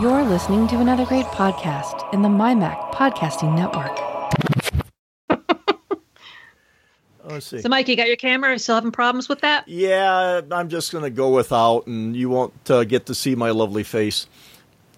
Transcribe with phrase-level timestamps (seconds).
[0.00, 3.98] You're listening to another great podcast in the MyMac Podcasting Network.
[7.24, 7.60] Let's see.
[7.60, 8.58] So, Mike, you got your camera?
[8.58, 9.68] Still having problems with that?
[9.68, 13.50] Yeah, I'm just going to go without, and you won't uh, get to see my
[13.50, 14.26] lovely face.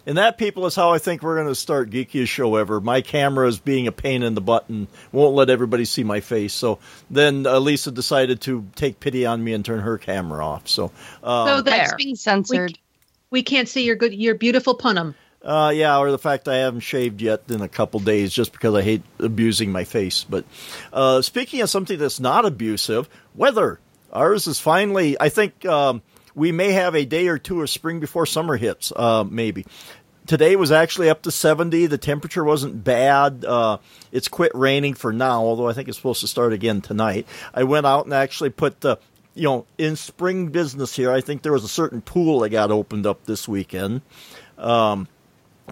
[0.07, 2.81] And that, people, is how I think we're going to start Geekiest Show ever.
[2.81, 6.21] My camera is being a pain in the butt and won't let everybody see my
[6.21, 6.55] face.
[6.55, 6.79] So
[7.11, 10.69] then uh, Lisa decided to take pity on me and turn her camera off.
[10.69, 10.93] So,
[11.23, 11.79] uh, So there.
[11.79, 12.79] That's being censored.
[13.35, 15.17] We can't see your good, your beautiful punim.
[15.43, 18.77] Uh, yeah, or the fact I haven't shaved yet in a couple days just because
[18.77, 20.23] I hate abusing my face.
[20.23, 20.45] But
[20.93, 23.81] uh, speaking of something that's not abusive, weather.
[24.13, 26.03] Ours is finally, I think um,
[26.37, 29.67] we may have a day or two of spring before summer hits, uh, maybe.
[30.29, 31.87] Today was actually up to 70.
[31.87, 33.45] The temperature wasn't bad.
[33.45, 33.79] Uh,
[34.13, 37.27] it's quit raining for now, although I think it's supposed to start again tonight.
[37.53, 39.01] I went out and actually put the,
[39.35, 42.71] you know, in spring business here, I think there was a certain pool that got
[42.71, 44.03] opened up this weekend.
[44.57, 45.09] Um,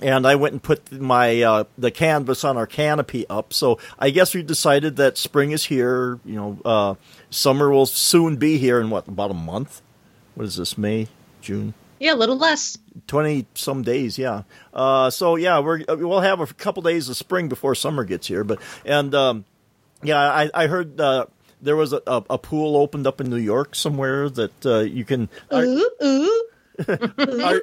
[0.03, 3.53] and I went and put my uh, the canvas on our canopy up.
[3.53, 6.19] So I guess we decided that spring is here.
[6.25, 6.95] You know, uh,
[7.31, 9.83] summer will soon be here in what about a month?
[10.35, 10.79] What is this?
[10.79, 11.09] May,
[11.43, 12.79] June, Yeah, a little less.
[13.07, 14.17] twenty some days.
[14.17, 14.45] Yeah.
[14.73, 18.45] Uh, so yeah, we're we'll have a couple days of spring before summer gets here.
[18.45, 19.45] But and um,
[20.03, 20.99] yeah, I, I heard.
[21.63, 25.05] There was a, a, a pool opened up in New York somewhere that uh, you
[25.05, 25.29] can.
[25.51, 26.45] Are, Ooh, ooh.
[26.89, 27.63] are,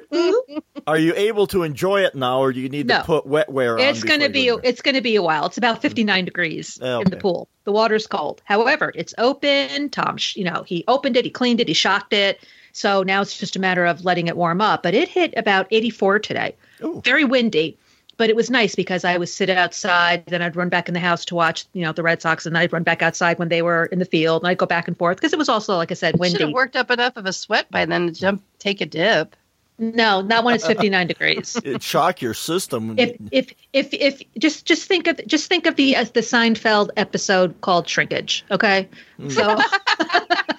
[0.86, 2.98] are you able to enjoy it now, or do you need No.
[2.98, 3.80] to put wetware on?
[3.80, 5.46] It's going to be it's going to be a while.
[5.46, 7.48] It's about 59 degrees Oh, in the pool.
[7.64, 8.40] The water's cold.
[8.44, 9.90] However, it's open.
[9.90, 12.40] Tom, you know, he opened it, he cleaned it, he shocked it.
[12.72, 14.82] So now it's just a matter of letting it warm up.
[14.84, 16.56] But it hit about 84 today.
[16.82, 17.02] Ooh.
[17.04, 17.78] Very windy,
[18.20, 21.00] but it was nice because I would sit outside, then I'd run back in the
[21.00, 23.48] house to watch, you know, the Red Sox, and then I'd run back outside when
[23.48, 25.74] they were in the field, and I'd go back and forth because it was also,
[25.78, 26.36] like I said, windy.
[26.36, 29.36] Should have worked up enough of a sweat by then to jump, take a dip.
[29.78, 31.58] No, not when it's 59 degrees.
[31.64, 32.98] it shock your system.
[32.98, 36.90] if if if if just just think of just think of the uh, the Seinfeld
[36.98, 38.44] episode called Shrinkage.
[38.50, 38.86] Okay,
[39.30, 39.58] so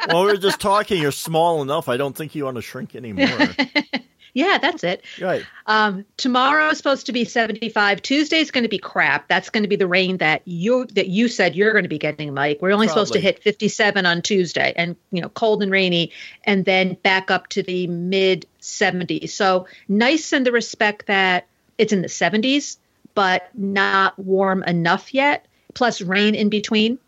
[0.07, 0.99] well, we were just talking.
[0.99, 1.89] You're small enough.
[1.89, 3.27] I don't think you want to shrink anymore.
[4.33, 5.03] yeah, that's it.
[5.19, 5.45] right.
[5.65, 8.01] Um, tomorrow is supposed to be 75.
[8.01, 9.27] Tuesday is going to be crap.
[9.27, 11.97] That's going to be the rain that you that you said you're going to be
[11.97, 12.59] getting, Mike.
[12.61, 16.11] We're only supposed to hit 57 on Tuesday, and you know, cold and rainy,
[16.45, 19.29] and then back up to the mid 70s.
[19.29, 21.47] So nice in the respect that
[21.77, 22.77] it's in the 70s,
[23.15, 25.45] but not warm enough yet.
[25.73, 26.99] Plus rain in between.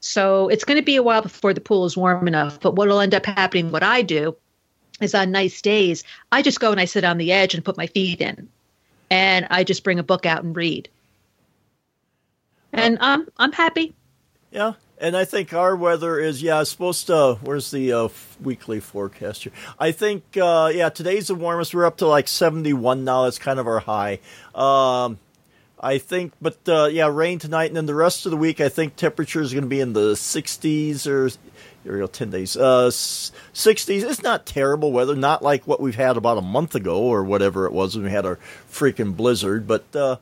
[0.00, 2.60] So it's going to be a while before the pool is warm enough.
[2.60, 4.36] But what will end up happening, what I do,
[5.00, 7.76] is on nice days, I just go and I sit on the edge and put
[7.76, 8.48] my feet in,
[9.10, 10.88] and I just bring a book out and read.
[12.72, 13.94] And I'm I'm happy.
[14.50, 14.74] Yeah.
[14.98, 17.38] And I think our weather is yeah it's supposed to.
[17.42, 18.08] Where's the uh,
[18.40, 19.52] weekly forecast here?
[19.78, 21.74] I think uh, yeah today's the warmest.
[21.74, 23.24] We're up to like 71 now.
[23.24, 24.20] That's kind of our high.
[24.54, 25.18] Um,
[25.82, 28.68] I think, but uh, yeah, rain tonight, and then the rest of the week, I
[28.68, 31.28] think temperature is going to be in the 60s or
[31.84, 34.02] go, 10 days, uh, 60s.
[34.02, 37.66] It's not terrible weather, not like what we've had about a month ago or whatever
[37.66, 38.38] it was when we had our
[38.70, 40.16] freaking blizzard, but uh,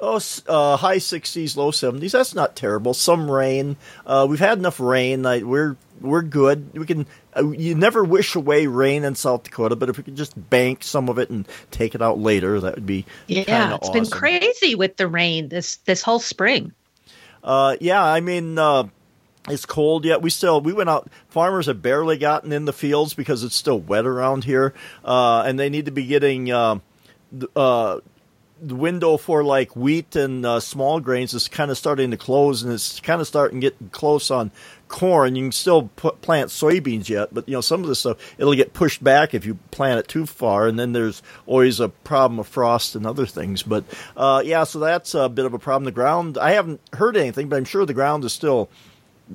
[0.00, 2.12] oh, uh, high 60s, low 70s.
[2.12, 2.94] That's not terrible.
[2.94, 3.76] Some rain.
[4.06, 5.26] Uh, we've had enough rain.
[5.26, 6.70] I, we're we're good.
[6.74, 7.06] We can.
[7.36, 10.84] Uh, you never wish away rain in South Dakota, but if we could just bank
[10.84, 14.74] some of it and take it out later, that would be Yeah, it's been crazy
[14.74, 16.72] with the rain this this whole spring.
[17.42, 18.84] Uh, yeah, I mean, uh,
[19.48, 20.22] it's cold yet.
[20.22, 21.10] We still we went out.
[21.28, 25.58] Farmers have barely gotten in the fields because it's still wet around here, uh, and
[25.58, 26.50] they need to be getting.
[26.50, 26.78] Uh,
[27.54, 28.00] uh,
[28.60, 32.62] the window for like wheat and uh, small grains is kind of starting to close,
[32.62, 34.50] and it's kind of starting to get close on
[34.88, 35.36] corn.
[35.36, 38.54] You can still put, plant soybeans yet, but you know some of this stuff it'll
[38.54, 42.38] get pushed back if you plant it too far, and then there's always a problem
[42.40, 43.62] of frost and other things.
[43.62, 43.84] But
[44.16, 45.84] uh, yeah, so that's a bit of a problem.
[45.84, 48.68] The ground I haven't heard anything, but I'm sure the ground is still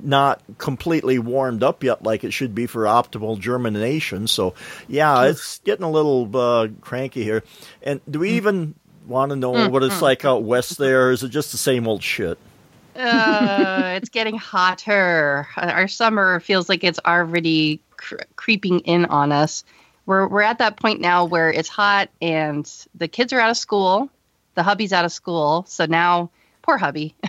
[0.02, 4.26] not completely warmed up yet like it should be for optimal germination.
[4.26, 4.54] So,
[4.88, 7.42] yeah, it's getting a little uh, cranky here.
[7.82, 8.74] And do we even
[9.06, 11.10] want to know what it's like out west there?
[11.10, 12.38] Is it just the same old shit?
[12.96, 15.48] Uh, it's getting hotter.
[15.56, 19.64] Our summer feels like it's already cr- creeping in on us.
[20.06, 23.56] We're we're at that point now where it's hot and the kids are out of
[23.56, 24.10] school,
[24.54, 26.30] the hubby's out of school, so now
[26.64, 27.14] poor hubby.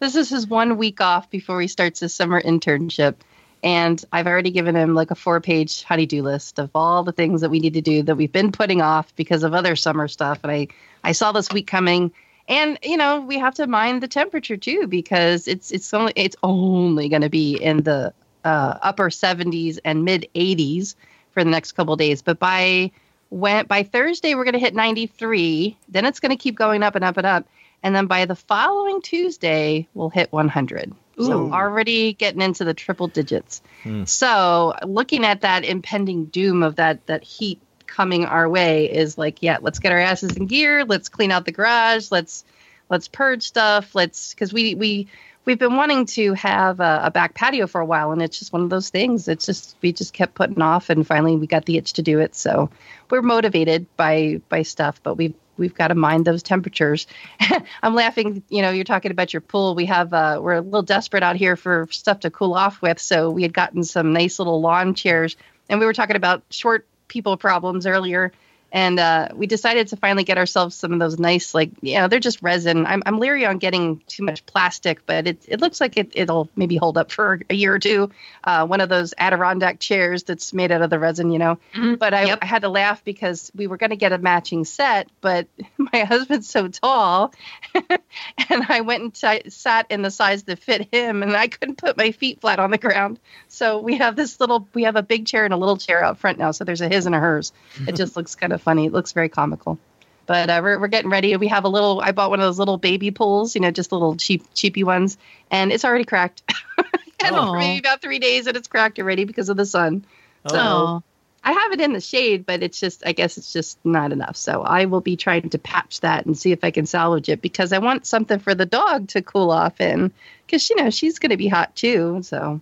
[0.00, 3.16] This is his one week off before he starts his summer internship.
[3.64, 7.40] And I've already given him like a four page honey-do list of all the things
[7.40, 10.38] that we need to do that we've been putting off because of other summer stuff.
[10.42, 10.68] And I,
[11.02, 12.12] I saw this week coming.
[12.48, 16.36] And you know, we have to mind the temperature too because it's it's only it's
[16.42, 18.12] only going to be in the
[18.44, 20.94] uh, upper 70s and mid 80s
[21.32, 22.22] for the next couple days.
[22.22, 22.92] But by
[23.30, 25.76] When by Thursday we're going to hit 93.
[25.88, 27.46] Then it's going to keep going up and up and up,
[27.82, 30.94] and then by the following Tuesday we'll hit 100.
[31.20, 33.60] So already getting into the triple digits.
[33.82, 34.04] Hmm.
[34.04, 39.42] So looking at that impending doom of that that heat coming our way is like,
[39.42, 40.84] yeah, let's get our asses in gear.
[40.84, 42.12] Let's clean out the garage.
[42.12, 42.44] Let's
[42.88, 43.94] let's purge stuff.
[43.94, 45.08] Let's because we we
[45.44, 48.52] we've been wanting to have a, a back patio for a while, and it's just
[48.52, 49.26] one of those things.
[49.26, 52.20] It's just we just kept putting off, and finally we got the itch to do
[52.20, 52.36] it.
[52.36, 52.70] So
[53.10, 57.06] we're motivated by by stuff, but we've we've got to mind those temperatures.
[57.82, 58.42] I'm laughing.
[58.48, 59.74] You know, you're talking about your pool.
[59.74, 62.98] We have uh, we're a little desperate out here for stuff to cool off with,
[62.98, 65.36] so we had gotten some nice little lawn chairs,
[65.68, 68.32] and we were talking about short people problems earlier.
[68.70, 72.08] And uh, we decided to finally get ourselves some of those nice, like, you know,
[72.08, 72.84] they're just resin.
[72.86, 76.50] I'm, I'm leery on getting too much plastic, but it, it looks like it, it'll
[76.54, 78.10] maybe hold up for a year or two.
[78.44, 81.58] Uh, one of those Adirondack chairs that's made out of the resin, you know.
[81.96, 82.38] But I, Yep.
[82.42, 85.46] I had to laugh because we were going to get a matching set, but
[85.78, 87.32] my husband's so tall.
[87.74, 91.78] and I went and t- sat in the size that fit him, and I couldn't
[91.78, 93.18] put my feet flat on the ground.
[93.48, 96.18] So we have this little, we have a big chair and a little chair out
[96.18, 96.50] front now.
[96.50, 97.52] So there's a his and a hers.
[97.86, 98.86] It just looks kind of funny.
[98.86, 99.78] It looks very comical.
[100.26, 101.34] But uh, we're, we're getting ready.
[101.36, 103.92] We have a little, I bought one of those little baby pools, you know, just
[103.92, 105.16] little cheap, cheapy ones,
[105.50, 106.42] and it's already cracked.
[107.24, 107.54] and Oh.
[107.54, 110.04] maybe about three days and it's cracked already because of the sun.
[110.48, 111.02] So Oh.
[111.42, 114.36] I have it in the shade, but it's just, I guess it's just not enough.
[114.36, 117.40] So I will be trying to patch that and see if I can salvage it
[117.40, 120.12] because I want something for the dog to cool off in
[120.44, 122.20] because, you know, she's going to be hot too.
[122.22, 122.60] So,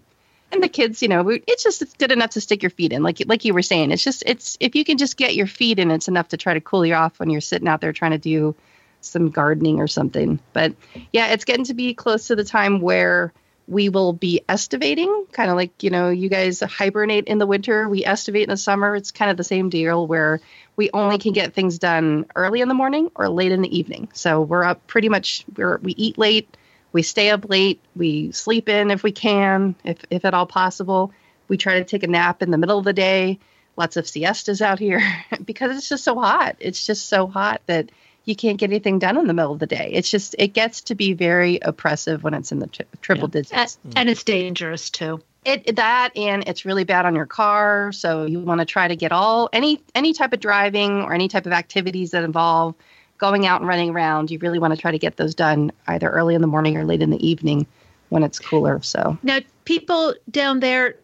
[0.56, 3.02] and the kids, you know, it's just it's good enough to stick your feet in.
[3.02, 5.78] Like, like you were saying, it's just, it's, if you can just get your feet
[5.78, 8.10] in, it's enough to try to cool you off when you're sitting out there trying
[8.10, 8.54] to do
[9.00, 10.40] some gardening or something.
[10.52, 10.74] But
[11.12, 13.32] yeah, it's getting to be close to the time where
[13.68, 17.88] we will be estivating, kind of like, you know, you guys hibernate in the winter,
[17.88, 18.94] we estivate in the summer.
[18.94, 20.40] It's kind of the same deal where
[20.76, 24.08] we only can get things done early in the morning or late in the evening.
[24.12, 26.56] So we're up pretty much, we're, we eat late,
[26.96, 31.12] we stay up late, we sleep in if we can, if, if at all possible.
[31.46, 33.38] We try to take a nap in the middle of the day.
[33.76, 35.02] Lots of siestas out here
[35.44, 36.56] because it's just so hot.
[36.58, 37.90] It's just so hot that
[38.24, 39.90] you can't get anything done in the middle of the day.
[39.92, 43.32] It's just it gets to be very oppressive when it's in the tri- triple And,
[43.32, 43.78] digits.
[43.94, 45.20] and it's dangerous too.
[45.44, 47.92] It that and it's really bad on your car.
[47.92, 51.28] So you want to try to get all any any type of driving or any
[51.28, 52.74] type of activities that involve
[53.18, 54.30] going out and running around.
[54.30, 56.84] You really want to try to get those done either early in the morning or
[56.84, 57.66] late in the evening
[58.08, 58.80] when it's cooler.
[58.82, 60.96] So Now, people down there,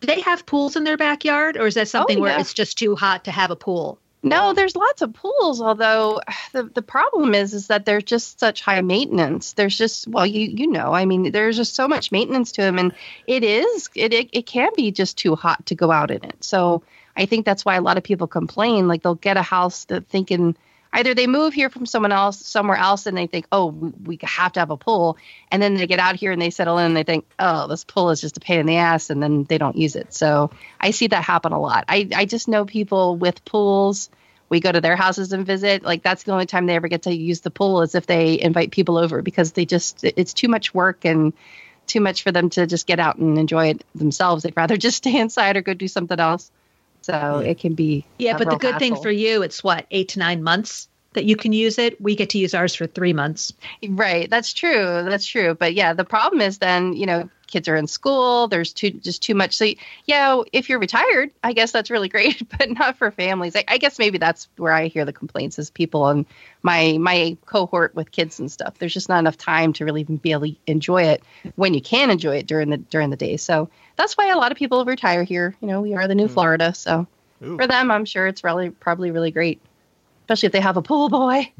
[0.00, 2.40] do they have pools in their backyard, or is that something oh, where yeah.
[2.40, 3.98] it's just too hot to have a pool?
[4.24, 5.60] No, there's lots of pools.
[5.60, 6.20] Although
[6.52, 9.52] the the problem is is that they're just such high maintenance.
[9.52, 12.78] There's just well, you you know, I mean, there's just so much maintenance to them,
[12.78, 12.92] and
[13.26, 16.42] it is it it, it can be just too hot to go out in it.
[16.42, 16.82] So
[17.16, 18.88] I think that's why a lot of people complain.
[18.88, 20.56] Like they'll get a house that thinking
[20.94, 24.52] either they move here from someone else somewhere else and they think, oh, we, have
[24.52, 25.18] to have a pool,
[25.50, 27.84] and then they get out here and they settle in and they think, oh, this
[27.84, 30.14] pool is just a pain in the ass, and then they don't use it.
[30.14, 30.50] So
[30.80, 31.84] I see that happen a lot.
[31.88, 34.08] I I just know people with pools.
[34.48, 35.82] We go to their houses and visit.
[35.82, 38.40] Like that's the only time they ever get to use the pool is if they
[38.40, 41.32] invite people over because they just it's too much work and
[41.86, 44.42] too much for them to just get out and enjoy it themselves.
[44.44, 46.50] They'd rather just stay inside or go do something else
[47.04, 50.08] so it can be Yeah, but the real good thing for you, it's what eight
[50.10, 52.00] to nine months that you can use it.
[52.00, 53.52] We get to use ours for three months.
[53.86, 54.28] Right.
[54.28, 55.04] That's true.
[55.08, 55.54] That's true.
[55.54, 58.48] But yeah, the problem is then, you know, kids are in school.
[58.48, 59.56] There's too just too much.
[59.56, 59.66] So
[60.06, 63.56] yeah, if you're retired, I guess that's really great, but not for families.
[63.56, 66.26] I, I guess maybe that's where I hear the complaints is people on
[66.62, 68.78] my my cohort with kids and stuff.
[68.78, 71.22] There's just not enough time to really even be able to enjoy it
[71.56, 73.36] when you can enjoy it during the during the day.
[73.36, 75.54] So that's why a lot of people retire here.
[75.60, 76.74] You know, we are the new Florida.
[76.74, 77.06] So
[77.42, 77.56] Ooh.
[77.56, 79.60] for them, I'm sure it's really probably really great,
[80.22, 81.52] especially if they have a pool boy.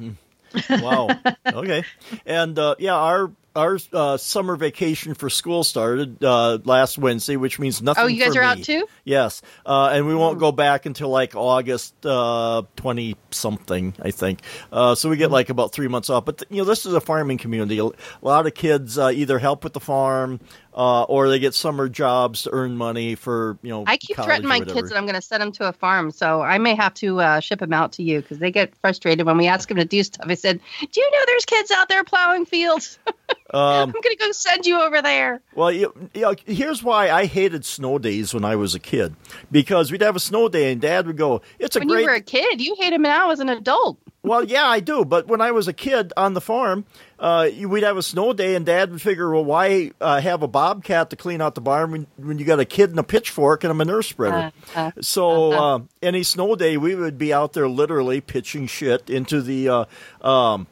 [0.71, 1.19] wow.
[1.47, 1.85] Okay.
[2.27, 7.59] And uh, yeah, our our uh, summer vacation for school started uh, last Wednesday, which
[7.59, 8.05] means nothing.
[8.05, 8.87] Oh, you guys are out too?
[9.05, 14.41] Yes, uh, and we won't go back until like August twenty something, I think.
[14.73, 16.25] Uh, so we get like about three months off.
[16.25, 17.79] But th- you know, this is a farming community.
[17.79, 17.91] A
[18.23, 20.41] lot of kids uh, either help with the farm
[20.75, 23.85] uh, or they get summer jobs to earn money for you know.
[23.87, 26.41] I keep threatening my kids that I'm going to send them to a farm, so
[26.41, 29.37] I may have to uh, ship them out to you because they get frustrated when
[29.37, 30.27] we ask them to do stuff.
[30.29, 32.99] I said, "Do you know there's kids out there plowing fields?
[33.51, 37.11] Um, I'm going to go send you over there." Well, you, you know, here's why
[37.11, 39.15] I hated snow days when I was a kid.
[39.53, 42.03] Because we'd have a snow day and Dad would go, "It's a When great." When
[42.03, 43.99] you were a kid, you hate them now as an adult.
[44.25, 45.05] Well, yeah, I do.
[45.05, 46.87] But when I was a kid on the farm,
[47.19, 50.49] uh, we'd have a snow day, and Dad would figure, well, why uh, have a
[50.49, 53.65] bobcat to clean out the barn when, when you got a kid and a pitchfork
[53.65, 54.51] and a manure spreader?
[54.75, 59.43] Uh, so uh, any snow day, we would be out there literally pitching shit into
[59.43, 60.67] the uh, um,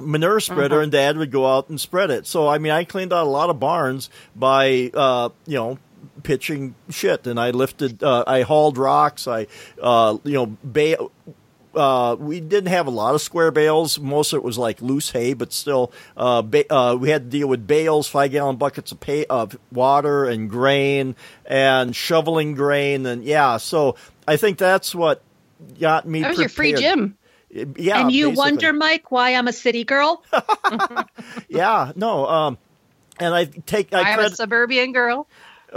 [0.00, 2.26] manure spreader, and Dad would go out and spread it.
[2.26, 5.78] So I mean, I cleaned out a lot of barns by uh, you know
[6.22, 9.46] pitching shit, and I lifted, uh, I hauled rocks, I
[9.82, 10.98] uh, you know ba-
[11.76, 13.98] uh, we didn't have a lot of square bales.
[13.98, 17.30] Most of it was like loose hay, but still, uh, ba- uh, we had to
[17.30, 21.14] deal with bales, five gallon buckets of, pay- of water and grain,
[21.44, 23.58] and shoveling grain, and yeah.
[23.58, 25.22] So I think that's what
[25.78, 26.22] got me.
[26.22, 27.16] That was your free gym.
[27.50, 28.36] Yeah, and you basically.
[28.36, 30.22] wonder, Mike, why I'm a city girl?
[31.48, 32.26] Yeah, no.
[32.26, 32.58] Um,
[33.18, 35.26] and I take I I'm a suburban girl.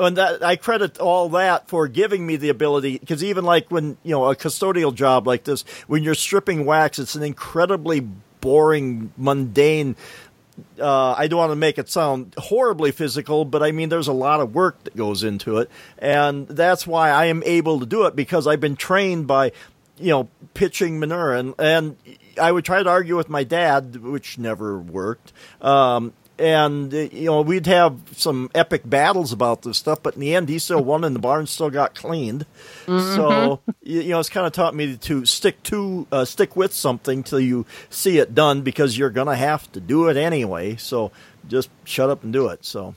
[0.06, 3.98] And that I credit all that for giving me the ability because even like when
[4.03, 8.01] you know a custodial job like this, when you're stripping wax, it's an incredibly
[8.41, 9.96] boring, mundane.
[10.77, 14.13] Uh, I don't want to make it sound horribly physical, but I mean there's a
[14.13, 18.06] lot of work that goes into it, and that's why I am able to do
[18.06, 19.53] it because I've been trained by,
[19.98, 21.96] you know, pitching manure, and and
[22.39, 25.32] I would try to argue with my dad, which never worked.
[25.62, 30.22] Um, and uh, you know we'd have some epic battles about this stuff, but in
[30.22, 32.46] the end, he still won, and the barn still got cleaned.
[32.86, 36.74] So you, you know, it's kind of taught me to stick to uh, stick with
[36.74, 40.75] something till you see it done, because you're gonna have to do it anyway.
[40.77, 41.12] So
[41.48, 42.65] just shut up and do it.
[42.65, 42.96] So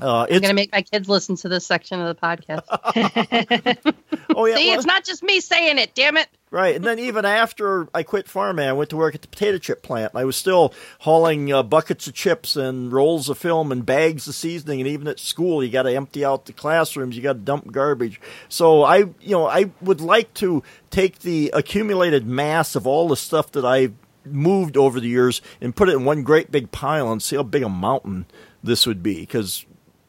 [0.00, 2.62] uh, I'm going to make my kids listen to this section of the podcast.
[4.34, 6.28] oh yeah, See, well- it's not just me saying it, damn it.
[6.52, 9.58] Right, and then even after I quit farming, I went to work at the potato
[9.58, 10.12] chip plant.
[10.14, 14.34] I was still hauling uh, buckets of chips and rolls of film and bags of
[14.36, 14.80] seasoning.
[14.80, 17.16] And even at school, you got to empty out the classrooms.
[17.16, 18.20] You got to dump garbage.
[18.48, 23.16] So I, you know, I would like to take the accumulated mass of all the
[23.16, 27.10] stuff that I've moved over the years and put it in one great big pile
[27.10, 28.24] and see how big a mountain
[28.62, 29.20] this would be.
[29.20, 29.66] Because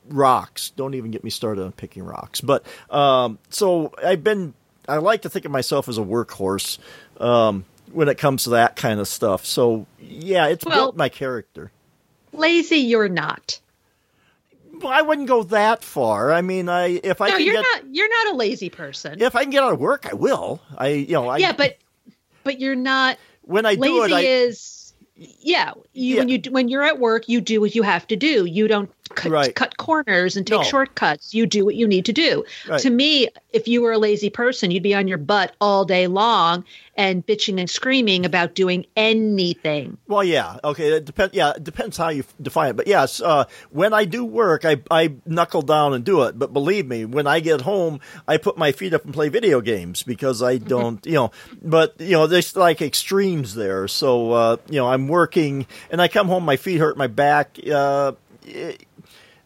[0.10, 0.72] rocks.
[0.72, 2.42] Don't even get me started on picking rocks.
[2.42, 4.54] But um, so I've been.
[4.88, 6.78] I like to think of myself as a workhorse
[7.20, 9.46] um, when it comes to that kind of stuff.
[9.46, 11.72] So yeah, it's Well- built my character.
[12.34, 13.60] Lazy, you're not.
[14.80, 16.32] Well, I wouldn't go that far.
[16.32, 17.96] I mean, I if I no, can you're get not.
[17.96, 19.22] You're not a lazy person.
[19.22, 20.62] if I can get out of work, I will.
[20.78, 21.78] I you know I yeah, but
[22.44, 23.18] but you're not.
[23.42, 27.28] when I do lazy it, I is yeah, you, when you when you're at work
[27.28, 29.56] you do what you have to do you don't cut, Right.
[29.56, 30.64] cut corners and take No.
[30.64, 32.80] shortcuts you do what you need to do Right.
[32.82, 36.08] to me if you were a lazy person you'd be on your butt all day
[36.08, 36.64] long
[36.96, 40.94] and bitching and screaming about doing anything Well, yeah, okay.
[40.94, 41.34] It depends.
[41.34, 42.76] Yeah, it depends how you define it.
[42.78, 46.40] But yes, uh, when I do work, I I knuckle down and do it.
[46.40, 49.60] But believe me, when I get home, I put my feet up and play video
[49.62, 51.32] games because I don't, you know.
[51.62, 53.88] But you know, there's like extremes there.
[53.88, 57.60] So uh, you know, I'm working and I come home, my feet hurt, my back.
[57.72, 58.14] Uh,
[58.46, 58.87] it,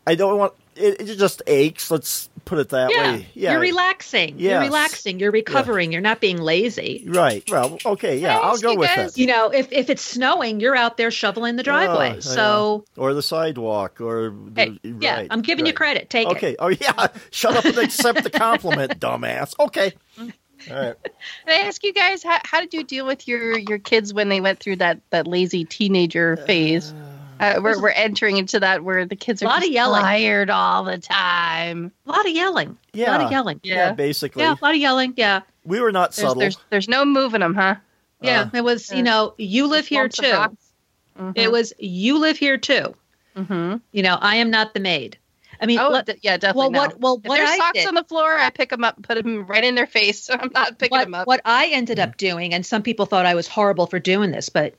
[0.08, 0.54] I don't want.
[0.76, 1.92] It, it just aches.
[1.92, 3.28] Let's put it that yeah, way.
[3.34, 4.52] Yeah, you're relaxing Yes.
[4.52, 7.44] you're relaxing you're recovering you're not being lazy Right.
[7.50, 8.18] Well, okay.
[8.18, 9.18] Yeah, Can I I'll go you with guys- it.
[9.20, 13.04] you know if if it's snowing you're out there shoveling the driveway Oh, so yeah.
[13.04, 16.56] or the sidewalk, or hey, the, yeah right, i'm giving you credit take it Okay.
[16.58, 17.08] Oh yeah.
[17.30, 19.54] Shut up and accept the compliment, dumbass.
[19.60, 19.94] Okay.
[20.20, 20.26] All
[20.78, 20.96] right.
[21.04, 21.14] Can
[21.48, 24.42] I ask you guys how, how did you deal with your your kids when they
[24.42, 26.92] went through that that lazy teenager phase?
[26.92, 27.11] Uh,
[27.62, 30.02] we're we're entering into that where the kids are Lot of yelling.
[30.02, 31.92] tired all the time.
[32.06, 33.10] a lot of yelling Yeah.
[33.10, 33.26] a lot Yeah.
[33.26, 33.76] of yelling Yeah.
[33.76, 33.92] Yeah.
[33.94, 36.40] basically, yeah a lot of yelling yeah we were not There's subtle.
[36.42, 37.76] there's, there's no moving them, huh?
[38.22, 40.58] Yeah, Uh, it was, you know, you live here Lumps of
[41.26, 41.34] too.
[41.36, 42.96] It was, you live here too.
[43.36, 43.78] Mm-hmm.
[43.92, 45.18] You know, I am not the maid.
[45.60, 46.60] I mean, Oh, let- d- yeah, definitely.
[46.60, 46.80] well, no.
[46.82, 49.02] what, well, if what there's I socks did, on the floor, I pick them up,
[49.04, 50.24] put them right in their face.
[50.24, 51.28] So I'm not picking what, them up.
[51.28, 54.50] what I ended up doing, and some people thought I was horrible for doing this,
[54.50, 54.74] but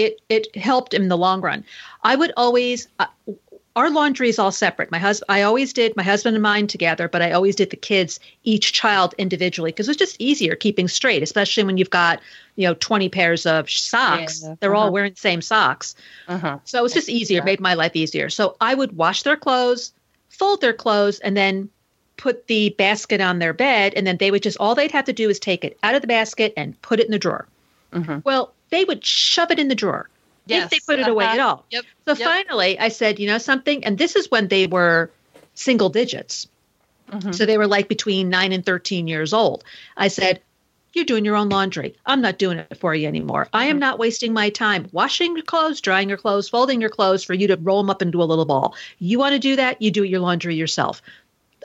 [0.00, 1.62] it, it helped in the long run.
[2.02, 3.06] I would always, uh,
[3.76, 4.90] our laundry is all separate.
[4.90, 7.76] My husband, I always did my husband and mine together, but I always did the
[7.76, 12.20] kids, each child individually, because it's just easier keeping straight, especially when you've got,
[12.56, 14.42] you know, 20 pairs of socks.
[14.42, 14.86] Yeah, They're uh-huh.
[14.86, 15.94] all wearing the same socks.
[16.28, 16.58] uh-huh.
[16.64, 18.30] So it was just easier, made my life easier.
[18.30, 19.92] So I would wash their clothes,
[20.30, 21.68] fold their clothes, and then
[22.16, 23.92] put the basket on their bed.
[23.94, 26.00] And then they would just, all they'd have to do is take it out of
[26.00, 27.46] the basket and put it in the drawer.
[27.92, 28.24] Mhm.
[28.24, 30.08] Well, they would shove it in the drawer
[30.50, 31.34] Yes, if they put it away uh-huh.
[31.34, 31.64] at all.
[31.70, 31.84] Yep.
[32.06, 32.28] So yep.
[32.28, 33.84] finally, I said, you know something?
[33.84, 35.10] And this is when they were
[35.54, 36.48] single digits.
[37.10, 37.34] Mhm.
[37.34, 39.64] So they were like between nine and 13 years old.
[39.96, 40.40] I said,
[40.92, 41.94] You're doing your own laundry.
[42.04, 43.48] I'm not doing it for you anymore.
[43.52, 47.22] I am not wasting my time washing your clothes, drying your clothes, folding your clothes
[47.22, 48.74] for you to roll them up into a little ball.
[48.98, 49.80] You want to do that?
[49.80, 51.00] You do your laundry yourself.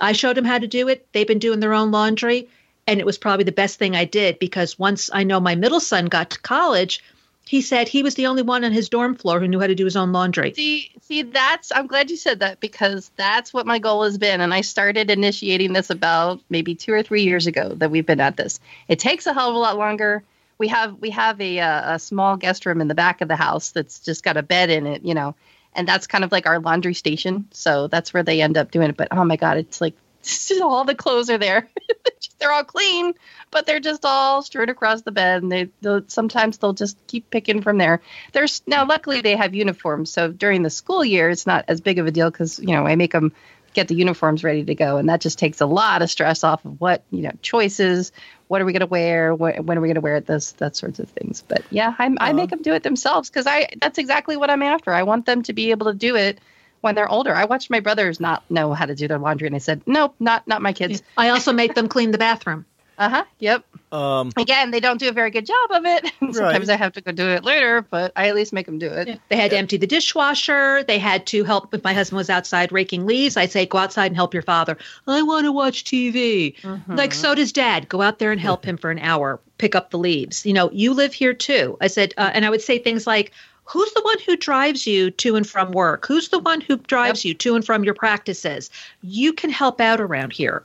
[0.01, 1.07] I showed them how to do it.
[1.11, 2.47] They've been doing their own laundry.
[2.87, 5.79] And it was probably the best thing I did because once I know my middle
[5.79, 7.03] son got to college,
[7.47, 9.75] he said he was the only one on his dorm floor who knew how to
[9.75, 10.53] do his own laundry.
[10.53, 14.41] See, see, that's I'm glad you said that because that's what my goal has been,
[14.41, 18.19] and I started initiating this about maybe two or three years ago that we've been
[18.19, 18.59] at this.
[18.87, 20.23] It takes a hell of a lot longer.
[20.57, 23.35] We have we have a uh, a small guest room in the back of the
[23.35, 25.35] house that's just got a bed in it, you know,
[25.75, 27.47] and that's kind of like our laundry station.
[27.51, 28.97] So that's where they end up doing it.
[28.97, 29.95] But oh my god, it's like
[30.61, 31.69] all the clothes are there.
[32.39, 33.13] they're all clean,
[33.51, 37.29] but they're just all strewn across the bed, and they they'll, sometimes they'll just keep
[37.29, 38.01] picking from there.
[38.33, 41.99] There's now luckily they have uniforms, so during the school year it's not as big
[41.99, 43.33] of a deal because you know I make them
[43.73, 46.63] get the uniforms ready to go, and that just takes a lot of stress off
[46.65, 48.11] of what you know choices.
[48.47, 49.33] What are we going to wear?
[49.33, 50.27] What, when are we going to wear it?
[50.27, 51.43] Those that sorts of things.
[51.47, 52.33] But yeah, I, I uh-huh.
[52.33, 54.93] make them do it themselves because I that's exactly what I'm after.
[54.93, 56.39] I want them to be able to do it
[56.85, 57.33] when they're older.
[57.33, 60.15] I watched my brothers not know how to do their laundry, and I said, "Nope,
[60.19, 62.65] not not my kids." I also make them clean the bathroom.
[62.97, 63.23] Uh huh.
[63.39, 63.65] Yep.
[63.91, 66.05] Um, Again, they don't do a very good job of it.
[66.19, 68.87] Sometimes I have to go do it later, but I at least make them do
[68.87, 69.07] it.
[69.07, 69.15] Yeah.
[69.29, 70.83] They had to empty the dishwasher.
[70.83, 73.35] They had to help if my husband was outside raking leaves.
[73.35, 74.77] I'd say, go outside and help your father.
[75.07, 76.55] I want to watch TV.
[76.61, 76.95] Mm-hmm.
[76.95, 77.89] Like, so does dad.
[77.89, 80.45] Go out there and help him for an hour, pick up the leaves.
[80.45, 81.77] You know, you live here too.
[81.81, 83.33] I said, uh, and I would say things like,
[83.65, 86.05] who's the one who drives you to and from work?
[86.05, 87.29] Who's the one who drives Yep.
[87.29, 88.69] you to and from your practices?
[89.01, 90.63] You can help out around here.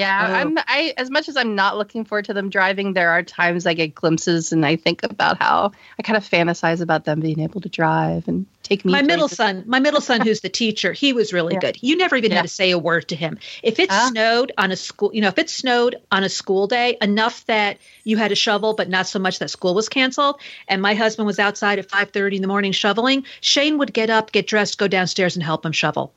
[0.00, 0.34] Yeah, Oh.
[0.34, 0.58] I'm.
[0.66, 3.74] I as much as I'm not looking forward to them driving, there are times I
[3.74, 7.60] get glimpses and I think about how I kind of fantasize about them being able
[7.60, 8.92] to drive and take me.
[8.92, 9.36] my middle places.
[9.36, 11.60] son, my middle son, who's the teacher, he was really Yeah.
[11.60, 11.78] good.
[11.82, 12.36] You never even Yeah.
[12.38, 13.38] had to say a word to him.
[13.62, 16.96] If it snowed on a school, you know, if it snowed on a school day
[17.02, 20.80] enough that you had to shovel, but not so much that school was canceled, and
[20.80, 24.32] my husband was outside at five thirty in the morning shoveling, Shane would get up,
[24.32, 26.12] get dressed, go downstairs, and help him shovel.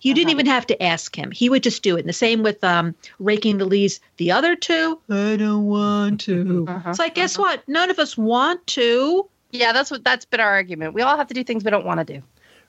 [0.00, 0.34] You didn't Uh-huh.
[0.36, 2.00] even have to ask him; he would just do it.
[2.00, 4.00] And the same with um, raking the leaves.
[4.16, 6.66] The other two, I don't want to.
[6.68, 7.66] Uh-huh, It's like, guess what?
[7.68, 9.28] None of us want to.
[9.50, 10.94] Yeah, that's what that's been our argument.
[10.94, 12.22] We all have to do things we don't want to do.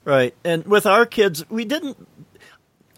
[0.05, 0.33] Right.
[0.43, 1.98] And with our kids, we didn't.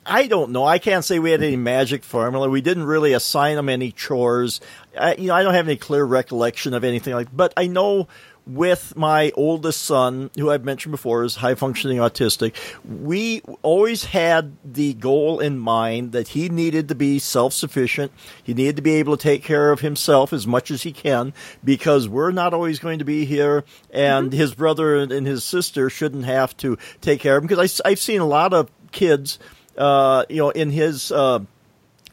[0.05, 0.65] I don't know.
[0.65, 2.49] I can't say we had any magic formula.
[2.49, 4.59] We didn't really assign them any chores.
[4.99, 7.27] I, you know, I don't have any clear recollection of anything like.
[7.35, 8.07] But I know
[8.47, 14.57] with my oldest son, who I've mentioned before is high functioning autistic, we always had
[14.65, 18.11] the goal in mind that he needed to be self sufficient.
[18.43, 21.33] He needed to be able to take care of himself as much as he can
[21.63, 26.25] because we're not always going to be here, and his brother and his sister shouldn't
[26.25, 27.47] have to take care of him.
[27.47, 29.39] Because I, I've seen a lot of kids,
[29.77, 31.39] uh, you know, in his uh,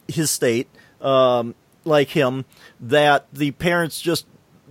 [0.06, 0.68] his state,
[1.00, 2.44] um, like him,
[2.80, 4.26] that the parents just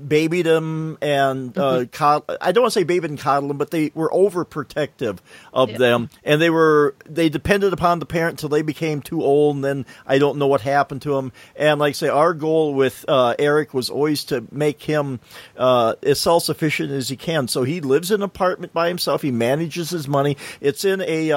[0.06, 3.72] babied him and uh, cod- I don't want to say babied and coddled him, but
[3.72, 5.18] they were overprotective
[5.54, 9.56] of them, and they were they depended upon the parent until they became too old,
[9.56, 11.32] and then I don't know what happened to him.
[11.56, 15.20] And like I say, our goal with uh, Eric was always to make him
[15.58, 17.48] uh, as self sufficient as he can.
[17.48, 19.22] So he lives in an apartment by himself.
[19.22, 20.38] He manages his money.
[20.62, 21.32] It's in a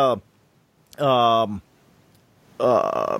[0.99, 1.63] um
[2.61, 3.19] uh,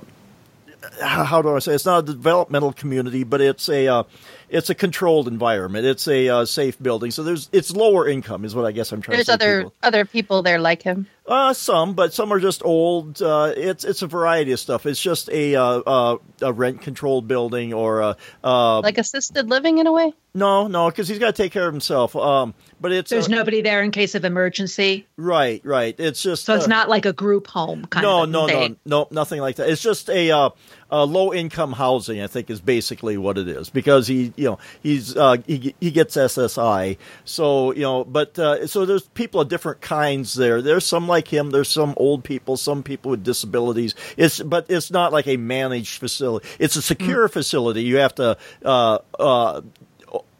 [1.01, 1.73] how do I say?
[1.73, 4.03] It's not a developmental community, but it's a uh,
[4.51, 5.85] it's a controlled environment.
[5.85, 7.09] It's a uh, safe building.
[7.09, 9.37] So there's it's lower income is what I guess I'm trying There's to say.
[9.37, 9.73] There's other people.
[9.81, 11.07] other people there like him.
[11.31, 13.21] Uh, some, but some are just old.
[13.21, 14.85] Uh, it's it's a variety of stuff.
[14.85, 19.77] It's just a uh, uh, a rent controlled building or a uh, Like assisted living
[19.77, 20.11] in a way.
[20.33, 22.17] no no because he's got to take care of himself.
[22.17, 25.95] Um, but it's There's uh, nobody there in case of emergency, right right.
[25.97, 28.77] It's just so it's uh, not like a group home kind no, of no, thing.
[28.85, 29.69] no, no, nothing like that.
[29.69, 30.49] It's just a, uh,
[30.91, 32.21] uh, low income housing.
[32.21, 35.91] I think is basically what it is because he, you know, he's uh, he he
[35.91, 36.97] gets SSI.
[37.23, 40.61] So you know, but uh, so there's people of different kinds there.
[40.61, 41.51] There's some like him.
[41.51, 42.57] There's some old people.
[42.57, 43.95] Some people with disabilities.
[44.17, 46.47] It's but it's not like a managed facility.
[46.59, 47.83] It's a secure facility.
[47.83, 48.37] You have to.
[48.63, 49.61] Uh, uh,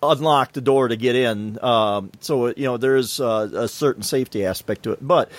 [0.03, 1.63] unlock the door to get in.
[1.63, 5.31] Um, so you know there's uh, a certain safety aspect to it, but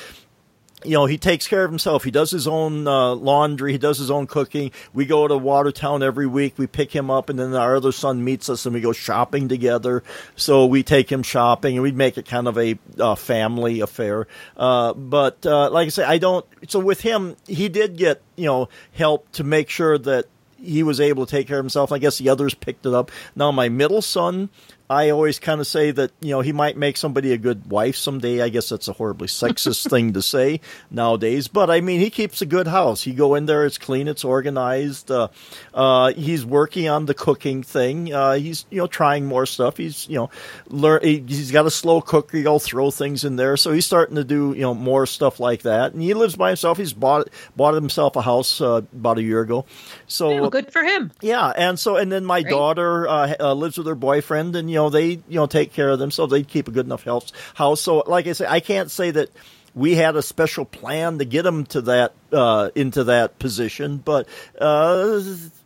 [0.84, 2.04] you know, he takes care of himself.
[2.04, 3.72] He does his own uh, laundry.
[3.72, 4.72] He does his own cooking.
[4.92, 6.54] We go to Watertown every week.
[6.56, 9.48] We pick him up, and then our other son meets us, and we go shopping
[9.48, 10.02] together.
[10.36, 14.26] So we take him shopping, and we make it kind of a uh, family affair.
[14.56, 16.46] Uh, but uh, like I say, I don't.
[16.68, 20.26] So with him, he did get you know help to make sure that
[20.62, 21.92] he was able to take care of himself.
[21.92, 23.10] I guess the others picked it up.
[23.34, 24.50] Now my middle son.
[24.92, 27.96] I always kind of say that you know he might make somebody a good wife
[27.96, 28.42] someday.
[28.42, 32.42] I guess that's a horribly sexist thing to say nowadays, but I mean he keeps
[32.42, 33.02] a good house.
[33.02, 35.10] He go in there, it's clean, it's organized.
[35.10, 35.28] Uh,
[35.74, 38.12] uh, he's working on the cooking thing.
[38.12, 39.76] Uh, he's you know trying more stuff.
[39.78, 40.30] He's you know
[40.68, 41.00] learn.
[41.02, 42.36] He, he's got a slow cooker.
[42.38, 45.62] He'll throw things in there, so he's starting to do you know more stuff like
[45.62, 45.92] that.
[45.94, 46.78] And he lives by himself.
[46.78, 49.64] He's bought bought himself a house uh, about a year ago.
[50.06, 51.12] So Yeah, well, good for him.
[51.22, 52.50] yeah, and so and then my Great.
[52.50, 55.90] daughter uh, uh, lives with her boyfriend, and you know they you know take care
[55.90, 56.32] of themselves.
[56.32, 57.80] They keep a good enough health house.
[57.80, 59.30] So like I say, I can't say that
[59.74, 64.28] we had a special plan to get them to that uh, into that position, but
[64.60, 65.20] uh,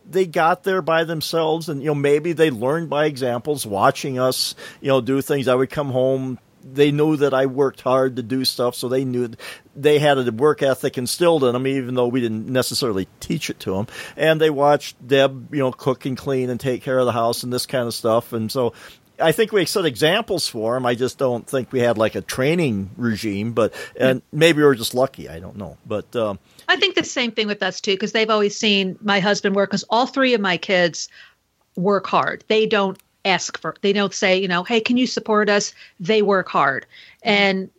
[0.08, 4.54] they got there by themselves, and you know maybe they learned by examples, watching us
[4.80, 5.48] you know do things.
[5.48, 6.38] I would come home.
[6.68, 9.30] They knew that I worked hard to do stuff, so they knew
[9.76, 13.60] they had a work ethic instilled in them, even though we didn't necessarily teach it
[13.60, 13.86] to them.
[14.16, 17.44] And they watched Deb, you know, cook and clean and take care of the house
[17.44, 18.32] and this kind of stuff.
[18.32, 18.72] And so
[19.20, 20.86] I think we set examples for them.
[20.86, 24.74] I just don't think we had like a training regime, but and maybe we are
[24.74, 25.28] just lucky.
[25.28, 28.30] I don't know, but um, I think the same thing with us too, because they've
[28.30, 29.70] always seen my husband work.
[29.70, 31.08] Because all three of my kids
[31.76, 32.44] work hard.
[32.48, 33.74] They don't ask for.
[33.80, 35.74] They don't say, you know, hey, can you support us?
[35.98, 36.86] They work hard.
[37.22, 37.70] And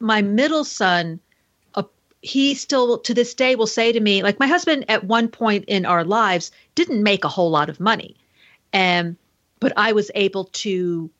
[0.00, 1.20] my middle son,
[1.74, 1.84] uh,
[2.22, 5.64] he still to this day will say to me, like my husband at one point
[5.68, 8.16] in our lives didn't make a whole lot of money,
[8.72, 9.16] and
[9.60, 11.10] but I was able to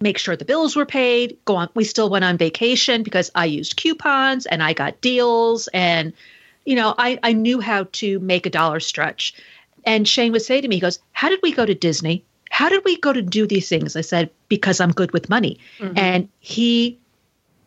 [0.00, 1.38] make sure the bills were paid.
[1.44, 1.68] Go on.
[1.74, 6.12] We still went on vacation because I used coupons and I got deals and
[6.68, 9.32] you know, I, I knew how to make a dollar stretch.
[9.86, 12.26] And Shane would say to me, he goes, How did we go to Disney?
[12.50, 13.96] How did we go to do these things?
[13.96, 15.58] I said, Because I'm good with money.
[15.78, 15.96] Mm-hmm.
[15.98, 16.98] And he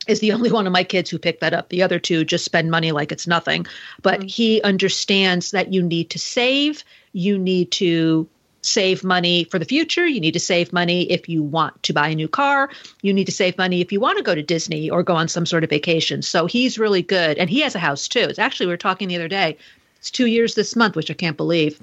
[0.08, 1.70] is the only one of my kids who picked that up.
[1.70, 3.65] The other two just spend money like it's nothing.
[4.04, 4.28] But mm-hmm.
[4.28, 8.30] he understands that you need to save, you need to
[8.62, 12.10] save money for the future, you need to save money if you want to buy
[12.10, 12.69] a new car,
[13.02, 15.28] you need to save money if you want to go to Disney or go on
[15.28, 16.21] some sort of vacation.
[16.21, 17.38] So he's really good.
[17.38, 18.19] And he has a house too.
[18.19, 19.58] It's actually, we were talking the other day,
[19.97, 21.80] it's two years this month, which I can't believe.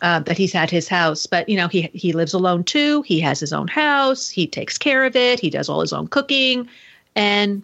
[0.00, 3.02] Uh, that he's had his house, but you know he he lives alone too.
[3.02, 4.28] He has his own house.
[4.28, 5.38] He takes care of it.
[5.38, 6.68] He does all his own cooking,
[7.14, 7.62] and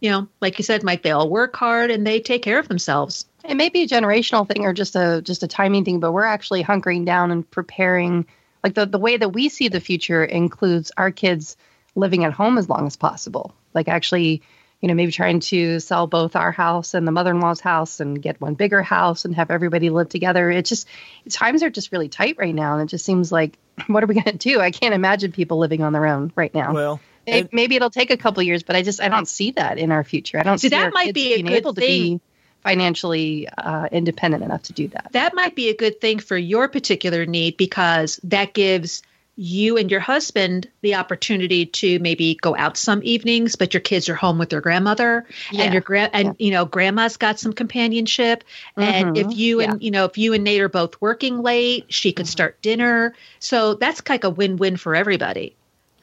[0.00, 2.68] you know, like you said, Mike, they all work hard and they take care of
[2.68, 3.26] themselves.
[3.48, 6.24] It may be a generational thing or just a just a timing thing, but we're
[6.24, 8.26] actually hunkering down and preparing.
[8.62, 11.56] Like the the way that we see the future includes our kids
[11.94, 13.54] living at home as long as possible.
[13.74, 14.42] Like actually,
[14.80, 18.40] you know, maybe trying to sell both our house and the mother-in-law's house and get
[18.40, 20.50] one bigger house and have everybody live together.
[20.50, 20.86] It just
[21.30, 24.14] times are just really tight right now, and it just seems like what are we
[24.14, 24.60] going to do?
[24.60, 26.72] I can't imagine people living on their own right now.
[26.74, 29.52] well, May- and- maybe it'll take a couple years, but I just I don't see
[29.52, 30.38] that in our future.
[30.38, 32.16] I don't See, see, that our might kids be a being good able to thing.
[32.18, 32.20] be
[32.62, 35.08] financially uh, independent enough to do that.
[35.12, 39.02] That might be a good thing for your particular need because that gives
[39.36, 44.10] you and your husband the opportunity to maybe go out some evenings, but your kids
[44.10, 45.62] are home with their grandmother Yeah.
[45.64, 48.44] and your grand and you know grandma's got some companionship.
[48.76, 49.36] And if Mhm.
[49.36, 49.70] you Yeah.
[49.72, 53.14] and you know if you and Nate are both working late, she could start dinner.
[53.38, 55.54] So that's like a win-win for everybody.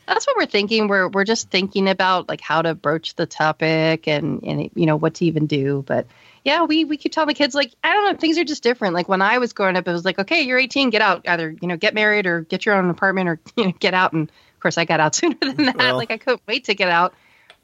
[0.08, 0.88] That's what we're thinking.
[0.88, 4.96] We're we're just thinking about like how to broach the topic and and you know
[4.96, 5.84] what to even do.
[5.86, 6.08] But
[6.44, 8.94] yeah, we we keep telling the kids like I don't know, things are just different.
[8.94, 11.28] Like when I was growing up, it was like okay, you're 18, get out.
[11.28, 14.14] Either you know get married or get your own apartment or you know get out.
[14.14, 15.78] And of course, I got out sooner than that.
[15.78, 15.98] Well.
[15.98, 17.14] like I couldn't wait to get out.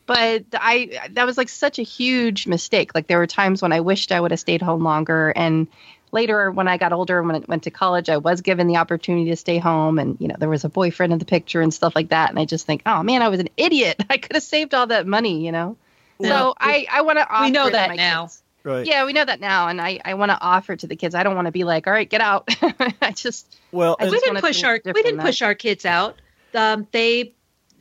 [0.05, 2.93] But I that was like such a huge mistake.
[2.93, 5.67] Like there were times when I wished I would have stayed home longer and
[6.13, 8.77] later when I got older and when I went to college, I was given the
[8.77, 11.73] opportunity to stay home and you know, there was a boyfriend in the picture and
[11.73, 12.29] stuff like that.
[12.29, 14.01] And I just think, oh man, I was an idiot.
[14.09, 15.75] I could have saved all that money, you know?
[16.19, 18.23] Well, so I, I want to offer we know that now.
[18.23, 18.42] kids.
[18.63, 18.85] Right.
[18.85, 19.67] Yeah, we know that now.
[19.67, 21.15] And I, I want to offer to the kids.
[21.15, 22.47] I don't want to be like, all right, get out.
[23.01, 26.19] I just, Well, I and- we didn't push our we didn't push our kids out.
[26.55, 27.33] Um, they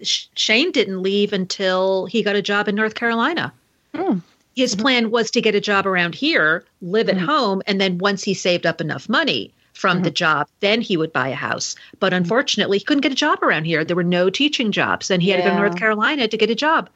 [0.02, 3.52] Shane didn't leave until he got a job in North Carolina.
[3.94, 4.18] Hmm.
[4.56, 7.24] His plan was to get a job around here, live at Mhm.
[7.26, 11.12] home, and then once he saved up enough money from the job, then he would
[11.12, 11.74] buy a house.
[12.00, 13.84] But unfortunately, he couldn't get a job around here.
[13.84, 16.50] There were no teaching jobs, and he had to go to North Carolina to get
[16.50, 16.90] a job.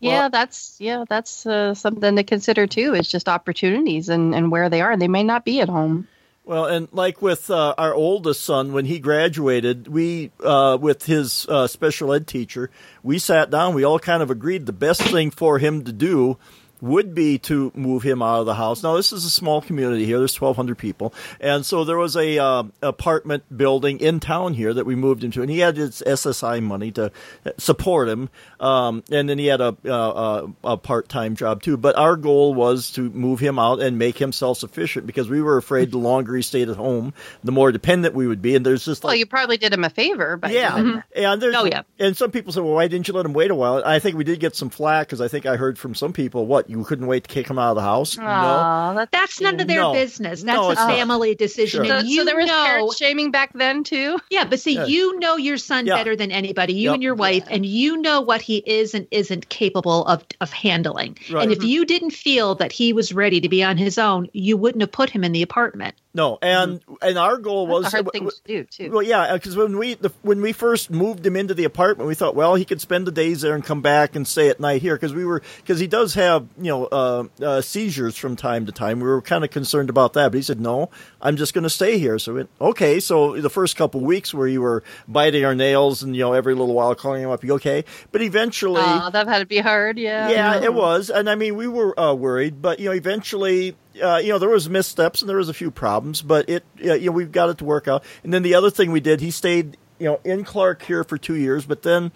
[0.00, 2.94] Yeah, Well- that's, yeah, that's uh, something to consider too.
[2.94, 4.96] Is just opportunities and, and where they are.
[4.96, 6.08] They may not be at home.
[6.44, 11.46] Well, and like with uh, our oldest son, when he graduated, we, uh, with his
[11.48, 12.70] uh, special ed teacher,
[13.04, 13.74] we sat down.
[13.74, 16.38] We all kind of agreed the best thing for him to do
[16.80, 18.82] would be to move him out of the house.
[18.82, 20.18] Now, this is a small community here.
[20.18, 21.12] There's 1,200 people.
[21.40, 25.42] And so there was a uh, apartment building in town here that we moved into.
[25.42, 27.12] And he had his SSI money to
[27.58, 28.28] support him.
[28.58, 31.76] Um, and then he had a, uh, a part-time job too.
[31.76, 35.56] But our goal was to move him out and make him self-sufficient because we were
[35.56, 37.12] afraid the longer he stayed at home,
[37.44, 38.56] the more dependent we would be.
[38.56, 41.54] And there's just like, well, you probably did him a favor, but yeah, and there's
[41.56, 41.82] Oh, yeah.
[41.98, 43.82] and some people said, well, why didn't you let him wait a while?
[43.84, 46.46] I think we did get some flack because I think I heard from some people,
[46.46, 48.16] what you couldn't wait to kick him out of the house?
[48.16, 49.92] no, that's That's none of their No.
[49.92, 50.42] business.
[50.42, 50.90] That's No, a it's not.
[50.90, 51.84] family decision.
[51.84, 51.94] Sure.
[51.94, 54.18] And so, you so there was know, parent shaming back then too.
[54.30, 54.86] yeah, but see, Yeah.
[54.86, 55.96] you know your son Yeah.
[55.96, 56.94] better than anybody, you Yep.
[56.94, 61.16] and your wife, and you know what he is and isn't capable of, of handling.
[61.30, 61.42] Right.
[61.44, 64.56] And if you didn't feel that he was ready to be on his own, you
[64.56, 65.94] wouldn't have put him in the apartment.
[66.12, 68.90] No, and and our goal was That's a hard thing to do too.
[68.90, 72.16] Well, yeah, because when we the, when we first moved him into the apartment, we
[72.16, 74.82] thought, well, he could spend the days there and come back and stay at night
[74.82, 78.66] here because we were because he does have you know uh, uh, seizures from time
[78.66, 78.98] to time.
[78.98, 80.90] We were kind of concerned about that, but he said, no,
[81.22, 82.18] I'm just going to stay here.
[82.18, 86.02] So we went, okay, so the first couple weeks where you were biting our nails
[86.02, 87.84] and you know every little while calling him up, you okay?
[88.10, 89.96] But eventually, Aw, that had to be hard.
[89.96, 90.28] Yeah.
[90.28, 94.20] yeah, it was, and I mean, we were uh, worried, but you know, eventually, uh,
[94.22, 97.06] you know, there was missteps and there was a few problems, but it, uh, you
[97.06, 98.04] know, we've got it to work out.
[98.22, 101.18] And then the other thing we did, he stayed, you know, in Clark here for
[101.18, 102.12] two years, but then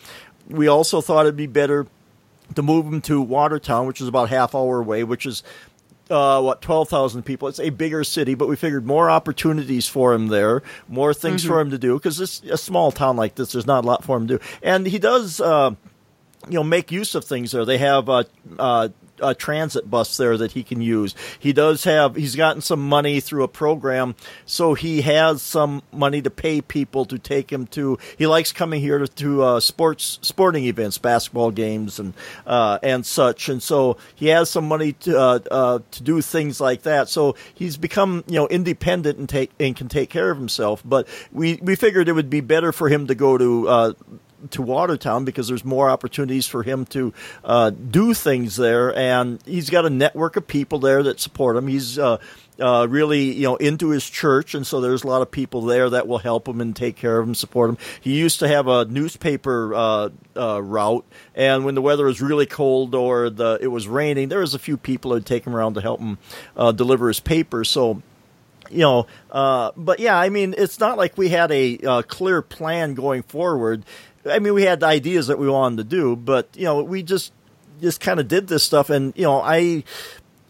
[0.49, 1.87] we also thought it'd be better
[2.55, 5.43] to move him to Watertown, which is about half hour away, which is
[6.11, 7.49] uh, what twelve thousand people.
[7.49, 11.61] It's a bigger city, but we figured more opportunities for him there, more things for
[11.61, 13.53] him to do because it's a small town like this.
[13.53, 15.41] There's not a lot for him to do, and he does.
[15.41, 15.75] Uh,
[16.47, 17.65] you know, make use of things there.
[17.65, 18.27] They have a,
[19.21, 21.15] a, transit bus there that he can use.
[21.39, 22.17] He does have.
[22.17, 24.15] He's gotten some money through a program,
[24.47, 27.99] so he has some money to pay people to take him to.
[28.17, 32.15] He likes coming here to, to uh, sports sporting events, basketball games, and
[32.47, 33.49] uh, and such.
[33.49, 37.09] And so he has some money to uh, uh, to do things like that.
[37.09, 40.83] So he's become you know independent and take and can take care of himself.
[40.85, 43.95] But we we figured it would be better for him to go to.
[44.51, 47.13] To Watertown because there's more opportunities for him to
[47.45, 51.67] uh, do things there, and he's got a network of people there that support him.
[51.67, 52.19] He's uh,
[52.61, 55.91] uh, really you know into his church, and so there's a lot of people there
[55.91, 57.79] that will help him and take care of him, support him.
[58.01, 61.05] He used to have a newspaper uh, uh, route,
[61.35, 64.59] and when the weather was really cold or the it was raining, there was a
[64.59, 66.19] few people who'd take him around to help him
[66.57, 67.65] uh, deliver his paper.
[67.65, 68.03] So
[68.71, 72.43] you know, uh, but yeah, I mean, it's not like we had a uh, clear
[72.43, 73.85] plan going forward.
[74.27, 77.33] I mean, we had ideas that we wanted to do, but you know, we just
[77.81, 79.85] just kind of did this stuff, and you know, I.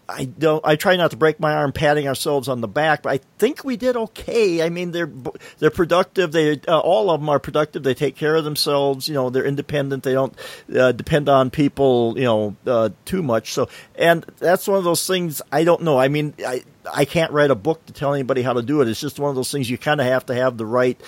[0.07, 0.63] I don't.
[0.67, 3.65] I try not to break my arm patting ourselves on the back, but I think
[3.65, 4.63] we did okay.
[4.63, 5.11] I mean, they're
[5.59, 6.31] they're productive.
[6.31, 7.85] They uh, all of them are productive.
[7.85, 9.09] They take care of themselves.
[9.09, 10.03] You know, they're independent.
[10.03, 10.39] They don't
[10.79, 12.19] uh, depend on people.
[12.19, 13.55] You know, uh, too much.
[13.55, 15.41] So, and that's one of those things.
[15.51, 15.99] I don't know.
[15.99, 18.89] I mean, I I can't write a book to tell anybody how to do it.
[18.89, 21.01] It's just one of those things you kind of have to have the right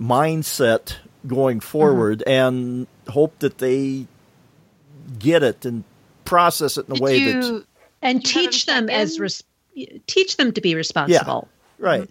[0.00, 4.06] mindset going forward and hope that they
[5.18, 5.84] get it and
[6.24, 7.66] process it in a Did way you, that's
[8.02, 9.44] And Did you have him teach them as res-
[10.06, 11.48] teach them to be responsible.
[11.78, 12.08] right.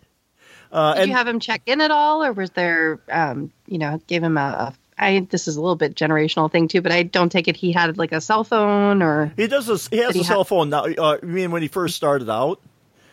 [0.72, 3.78] Uh, did and you have him check in at all, or was there, um, you
[3.78, 6.92] know, gave him a, a I this is a little bit generational thing too, but
[6.94, 9.68] I don't take it he had like a cell phone or he does.
[9.68, 10.84] This, he has Did he a cell have- phone now.
[10.86, 12.62] Uh, you mean when he first started out?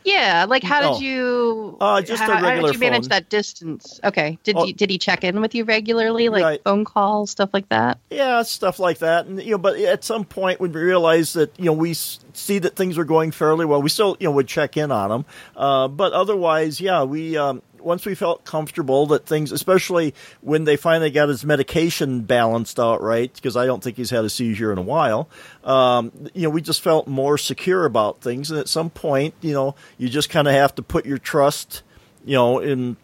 [0.09, 0.47] Yeah.
[0.49, 1.77] Like how did you?
[1.81, 3.09] Uh, just a how, how did you manage phone.
[3.11, 4.01] that distance?
[4.03, 4.39] Okay.
[4.43, 4.65] Did Oh.
[4.65, 6.61] you did he check in with you regularly, like Right.
[6.65, 7.99] phone calls, stuff like that?
[8.11, 9.27] Yeah, stuff like that.
[9.27, 12.59] And you know, but at some point when we realized that you know we see
[12.61, 15.25] that things were going fairly well, we still you know would check in on them.
[15.57, 20.77] Uh, but otherwise, yeah, we um, once we felt comfortable that things, especially when they
[20.77, 24.73] finally got his medication balanced out right, because I don't think he's had a seizure
[24.73, 25.29] in a while.
[25.65, 28.51] Um, you know, we just felt more secure about things.
[28.51, 31.83] And at some point, you know, you just kind of have to put your trust,
[32.25, 32.97] you know, in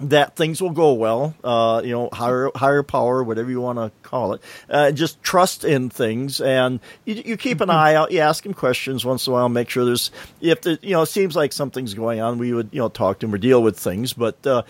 [0.00, 1.34] that things will go well.
[1.44, 4.42] Uh, you know, higher higher power, whatever you want to call it.
[4.68, 8.10] Uh, just trust in things, and you, you keep an eye out.
[8.10, 9.48] You ask him questions once in a while.
[9.48, 12.70] Make sure there's if the you know it seems like something's going on, we would
[12.72, 14.12] you know talk to him or deal with things.
[14.12, 14.62] But uh,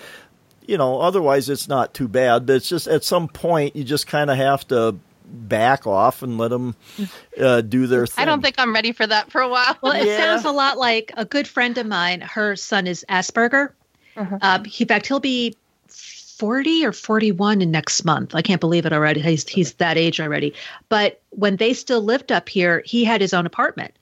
[0.66, 2.46] you know, otherwise it's not too bad.
[2.46, 6.36] But it's just at some point you just kind of have to back off and
[6.36, 6.76] let them
[7.40, 8.22] uh, do their thing.
[8.22, 9.76] I don't think I'm ready for that for a while.
[9.82, 10.18] Well, it Yeah.
[10.18, 12.20] sounds a lot like a good friend of mine.
[12.20, 13.70] Her son is Asperger.
[14.16, 14.62] Uh-huh.
[14.66, 15.56] He, in fact, he'll be
[15.88, 18.34] 40 or 41 in next month.
[18.34, 19.20] I can't believe it already.
[19.20, 20.54] He's, he's that age already.
[20.88, 23.94] But when they still lived up here, he had his own apartment.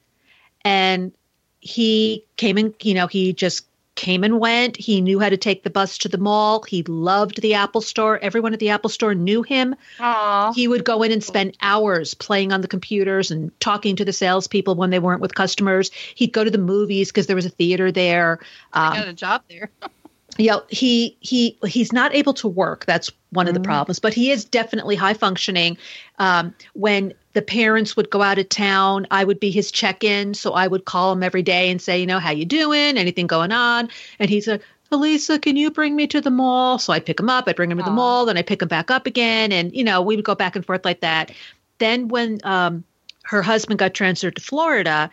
[0.65, 1.13] And
[1.61, 4.79] he came in, you know, he just came and went.
[4.79, 6.63] He knew how to take the bus to the mall.
[6.63, 8.19] He loved the Apple store.
[8.19, 9.75] Everyone at the Apple store knew him.
[9.99, 10.55] Aww.
[10.55, 14.13] He would go in and spend hours playing on the computers and talking to the
[14.13, 15.91] salespeople when they weren't with customers.
[16.15, 18.39] He'd go to the movies because there was a theater there.
[18.73, 19.71] I Um, got a job there.
[20.39, 23.65] you know he he he's not able to work that's one of the Mhm.
[23.65, 25.77] problems but he is definitely high functioning
[26.19, 30.53] um, when the parents would go out of town i would be his check-in so
[30.53, 33.53] i would call him every day and say you know how you doing anything going
[33.53, 36.79] on and he's like Elisa, can you bring me to the mall?
[36.79, 38.69] So I pick him up, I bring him to the mall, then I pick him
[38.69, 39.51] back up again.
[39.51, 41.33] And, you know, we would go back and forth like that.
[41.79, 42.85] Then when um,
[43.23, 45.11] her husband got transferred to Florida,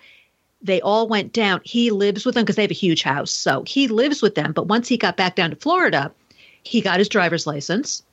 [0.62, 1.62] they all went down.
[1.64, 3.32] He lives with them because they have a huge house.
[3.32, 4.52] So he lives with them.
[4.52, 6.12] But once he got back down to Florida,
[6.64, 8.04] he got his driver's license.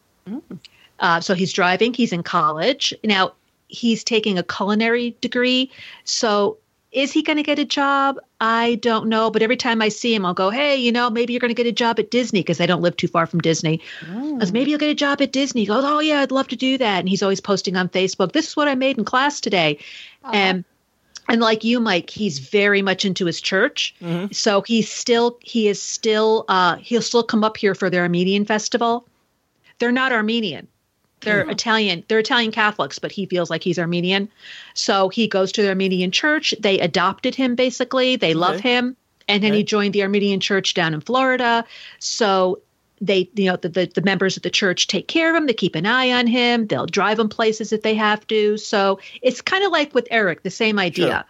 [1.01, 2.95] Uh, so he's driving, he's in college.
[3.05, 3.33] Now
[3.69, 5.71] he's taking a culinary degree.
[6.05, 6.59] So
[6.93, 8.19] is he going to get a job?
[8.41, 9.31] I don't know.
[9.31, 11.55] But every time I see him, I'll go, hey, you know, maybe you're going to
[11.55, 13.83] get a job at Disney because I don't live too far from Disney.
[14.39, 15.63] Was, maybe you'll get a job at Disney.
[15.63, 17.01] He goes, oh, yeah, I'd love to do that.
[17.01, 19.79] And he's always posting on Facebook, this is what I made in class today.
[20.33, 20.65] And
[21.29, 23.95] and like you, Mike, he's very much into his church.
[24.03, 24.35] Mhm.
[24.35, 28.45] So he's still he is still uh, he'll still come up here for their Armenian
[28.45, 29.07] festival.
[29.79, 30.69] They're not Armenian.
[31.21, 32.05] They're Italian.
[32.09, 34.29] They're Italian Catholics, but he feels like he's Armenian.
[34.75, 36.55] So he goes to the Armenian church.
[36.61, 38.17] They adopted him basically.
[38.17, 38.75] They love Okay.
[38.75, 38.97] him.
[39.29, 41.65] And then he joined the Armenian church down in Florida.
[41.99, 42.61] So
[43.01, 45.53] they you know the, the, the members of the church take care of him they
[45.53, 49.41] keep an eye on him they'll drive him places if they have to so it's
[49.43, 51.25] kind of like with eric the same idea Sure.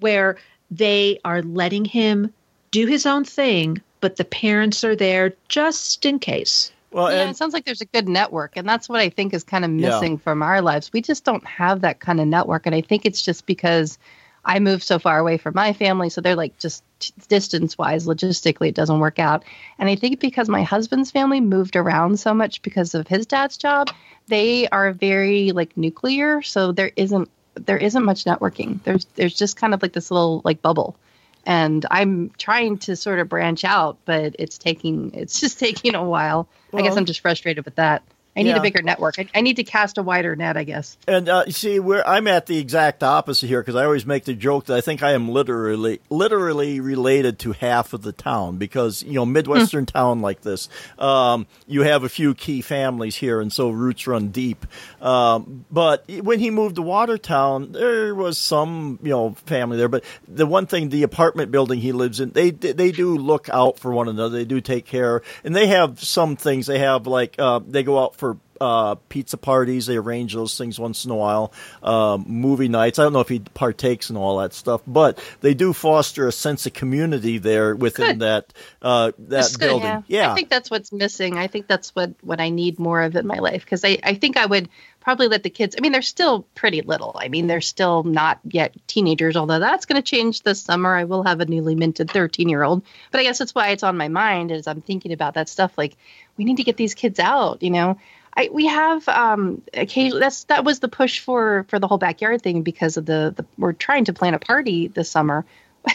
[0.00, 0.36] where
[0.70, 2.32] they are letting him
[2.70, 7.30] do his own thing but the parents are there just in case Well, yeah, and
[7.30, 9.70] it sounds like there's a good network, and that's what I think is kind of
[9.70, 9.88] Yeah.
[9.90, 10.92] missing from our lives.
[10.92, 13.96] We just don't have that kind of network, and I think it's just because
[14.44, 16.82] I moved so far away from my family, so they're like just
[17.28, 19.44] distance wise, logistically, it doesn't work out.
[19.78, 23.56] And I think because my husband's family moved around so much because of his dad's
[23.56, 23.90] job,
[24.26, 28.82] they are very like nuclear, so there isn't there isn't much networking.
[28.82, 30.96] There's there's just kind of like this little like bubble
[31.44, 36.04] and I'm trying to sort of branch out, but it's taking it's just taking a
[36.04, 36.48] while.
[36.72, 38.02] I guess I'm just frustrated with that.
[38.34, 38.56] I need Yeah.
[38.56, 39.18] a bigger network.
[39.18, 40.96] I, I need to cast a wider net, I guess.
[41.06, 44.24] And uh, you see, where I'm at the exact opposite here because I always make
[44.24, 48.56] the joke that I think I am literally, literally related to half of the town
[48.56, 53.38] because you know midwestern town like this, um, you have a few key families here,
[53.40, 54.64] and so roots run deep.
[55.02, 60.04] Um, but when he moved to Watertown, there was some you know family there, but
[60.26, 63.92] the one thing, the apartment building he lives in, they they do look out for
[63.92, 64.38] one another.
[64.38, 66.66] They do take care, and they have some things.
[66.66, 68.21] They have like uh, they go out for
[68.62, 69.86] uh, pizza parties.
[69.86, 71.52] They arrange those things once in a while.
[71.82, 73.00] Um, movie nights.
[73.00, 76.32] I don't know if he partakes in all that stuff, but they do foster a
[76.32, 80.04] sense of community there within that uh, that That's good, building.
[80.06, 81.38] Yeah, I think that's what's missing.
[81.38, 84.14] I think that's what what I need more of in my life because I I
[84.14, 84.68] think I would
[85.00, 85.74] probably let the kids.
[85.76, 87.16] I mean, they're still pretty little.
[87.18, 89.36] I mean, they're still not yet teenagers.
[89.36, 90.94] Although that's going to change this summer.
[90.94, 92.84] I will have a newly minted 13 year old.
[93.10, 95.76] But I guess that's why it's on my mind as I'm thinking about that stuff.
[95.76, 95.96] Like
[96.36, 97.62] we need to get these kids out.
[97.62, 97.98] You know.
[98.34, 102.42] I, we have um occasionally that's that was the push for for the whole backyard
[102.42, 105.44] thing because of the, the we're trying to plan a party this summer.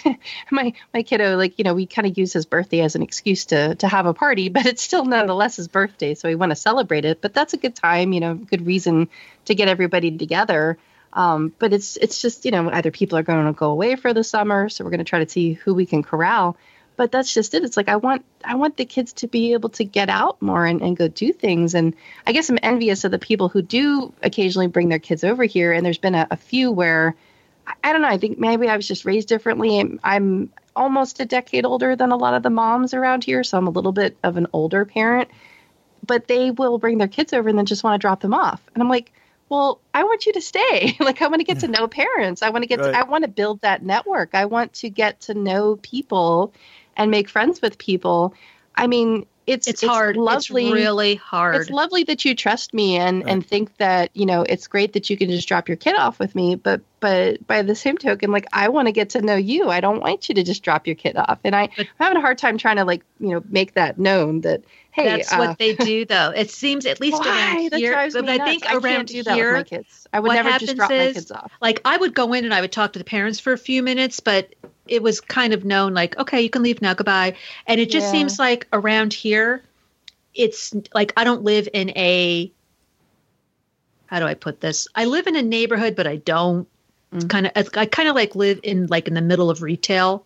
[0.51, 3.45] My my kiddo like you know we kind of use his birthday as an excuse
[3.45, 6.55] to to have a party but it's still nonetheless his birthday so we want to
[6.55, 7.21] celebrate it.
[7.21, 9.09] But that's a good time you know good reason
[9.45, 10.77] to get everybody together.
[11.13, 14.13] Um, but it's it's just you know either people are going to go away for
[14.13, 16.57] the summer so we're going to try to see who we can corral
[16.97, 19.69] but that's just it it's like i want i want the kids to be able
[19.69, 23.11] to get out more and, and go do things and i guess i'm envious of
[23.11, 26.35] the people who do occasionally bring their kids over here and there's been a, a
[26.35, 27.15] few where
[27.83, 28.07] I- don't know.
[28.07, 29.79] I think maybe I was just raised differently.
[29.79, 33.57] I'm, I'm almost a decade older than a lot of the moms around here, so
[33.57, 35.29] I'm a little bit of an older parent.
[36.05, 38.61] But they will bring their kids over and then just want to drop them off,
[38.73, 39.11] and I'm like,
[39.49, 40.95] well, I want you to stay.
[41.01, 42.41] like I want to get to know parents.
[42.41, 42.79] I want to get.
[42.79, 42.91] Right.
[42.91, 44.29] To, I want to build that network.
[44.33, 46.53] I want to get to know people
[46.97, 48.33] and make friends with people.
[48.75, 50.65] I mean, it's it's, hard Lovely.
[50.65, 53.31] it's really hard It's lovely that you trust me and Right.
[53.31, 56.19] and think that you know it's great that you can just drop your kid off
[56.19, 56.55] with me.
[56.55, 59.69] But but by the same token, like I want to get to know you.
[59.69, 61.39] I don't want you to just drop your kid off.
[61.43, 64.41] And I, i'm having a hard time trying to like you know make that known
[64.41, 67.27] that hey, that's uh, what they do though it seems at least why?
[67.27, 68.49] around That here but i nuts.
[68.49, 70.07] think I around can't do that here with my kids.
[70.11, 71.51] I would never just drop my is- kids off.
[71.61, 73.83] like I would go in and I would talk to the parents for a few
[73.83, 74.55] minutes, but
[74.87, 77.35] it was kind of known like, okay, you can leave now, goodbye.
[77.67, 78.11] And it just Yeah.
[78.11, 79.61] seems like around here,
[80.33, 82.51] it's like I don't live in a
[84.07, 84.87] how do I put this?
[84.95, 86.67] I live in a neighborhood, but I don't.
[87.13, 87.29] It's Mm.
[87.29, 90.23] kind of I kind of like live in like in the middle of retail.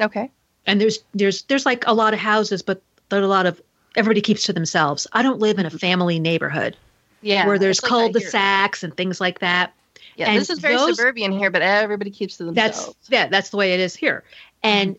[0.00, 0.30] Okay.
[0.66, 3.60] and there's there's there's like a lot of houses, but there's a lot of
[3.96, 5.06] everybody keeps to themselves.
[5.12, 6.76] I don't live in a family neighborhood
[7.22, 7.46] Yeah.
[7.46, 9.72] where there's like cul-de-sacs and things like that.
[10.16, 12.86] Yeah, and this is very those- suburban here, but everybody keeps to themselves.
[12.86, 14.24] That's yeah, that's the way it is here.
[14.62, 14.96] And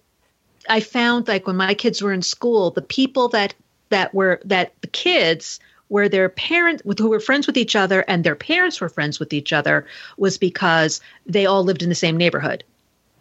[0.69, 3.53] I found like when my kids were in school, the people that
[3.89, 8.23] that were that the kids where their parents who were friends with each other and
[8.23, 9.85] their parents were friends with each other
[10.17, 12.63] was because they all lived in the same neighborhood.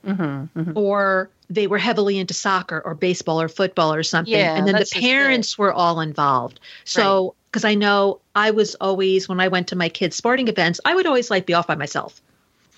[0.07, 4.35] Mm-hmm, or they were heavily into soccer or baseball or football or something.
[4.35, 6.61] Yeah, and then the parents were all involved.
[6.85, 10.81] So because i know i was always when i went to my kids sporting events
[10.85, 12.21] i would always like be off by myself.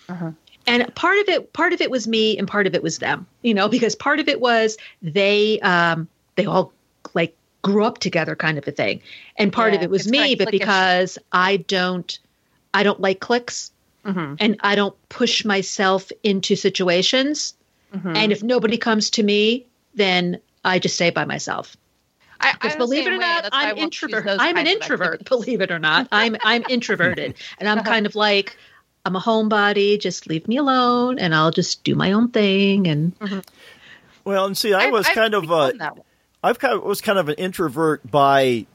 [0.09, 0.31] Uh-huh.
[0.67, 3.27] and part of it part of it was me and part of it was them
[3.43, 6.07] you know because part of it was they um
[6.37, 6.73] they all
[7.15, 7.35] like
[7.67, 9.01] grew up together kind of a thing
[9.37, 10.53] and part of it was it's me quite but cliquish.
[10.61, 12.19] because i don't
[12.75, 13.71] i don't like clicks
[14.05, 14.37] Mhm.
[14.41, 17.55] and i don't push myself into situations
[17.95, 18.17] Mhm.
[18.17, 19.65] and if nobody comes to me,
[19.95, 21.77] then I just stay by myself.
[22.41, 23.19] I, Because I'm believe it or way.
[23.21, 24.27] not, I I'm won't introvert.
[24.41, 25.25] I'm an introvert.
[25.25, 28.57] Believe it or not, I'm I'm introverted, and I'm kind of like
[29.05, 29.99] I'm a homebody.
[30.01, 32.89] Just leave me alone, and I'll just do my own thing.
[32.89, 33.13] And
[34.25, 36.03] Well, and see, I I've- was I've kind of uh, that way.
[36.47, 38.67] I've kind of was kind of an introvert by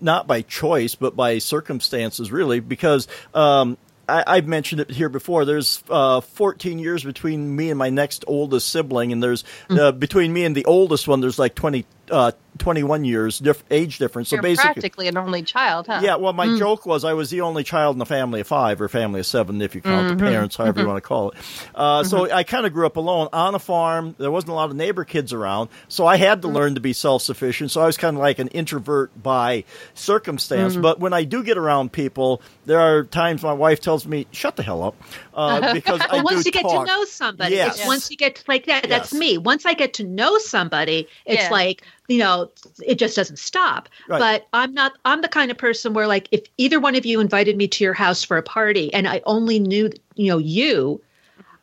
[0.00, 3.76] not by choice, but by circumstances, really, because um,
[4.08, 5.44] I, I've mentioned it here before.
[5.44, 9.78] There's uh, 14 years between me and my next oldest sibling, and there's Mm.
[9.78, 13.98] uh, between me and the oldest one, there's like 20, uh, 21 years diff- age
[13.98, 14.28] difference.
[14.28, 16.00] So You're basically, practically an only child, huh?
[16.04, 16.58] yeah, well, my Mm.
[16.60, 19.26] joke was I was the only child in a family of five, or family of
[19.26, 20.18] seven, if you count Mm-hmm.
[20.18, 21.36] the parents, however you want to call it.
[21.74, 24.14] Uh, So I kind of grew up alone on a farm.
[24.18, 26.56] There wasn't a lot of neighbor kids around, so I had to Mm-hmm.
[26.56, 27.72] learn to be self sufficient.
[27.72, 30.74] So I was kind of like an introvert by circumstance.
[30.74, 30.82] Mm-hmm.
[30.82, 34.54] But when I do get around people, there are times my wife tells me, "Shut
[34.56, 34.94] the hell up,"
[35.34, 37.78] uh, because I once do you get to know somebody, Yes.
[37.78, 38.88] it's once you get to, like that.
[38.88, 39.38] That's me.
[39.38, 41.50] Once I get to know somebody, it's Yeah.
[41.50, 42.50] like you know,
[42.86, 43.88] it just doesn't stop.
[44.08, 44.18] Right.
[44.18, 44.92] But I'm not.
[45.04, 47.84] I'm the kind of person where like if either one of you invited me to
[47.84, 51.00] your house for a party and I only knew you know you,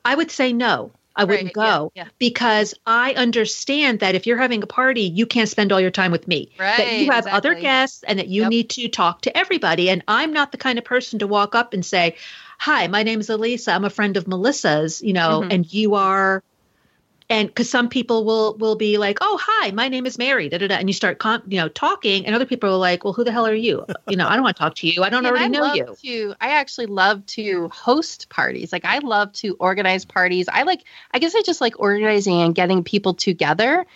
[0.03, 0.91] I would say no.
[1.13, 2.05] I wouldn't Right, go yeah.
[2.19, 6.09] because I understand that if you're having a party, you can't spend all your time
[6.09, 6.49] with me.
[6.57, 8.49] that you Right, have other guests and that you Yep.
[8.49, 9.89] need to talk to everybody.
[9.89, 12.15] And I'm not the kind of person to walk up and say,
[12.61, 13.71] Hi, my name is Elisa.
[13.71, 15.51] I'm a friend of Melissa's, you know, Mhm.
[15.51, 16.43] and you are
[17.27, 20.57] and because some people will will be like, "Oh, hi, my name is Mary," da,
[20.57, 23.13] da, da, and you start, con- you know, talking, and other people are like, "Well,
[23.13, 23.85] who the hell are you?
[24.07, 25.01] You know, I don't want to talk to you.
[25.01, 28.71] I don't and already I know love you." To, I actually love to host parties.
[28.71, 30.47] Like I love to organize parties.
[30.51, 30.83] I like.
[31.13, 33.87] I guess I just like organizing and getting people together.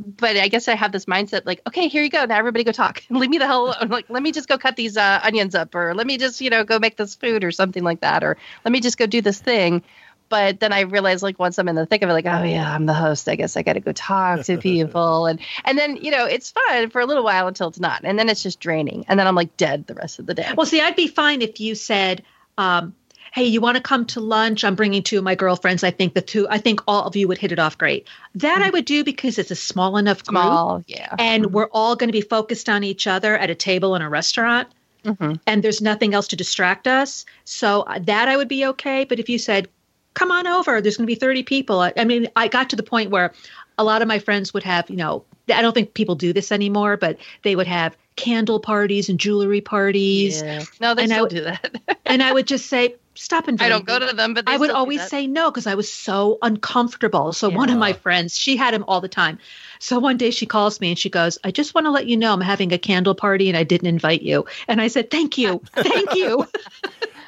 [0.00, 2.24] But I guess I have this mindset like, okay, here you go.
[2.24, 3.02] Now everybody go talk.
[3.10, 3.90] Leave me the hell alone.
[3.90, 6.50] Like, let me just go cut these uh, onions up, or let me just you
[6.50, 9.20] know go make this food or something like that, or let me just go do
[9.20, 9.82] this thing.
[10.30, 12.74] But then I realized, like, once I'm in the thick of it, like, oh yeah,
[12.74, 13.28] I'm the host.
[13.28, 16.50] I guess I got to go talk to people, and and then you know it's
[16.50, 19.26] fun for a little while until it's not, and then it's just draining, and then
[19.26, 20.48] I'm like dead the rest of the day.
[20.56, 22.22] Well, see, I'd be fine if you said,
[22.56, 22.94] um,
[23.32, 24.62] "Hey, you want to come to lunch?
[24.64, 25.82] I'm bringing two of my girlfriends.
[25.82, 28.06] I think the two, I think all of you would hit it off great."
[28.36, 31.14] That I would do because it's a small enough group, Small, yeah.
[31.18, 34.08] and we're all going to be focused on each other at a table in a
[34.08, 34.68] restaurant.
[35.04, 35.40] Mhm.
[35.48, 37.24] and there's nothing else to distract us.
[37.44, 39.02] So uh, that I would be okay.
[39.02, 39.66] But if you said,
[40.14, 41.80] come on over, there's going to be 30 people.
[41.80, 43.32] I, I mean, I got to the point where
[43.78, 46.52] a lot of my friends would have, you know, I don't think people do this
[46.52, 50.42] anymore, but they would have candle parties and jewelry parties.
[50.42, 50.64] Yeah.
[50.80, 51.98] No, they And I still w- do that.
[52.06, 54.56] And I would just say, stop and I don't go to them, but they I
[54.56, 57.32] would always say no because I was so uncomfortable.
[57.32, 59.38] So one of my friends, she had him all the time.
[59.78, 62.16] So one day she calls me and she goes, I just want to let you
[62.16, 64.46] know I'm having a candle party and I didn't invite you.
[64.68, 65.62] And I said, Thank you.
[65.74, 66.46] Thank you.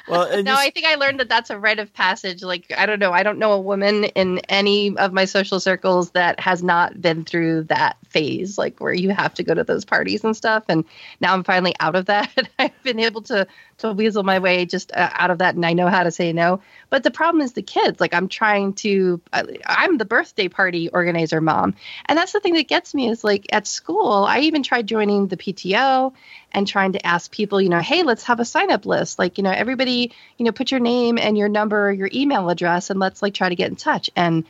[0.07, 2.43] Well, and No, I think I learned that that's a rite of passage.
[2.43, 3.11] Like, I don't know.
[3.11, 7.25] I don't know a woman in any of my social circles that has not been
[7.25, 10.63] through that phase, like where you have to go to those parties and stuff.
[10.69, 10.85] And
[11.19, 12.49] now I'm finally out of that.
[12.59, 13.47] I've been able to
[13.77, 16.31] to weasel my way just uh, out of that, and I know how to say
[16.31, 16.61] no.
[16.89, 17.99] But the problem is the kids.
[17.99, 19.19] Like, I'm trying to.
[19.33, 21.75] I, I'm the birthday party organizer mom,
[22.05, 24.23] and that's the thing that gets me is like at school.
[24.23, 26.13] I even tried joining the PTO
[26.55, 29.19] and trying to ask people, you know, hey, let's have a sign up list.
[29.19, 32.89] Like, you know, everybody, you know, put your name and your number, your email address,
[32.89, 34.09] and let's like try to get in touch.
[34.15, 34.45] And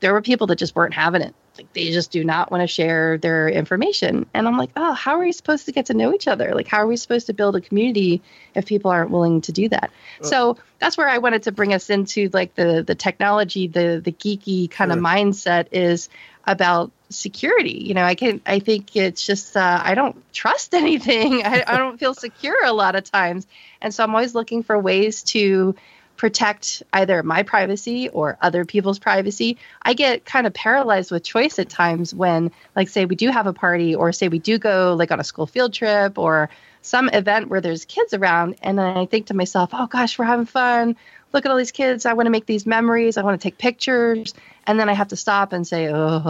[0.00, 1.34] there were people that just weren't having it.
[1.58, 4.24] Like they just do not want to share their information.
[4.32, 6.54] And I'm like, oh, how are we supposed to get to know each other?
[6.54, 8.22] Like, how are we supposed to build a community
[8.54, 9.90] if people aren't willing to do that?
[10.22, 10.24] Uh.
[10.24, 14.12] so that's where I wanted to bring us into like the the technology, the the
[14.12, 15.04] geeky kind of Sure.
[15.04, 16.08] mindset is
[16.46, 17.84] about security.
[17.86, 21.44] You know, I can I think it's just uh, I don't trust anything.
[21.44, 23.46] I, I don't feel secure a lot of times,
[23.80, 25.74] and so I'm always looking for ways to
[26.20, 29.56] protect either my privacy or other people's privacy.
[29.80, 33.46] I get kind of paralyzed with choice at times when, like, say we do have
[33.46, 36.50] a party or say we do go like on a school field trip or
[36.82, 38.56] some event where there's kids around.
[38.62, 40.96] And then I think to myself, oh gosh, we're having fun.
[41.32, 42.06] Look at all these kids.
[42.06, 43.16] I want to make these memories.
[43.16, 44.34] I want to take pictures.
[44.66, 46.22] And then I have to stop and say, oh,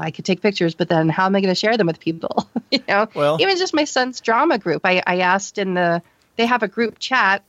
[0.00, 2.48] I could take pictures, but then how am I going to share them with people?
[2.70, 4.82] you know, Well- even just my son's drama group.
[4.84, 6.02] I, I asked in the,
[6.36, 7.42] they have a group chat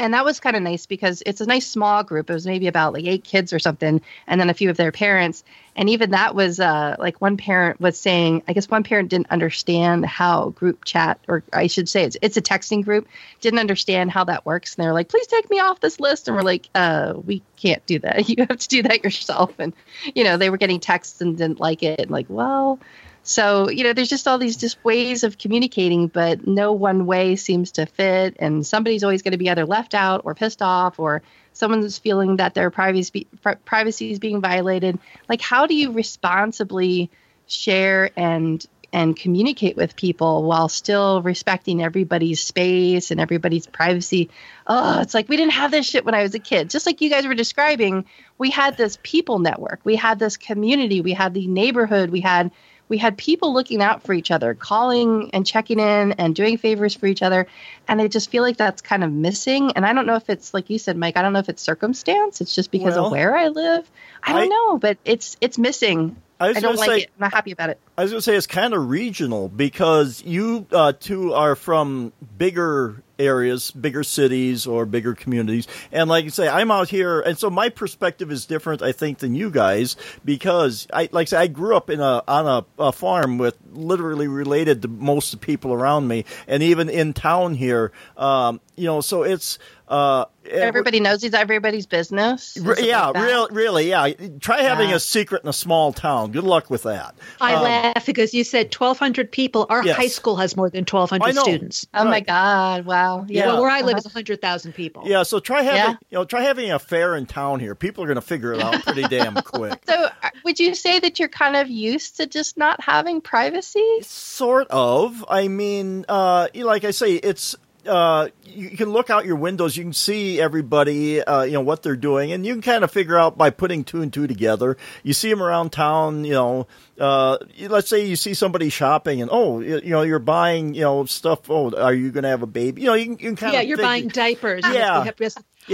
[0.00, 2.30] and that was kind of nice because it's a nice small group.
[2.30, 4.92] It was maybe about like eight kids or something, and then a few of their
[4.92, 5.44] parents.
[5.76, 9.30] And even that was uh, like one parent was saying, I guess one parent didn't
[9.30, 13.08] understand how group chat, or I should say, it's it's a texting group,
[13.42, 16.28] didn't understand how that works, and they were like, "Please take me off this list,"
[16.28, 18.28] and we're like, "Uh, we can't do that.
[18.30, 19.74] You have to do that yourself." And
[20.14, 22.80] you know, they were getting texts and didn't like it, and like, well.
[23.22, 27.36] So, you know, there's just all these just ways of communicating, but no one way
[27.36, 28.36] seems to fit.
[28.38, 32.36] And somebody's always going to be either left out or pissed off, or someone's feeling
[32.36, 33.26] that their privacy,
[33.64, 34.98] privacy is being violated.
[35.28, 37.10] Like, how do you responsibly
[37.46, 44.30] share and and communicate with people while still respecting everybody's space and everybody's privacy.
[44.66, 46.70] Oh, it's like we didn't have this shit when I was a kid.
[46.70, 48.06] Just like you guys were describing,
[48.38, 52.50] we had this people network, we had this community, we had the neighborhood, we had
[52.90, 56.94] we had people looking out for each other, calling and checking in and doing favors
[56.94, 57.46] for each other.
[57.88, 59.72] And I just feel like that's kind of missing.
[59.76, 61.62] And I don't know if it's like you said, Mike, I don't know if it's
[61.62, 62.42] circumstance.
[62.42, 63.90] It's just because Well, of where I live.
[64.22, 66.16] I don't I- know, but it's it's missing.
[66.38, 67.10] I I don't like say- it.
[67.16, 67.78] I'm not happy about it.
[67.98, 72.12] I was going to say it's kind of regional because you uh, two are from
[72.38, 75.68] bigger areas, bigger cities, or bigger communities.
[75.92, 79.18] And like you say, I'm out here, and so my perspective is different, I think,
[79.18, 82.46] than you guys because I, like I say, I grew up in a on
[82.78, 86.88] a, a farm with literally related to most of the people around me, and even
[86.88, 89.58] in town here, um, you know, so it's.
[89.86, 92.56] Uh, Everybody knows it's everybody's business.
[92.56, 94.08] Is Re- it yeah, like real, really, yeah.
[94.38, 94.94] Try having Yeah.
[94.96, 96.30] a secret in a small town.
[96.30, 97.16] Good luck with that.
[97.40, 99.66] I Um, laugh because you said 1,200 people.
[99.70, 99.96] Our Yes.
[99.96, 101.86] high school has more than 1,200 students.
[101.94, 102.84] Oh my God!
[102.84, 103.24] Wow.
[103.28, 103.46] Yeah.
[103.46, 103.98] Well, where I live Uh-huh.
[103.98, 105.02] is 100,000 people.
[105.06, 105.96] Yeah, so try having Yeah.
[106.10, 107.74] you know try having a fair in town here.
[107.74, 109.80] People are going to figure it out pretty damn quick.
[109.88, 110.10] So, uh,
[110.44, 113.98] would you say that you're kind of used to just not having privacy?
[114.02, 115.24] Sort of.
[115.28, 117.54] I mean, uh, you like I say, it's
[117.86, 119.76] uh, you can look out your windows.
[119.76, 122.90] You can see everybody, uh, you know, what they're doing, and you can kind of
[122.90, 124.76] figure out by putting two and two together.
[125.02, 126.24] You see them around town.
[126.24, 126.66] You know,
[126.98, 130.82] uh, let's say you see somebody shopping, and oh, you, you know, you're buying, you
[130.82, 131.48] know, stuff.
[131.50, 132.82] Oh, are you going to have a baby?
[132.82, 134.64] You know, you can, you can kind Yeah, of yeah, you're figure- buying diapers.
[134.72, 135.10] Yeah.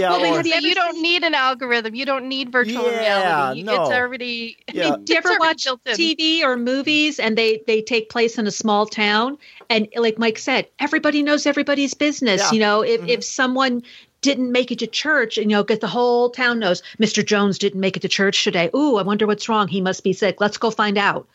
[0.03, 1.95] Have to have- Yeah, Well, or- have you So ever you don't need an algorithm.
[1.95, 3.63] You don't need virtual Yeah, reality.
[3.63, 3.73] no.
[3.83, 4.57] It's already.
[4.69, 5.65] I mean, Do you ever watch.
[5.85, 9.37] TV or movies and they they take place in a small town
[9.69, 12.41] and like Mike said, everybody knows everybody's business.
[12.41, 12.51] Yeah.
[12.53, 13.09] You know, if Mhm.
[13.09, 13.83] if someone
[14.21, 17.23] didn't make it to church and you know, get the whole town knows Mr.
[17.23, 18.69] Jones didn't make it to church today.
[18.75, 19.67] Ooh, I wonder what's wrong.
[19.67, 20.41] He must be sick.
[20.41, 21.27] Let's go find out.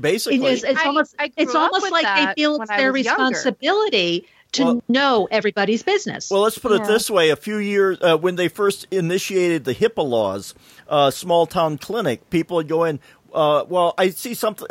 [0.00, 0.46] basically.
[0.46, 3.24] It's, it's I- almost I it's almost like they feel it's their was younger.
[3.24, 6.30] responsibility to Well- know everybody's business.
[6.30, 9.74] Well, let's put it this way: a few years uh, when they first initiated the
[9.74, 10.54] HIPAA laws,
[10.88, 13.00] uh, small town clinic, people would go in.
[13.34, 14.66] Uh, well, I see something.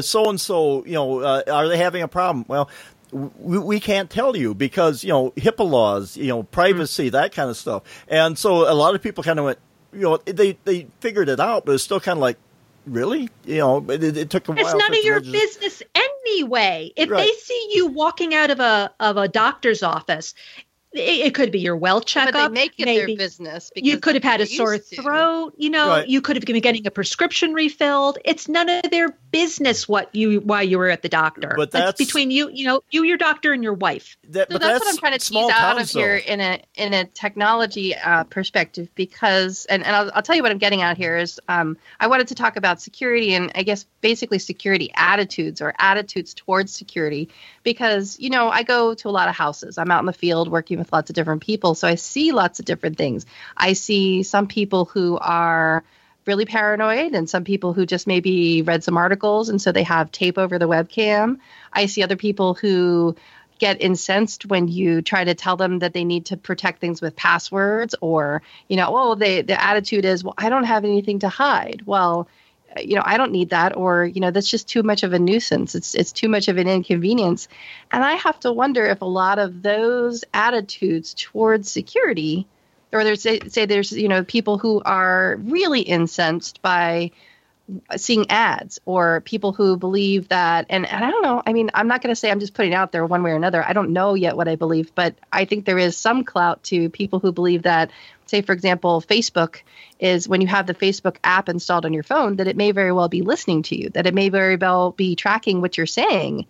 [0.00, 2.44] So and so, you know, uh, are they having a problem?
[2.48, 2.68] Well,
[3.12, 7.48] we, we can't tell you because you know HIPAA laws, you know, privacy, that kind
[7.50, 7.82] of stuff.
[8.08, 9.58] And so a lot of people kind of went,
[9.92, 12.38] you know, they they figured it out, but it's still kind of like,
[12.86, 14.64] really, you know, it, it took a while.
[14.64, 16.11] it's none of your business anyway.
[16.96, 17.18] If Right.
[17.18, 20.34] they see you walking out of a of a doctor's office,
[20.94, 22.50] it, it could be your well But checkup.
[22.50, 23.70] they make it maybe their business.
[23.74, 25.02] you could have had a sore used to.
[25.02, 25.54] throat.
[25.56, 26.08] You know, Right.
[26.08, 28.18] you could have been getting a prescription refilled.
[28.24, 31.54] It's none of their business what you why you were at the doctor.
[31.56, 34.16] But that's- between you, you know, you, your doctor, and your wife.
[34.28, 36.60] That- So but that's, what I'm trying to tease out towns, of here in a
[36.76, 40.82] in a technology uh, perspective because and, and I'll, I'll tell you what I'm getting
[40.82, 44.90] at here is um, I wanted to talk about security and I guess basically security
[44.94, 47.28] attitudes or attitudes towards security
[47.62, 50.50] because you know I go to a lot of houses I'm out in the field
[50.50, 51.74] working with lots of different people.
[51.74, 53.24] So I see lots of different things.
[53.56, 55.84] I see some people who are
[56.26, 60.12] really paranoid and some people who just maybe read some articles and so they have
[60.12, 61.38] tape over the webcam.
[61.72, 63.16] I see other people who
[63.58, 67.14] get incensed when you try to tell them that they need to protect things with
[67.14, 71.28] passwords or you know oh they the attitude is well i don't have anything to
[71.28, 71.82] hide.
[71.86, 72.28] Well
[72.80, 75.18] you know i don't need that or you know that's just too much of a
[75.18, 75.74] nuisance.
[75.74, 77.48] It's it's too much of an inconvenience.
[77.90, 82.46] And i have to wonder if a lot of those attitudes towards security
[82.92, 87.10] or there's say, say there's you know people who are really incensed by
[87.96, 91.88] seeing ads or people who believe that and, and i don't know i mean i'm
[91.88, 93.64] not going to say i'm just putting out there one way or another.
[93.66, 96.88] I don't know yet what i believe but i think there is some clout to
[96.90, 97.90] people who believe that
[98.26, 99.62] say for example facebook
[100.00, 102.92] is when you have the facebook app installed on your phone that it may very
[102.92, 106.46] well be listening to you that it may very well be tracking what you're saying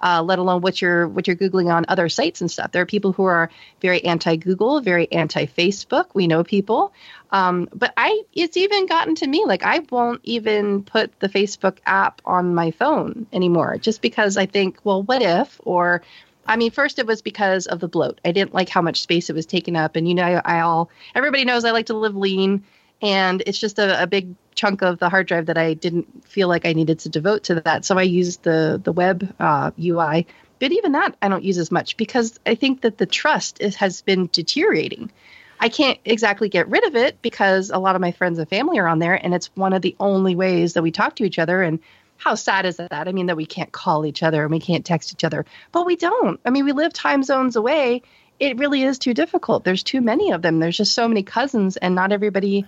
[0.00, 2.72] uh, let alone what you're what you're googling on other sites and stuff.
[2.72, 6.06] There are people who are very anti-Google, very anti-Facebook.
[6.14, 6.92] We know people,
[7.30, 11.78] um, but I it's even gotten to me like I won't even put the Facebook
[11.86, 16.02] app on my phone anymore, just because I think, well, what if or
[16.48, 18.20] I mean, first it was because of the bloat.
[18.24, 20.60] I didn't like how much space it was taking up, and you know, I, I
[20.60, 22.64] all everybody knows I like to live lean,
[23.02, 26.48] and it's just a, a big chunk of the hard drive that I didn't feel
[26.48, 27.84] like I needed to devote to that.
[27.84, 30.26] So I used the the web uh, UI,
[30.58, 33.76] but even that I don't use as much because I think that the trust is,
[33.76, 35.10] has been deteriorating.
[35.58, 38.78] I can't exactly get rid of it because a lot of my friends and family
[38.78, 41.38] are on there, and it's one of the only ways that we talk to each
[41.38, 41.62] other.
[41.62, 41.78] And
[42.18, 42.92] how sad is that?
[42.92, 45.86] I mean, that we can't call each other and we can't text each other, but
[45.86, 46.40] we don't.
[46.44, 48.02] I mean, we live time zones away.
[48.38, 49.64] It really is too difficult.
[49.64, 50.58] There's too many of them.
[50.58, 52.66] There's just so many cousins, and not everybody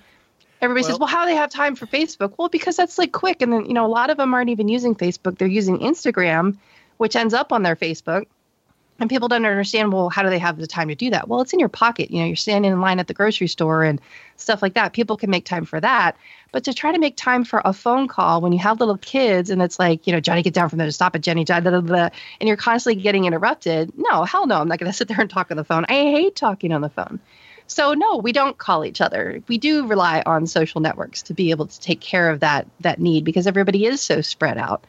[0.61, 2.35] Everybody well, says, well, how do they have time for Facebook?
[2.37, 3.43] Well, because that's like quick.
[3.43, 5.39] And then, you know, a lot of them aren't even using Facebook.
[5.39, 6.57] They're using Instagram,
[6.97, 8.27] which ends up on their Facebook.
[9.01, 11.29] And people don't understand, well, how do they have the time to do that?
[11.29, 12.11] Well, it's in your pocket.
[12.11, 14.01] You know, you're standing in line at the grocery store and
[14.37, 14.93] stuff like that.
[14.93, 16.17] People can make time for that.
[16.51, 19.51] But to try to make time for a phone call when you have little kids
[19.51, 21.61] and it's like, you know, Johnny, get down from there, to stop it, Jenny, blah,
[21.61, 22.09] blah, blah,
[22.41, 23.93] and you're constantly getting interrupted.
[23.97, 25.85] No, hell no, I'm not going to sit there and talk on the phone.
[25.89, 27.21] I hate talking on the phone.
[27.69, 29.43] So no, we don't call each other.
[29.47, 32.99] We do rely on social networks to be able to take care of that that
[32.99, 34.85] need because everybody is so spread out.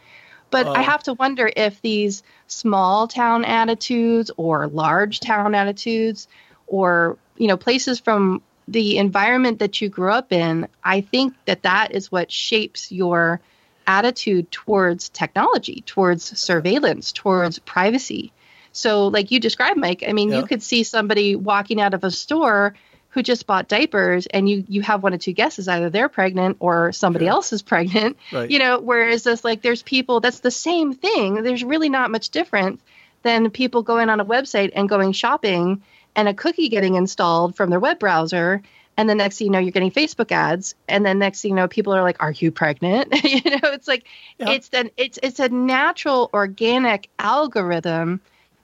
[0.50, 6.28] But uh, I have to wonder if these small town attitudes or large town attitudes
[6.68, 11.64] or you know places from the environment that you grew up in, I think that
[11.64, 13.42] that is what shapes your
[13.88, 18.32] attitude towards technology, towards surveillance, towards privacy.
[18.80, 20.38] So, like you described, Mike, I mean, yeah.
[20.38, 22.76] you could see somebody walking out of a store
[23.10, 26.58] who just bought diapers and you you have one or two guesses either they're pregnant
[26.60, 27.32] or somebody sure.
[27.32, 28.50] else is pregnant right.
[28.50, 32.30] you know whereas this like there's people that's the same thing there's really not much
[32.30, 32.82] difference
[33.24, 35.82] than people going on a website and going shopping
[36.16, 38.62] and a cookie getting installed from their web browser
[38.96, 41.56] and the next thing you know you're getting facebook ads and then next thing you
[41.56, 44.06] know people are like are you pregnant you know it's like
[44.38, 44.52] yeah.
[44.52, 48.22] it's an it's it's a natural organic algorithm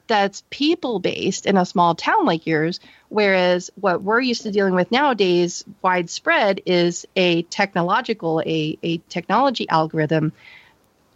[0.08, 2.80] that's people based in a small town like yours.
[3.10, 9.68] Whereas what we're used to dealing with nowadays, widespread, is a technological, a, a technology
[9.70, 10.34] algorithm.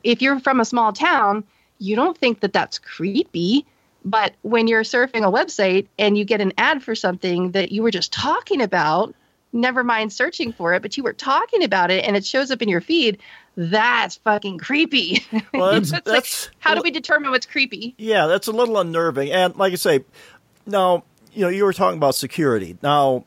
[0.03, 1.43] If you're from a small town,
[1.77, 3.65] you don't think that that's creepy.
[4.05, 7.83] But when you're surfing a website and you get an ad for something that you
[7.83, 9.13] were just talking about,
[9.51, 12.61] never mind searching for it, but you were talking about it and it shows up
[12.61, 13.17] in your feed,
[13.55, 15.25] that's fucking creepy.
[15.53, 16.07] Well, that's, that's,
[16.45, 17.95] like, how do we determine what's creepy?
[17.97, 19.31] Yeah, that's a little unnerving.
[19.31, 20.05] And like I say,
[20.65, 22.77] now, you know, you were talking about security.
[22.81, 23.25] Now,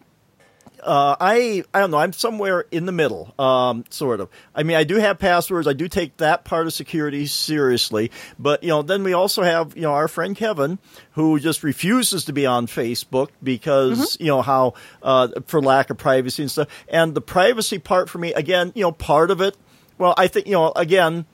[0.83, 1.99] uh, I I don't know.
[1.99, 4.29] I'm somewhere in the middle, um, sort of.
[4.55, 5.69] I mean, I do have passwords.
[5.69, 8.11] I do take that part of security seriously.
[8.39, 10.79] But you know, then we also have you know our friend Kevin,
[11.13, 14.25] who just refuses to be on Facebook because mm-hmm.
[14.25, 16.69] you know how uh, for lack of privacy and stuff.
[16.89, 19.57] And the privacy part for me, again, you know, part of it.
[19.99, 21.27] Well, I think you know, again,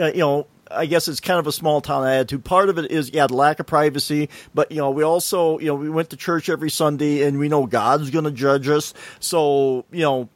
[0.00, 2.44] uh, you know, I guess it's kind of a small town attitude.
[2.44, 5.66] Part of it is yeah, the lack of privacy, but you know, we also you
[5.66, 8.94] know we went to church every Sunday, and we know God's going to judge us.
[9.20, 10.28] So you know,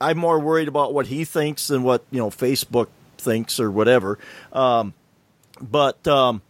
[0.00, 2.88] I'm more worried about what He thinks than what you know Facebook
[3.18, 4.18] thinks or whatever.
[4.52, 4.94] Um,
[5.60, 6.42] but um,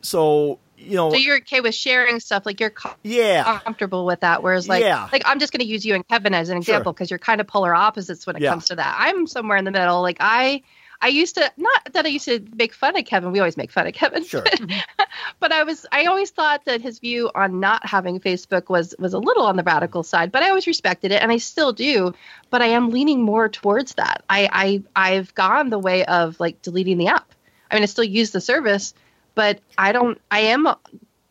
[0.00, 4.20] so you know, so you're okay with sharing stuff, like you're com- yeah comfortable with
[4.20, 4.42] that.
[4.42, 5.08] Whereas, like, yeah.
[5.12, 7.14] like I'm just going to use you and Kevin as an example because sure.
[7.14, 8.50] you're kind of polar opposites when it yeah.
[8.50, 8.96] comes to that.
[8.98, 10.02] I'm somewhere in the middle.
[10.02, 10.62] Like I
[11.00, 13.30] I used to not that I used to make fun of Kevin.
[13.32, 14.24] We always make fun of Kevin.
[14.24, 14.44] Sure.
[15.40, 19.14] but I was I always thought that his view on not having Facebook was was
[19.14, 22.14] a little on the radical side, but I always respected it and I still do.
[22.50, 24.24] But I am leaning more towards that.
[24.28, 24.48] I,
[24.96, 27.32] I I've gone the way of like deleting the app.
[27.70, 28.94] I mean I still use the service,
[29.34, 30.66] but I don't I am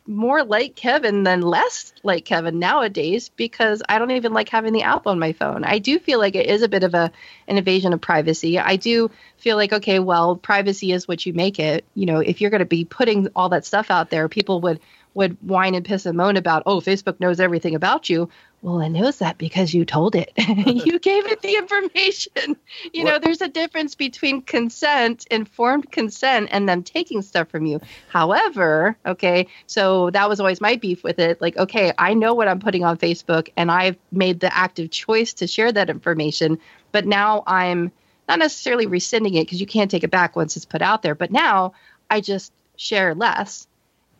[0.07, 4.83] more like Kevin than less like Kevin nowadays because I don't even like having the
[4.83, 5.63] app on my phone.
[5.63, 7.11] I do feel like it is a bit of a
[7.47, 8.57] an invasion of privacy.
[8.57, 11.85] I do feel like okay, well, privacy is what you make it.
[11.93, 14.79] You know, if you're going to be putting all that stuff out there, people would
[15.17, 18.29] would whine and piss and moan about, "Oh, Facebook knows everything about you."
[18.61, 20.31] Well, it knows that because you told it.
[20.37, 22.55] you gave it the information.
[22.93, 27.81] You know, there's a difference between consent, informed consent, and them taking stuff from you.
[28.09, 31.41] However, okay, so that was always my beef with it.
[31.41, 35.33] Like, okay, I know what I'm putting on Facebook, and I've made the active choice
[35.33, 36.59] to share that information,
[36.91, 37.91] but now I'm
[38.29, 41.15] not necessarily rescinding it because you can't take it back once it's put out there.
[41.15, 41.73] But now
[42.09, 43.66] I just share less.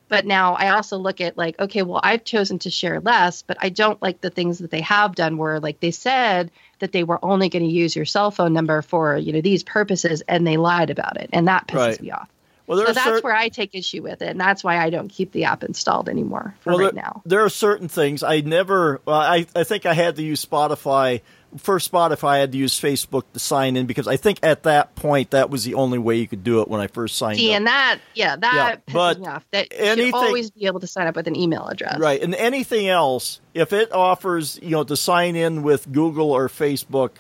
[0.10, 3.58] But now I also look at like, okay, well, I've chosen to share less, but
[3.62, 7.04] I don't like the things that they have done where like they said that they
[7.04, 10.46] were only going to use your cell phone number for, you know, these purposes and
[10.48, 11.30] they lied about it.
[11.34, 12.02] And that pisses Right.
[12.02, 12.30] me off.
[12.68, 14.30] Well, So that's where I take issue with it.
[14.30, 17.22] And that's why I don't keep the app installed anymore for well, right there, now.
[17.26, 19.02] there are certain things I never.
[19.06, 21.22] Well, I I think I had to use Spotify.
[21.60, 24.96] For Spotify, I had to use Facebook to sign in because I think at that
[24.96, 27.52] point that was the only way you could do it when I first signed See,
[27.52, 27.58] up.
[27.58, 29.46] and that, yeah, that Yeah, pisses but me off.
[29.52, 32.00] That you anything- should always be able to sign up with an email address.
[32.00, 36.50] Right, and anything else, if it offers, you know, to sign in with Google or
[36.50, 37.12] Facebook,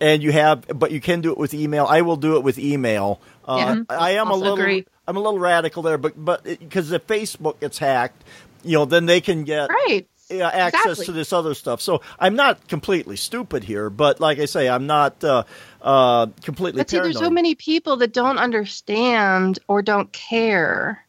[0.00, 2.60] and you have, but you can do it with email, I will do it with
[2.60, 3.20] email.
[3.44, 3.96] Uh, Yeah.
[3.98, 4.86] I am a little, agree.
[5.06, 8.22] I'm a little radical there, but but because if Facebook gets hacked,
[8.62, 10.06] you know, then they can get Right.
[10.30, 11.06] access Exactly.
[11.06, 11.80] to this other stuff.
[11.80, 15.44] So I'm not completely stupid here, but like I say, I'm not uh,
[15.82, 17.14] uh, completely But see, paranoid.
[17.14, 21.04] there's so many people that don't understand or don't care.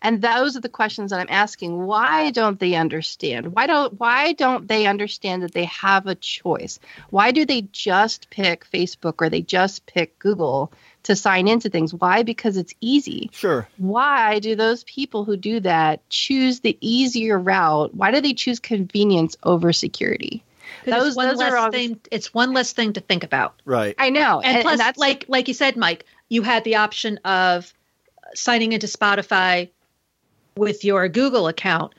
[0.00, 1.86] And those are the questions that I'm asking.
[1.86, 3.54] Why don't they understand?
[3.54, 6.78] Why don't why don't they understand that they have a choice?
[7.10, 10.72] Why do they just pick Facebook or they just pick Google
[11.04, 11.94] to sign into things?
[11.94, 12.22] Why?
[12.22, 13.30] Because it's easy.
[13.32, 13.66] Sure.
[13.78, 17.94] Why do those people who do that choose the easier route?
[17.94, 20.42] Why do they choose convenience over security?
[20.86, 22.00] Those- one those are less all- thing.
[22.10, 23.54] It's one less thing to think about.
[23.64, 23.94] Right.
[23.98, 27.72] I know, and, plus that's like like you said mike you had the option of
[28.34, 29.68] signing into spotify
[30.56, 31.94] with your google account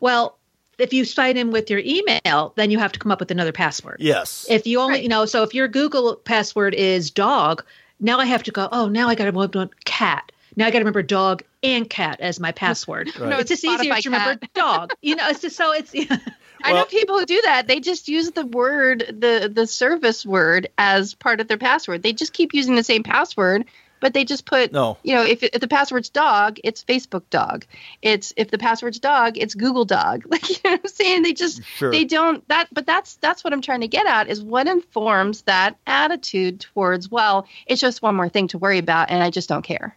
[0.00, 0.36] well
[0.78, 3.52] if you sign in with your email then you have to come up with another
[3.52, 4.44] password Yes.
[4.50, 5.02] if you only Right.
[5.04, 7.64] you know so if your google password is dog
[8.00, 11.02] now i have to go oh now i gotta remember cat now i gotta remember
[11.02, 13.28] dog and cat as my password Right.
[13.30, 15.94] No, it's just easier Spotify to remember dog you know it's just so it's
[16.62, 17.66] I Well- know people who do that.
[17.66, 22.02] They just use the word, the the service word, as part of their password.
[22.02, 23.64] They just keep using the same password,
[24.00, 24.96] but they just put, No.
[25.02, 27.64] you know, if, if the password's dog, it's Facebook dog.
[28.02, 30.24] It's if the password's dog, it's Google dog.
[30.30, 31.22] Like you know what I'm saying?
[31.22, 31.90] They just Sure.
[31.90, 32.68] they don't that.
[32.72, 37.10] But that's that's what I'm trying to get at is what informs that attitude towards
[37.10, 39.96] well, it's just one more thing to worry about, and I just don't care.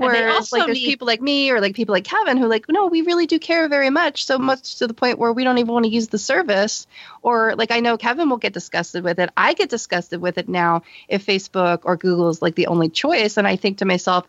[0.00, 2.36] And they Whereas, also like, there's need- people like me or like people like Kevin
[2.36, 5.32] who like, no, we really do care very much, so much to the point where
[5.32, 6.86] we don't even want to use the service.
[7.22, 9.30] Or like, I know Kevin will get disgusted with it.
[9.36, 13.36] I get disgusted with it now if Facebook or Google is like the only choice,
[13.36, 14.26] and I think to myself,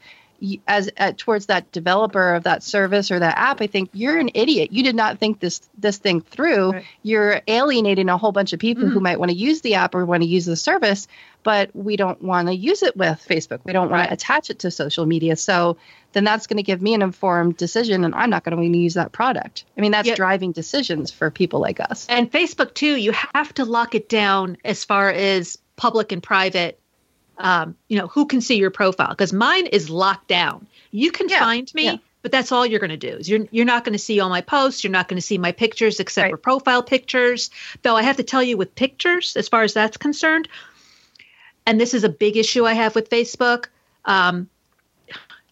[0.67, 4.29] as uh, towards that developer of that service or that app, I think you're an
[4.33, 4.71] idiot.
[4.71, 6.71] You did not think this this thing through.
[6.71, 6.85] Right.
[7.03, 10.05] You're alienating a whole bunch of people who might want to use the app or
[10.05, 11.07] want to use the service,
[11.43, 13.59] but we don't want to use it with Facebook.
[13.63, 14.07] We don't want Right.
[14.07, 15.35] to attach it to social media.
[15.35, 15.77] So
[16.13, 18.73] then that's going to give me an informed decision, and I'm not going to want
[18.73, 19.65] to use that product.
[19.77, 20.15] I mean, that's Yeah.
[20.15, 22.05] driving decisions for people like us.
[22.09, 26.79] and facebook too you have to lock it down as far as public and private
[27.39, 31.29] um, you know who can see your profile because mine is locked down you can
[31.29, 31.97] Yeah, find me yeah.
[32.21, 34.29] but that's all you're going to do is you're, you're not going to see all
[34.29, 36.31] my posts you're not going to see my pictures except Right.
[36.31, 37.49] for profile pictures
[37.81, 40.47] though i have to tell you with pictures as far as that's concerned
[41.65, 43.67] and this is a big issue i have with facebook
[44.05, 44.49] um,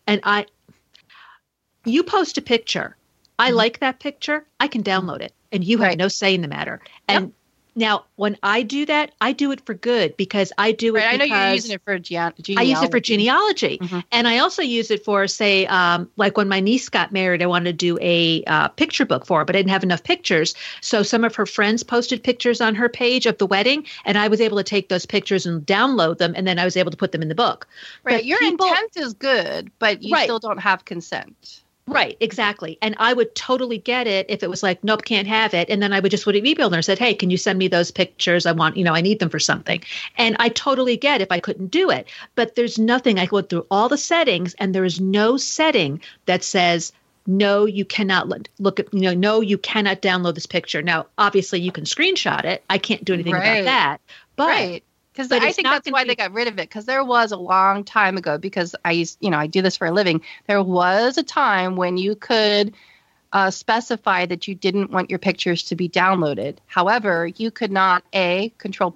[0.07, 0.45] and i
[1.85, 2.95] you post a picture
[3.39, 5.89] i like that picture i can download it and you have Mm-hmm.
[5.91, 5.97] Right.
[5.99, 7.31] no say in the matter and
[7.77, 11.13] now when i do that i do it for good because i do it Right?
[11.13, 12.57] I know you're using it for gene- genealogy.
[12.57, 14.03] I use it for genealogy, Mhm.
[14.11, 17.45] and I also use it for, say, um, like when my niece got married, I
[17.45, 20.55] wanted to do a uh, picture book for her, but I didn't have enough pictures.
[20.81, 24.27] So some of her friends posted pictures on her page of the wedding, and I
[24.27, 26.97] was able to take those pictures and download them, and then I was able to
[26.97, 27.67] put them in the book.
[28.03, 28.15] Right.
[28.17, 30.23] But Your people- intent is good, but you Right.
[30.23, 31.61] still don't have consent.
[31.87, 32.77] Right, exactly.
[32.81, 35.69] And I would totally get it if it was like, nope, can't have it.
[35.69, 37.57] And then I would just would have emailed her and said, hey, can you send
[37.57, 38.45] me those pictures?
[38.45, 39.81] I want, you know, I need them for something.
[40.17, 42.07] And I totally get if I couldn't do it.
[42.35, 46.43] But there's nothing, I go through all the settings and there is no setting that
[46.43, 46.91] says,
[47.25, 50.81] no, you cannot look, look at, you know, no, you cannot download this picture.
[50.81, 52.63] Now, obviously you can screenshot it.
[52.69, 53.59] I can't do anything Right.
[53.59, 54.01] about that.
[54.35, 54.83] But right.
[55.17, 56.69] Because I think that's why be- they got rid of it.
[56.69, 58.37] Because there was a long time ago.
[58.37, 60.21] Because I used, you know, I do this for a living.
[60.47, 62.73] There was a time when you could
[63.33, 66.57] uh, specify that you didn't want your pictures to be downloaded.
[66.67, 68.95] However, you could not a control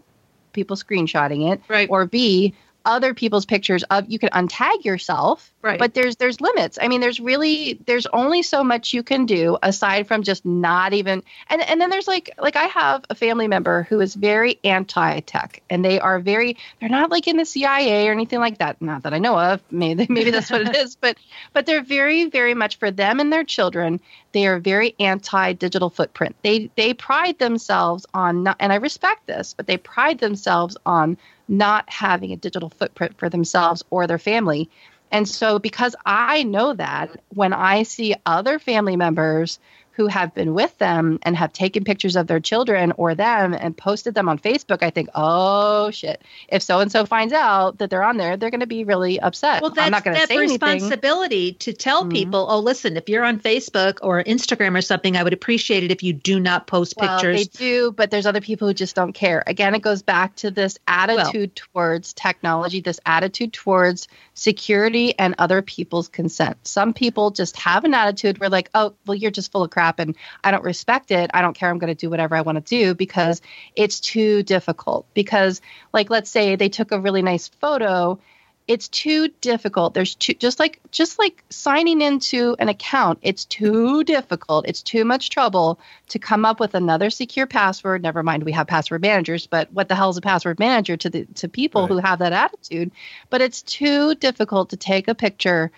[0.53, 1.89] people screenshotting it, Right.
[1.89, 2.53] or b
[2.85, 5.77] other people's pictures of you could untag yourself Right.
[5.77, 9.59] but there's there's limits i mean there's really there's only so much you can do
[9.61, 13.47] aside from just not even and and then there's like like i have a family
[13.47, 18.07] member who is very anti-tech and they are very they're not like in the cia
[18.07, 20.95] or anything like that not that i know of maybe maybe that's what it is
[20.95, 21.15] but
[21.53, 23.99] but they're very very much for them and their children
[24.31, 29.53] they are very anti-digital footprint they they pride themselves on not, and i respect this
[29.53, 31.17] but they pride themselves on
[31.51, 34.69] not having a digital footprint for themselves or their family.
[35.11, 39.59] And so, because I know that when I see other family members
[39.93, 43.75] who have been with them and have taken pictures of their children or them and
[43.75, 47.89] posted them on Facebook, I think, oh shit, if so and so finds out that
[47.89, 49.61] they're on there, they're going to be really upset.
[49.61, 51.57] Well, that's I'm not going to that say responsibility anything.
[51.59, 52.11] to tell Mhm.
[52.11, 55.91] people, oh, listen, if you're on Facebook or Instagram or something, I would appreciate it
[55.91, 57.47] if you do not post Well, pictures.
[57.49, 59.43] they do, but there's other people who just don't care.
[59.45, 65.61] Again, it goes back to this attitude towards technology, this attitude towards security and other
[65.61, 66.57] people's consent.
[66.63, 69.80] Some people just have an attitude where, like, oh, well, you're just full of crap
[69.99, 71.31] and I don't respect it.
[71.33, 71.69] I don't care.
[71.69, 73.41] I'm going to do whatever I want to do because
[73.75, 75.05] it's too difficult.
[75.13, 75.61] Because,
[75.93, 78.19] like, let's say they took a really nice photo
[78.67, 84.03] it's too difficult there's too just like just like signing into an account it's too
[84.03, 88.51] difficult it's too much trouble to come up with another secure password never mind we
[88.51, 91.87] have password managers but what the hell is a password manager to the to people
[91.87, 92.91] who have that attitude
[93.29, 95.71] but it's too difficult to take a picture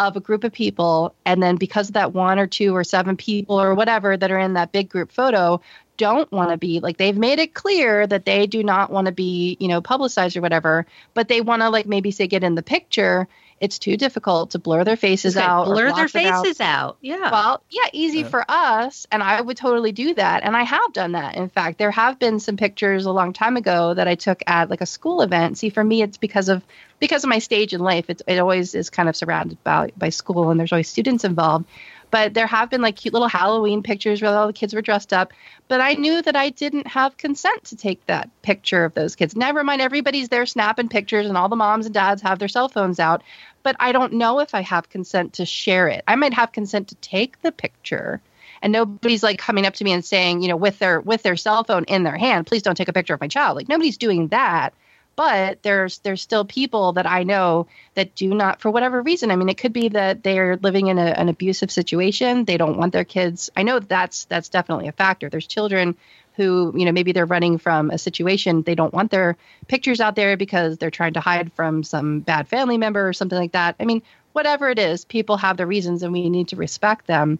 [0.00, 1.14] of a group of people.
[1.26, 4.38] And then because of that one or two or seven people or whatever that are
[4.38, 5.60] in that big group photo
[5.98, 9.12] don't want to be like they've made it clear that they do not want to
[9.12, 12.54] be you know publicized or whatever but they want to like maybe say get in
[12.54, 13.28] the picture
[13.60, 16.44] it's too difficult to blur their faces Okay, out blur their block them out.
[16.44, 16.96] faces out.
[17.02, 17.30] Yeah.
[17.30, 18.28] Well, yeah, easy Yeah.
[18.28, 19.06] for us.
[19.12, 20.42] And I would totally do that.
[20.44, 21.36] And I have done that.
[21.36, 24.70] In fact, there have been some pictures a long time ago that I took at
[24.70, 25.58] like a school event.
[25.58, 26.62] See, for me, it's because of
[27.00, 28.06] because of my stage in life.
[28.08, 31.66] It's, it always is kind of surrounded by, by school and there's always students involved.
[32.10, 35.12] But there have been like cute little Halloween pictures where all the kids were dressed
[35.12, 35.32] up.
[35.68, 39.36] But I knew that I didn't have consent to take that picture of those kids.
[39.36, 42.68] Never mind, everybody's there snapping pictures and all the moms and dads have their cell
[42.68, 43.22] phones out
[43.62, 46.02] but I don't know if I have consent to share it.
[46.06, 48.20] I might have consent to take the picture.
[48.62, 51.36] And nobody's like coming up to me and saying, you know, with their with their
[51.36, 53.56] cell phone in their hand, please don't take a picture of my child.
[53.56, 54.74] Like nobody's doing that.
[55.20, 59.30] But there's there's still people that I know that do not for whatever reason.
[59.30, 62.46] I mean, it could be that they're living in a, an abusive situation.
[62.46, 63.50] They don't want their kids.
[63.54, 65.28] I know that's that's definitely a factor.
[65.28, 65.94] There's children
[66.36, 68.62] who, you know, maybe they're running from a situation.
[68.62, 69.36] They don't want their
[69.68, 73.38] pictures out there because they're trying to hide from some bad family member or something
[73.38, 73.76] like that.
[73.78, 74.00] I mean,
[74.32, 77.38] whatever it is, people have their reasons and we need to respect them.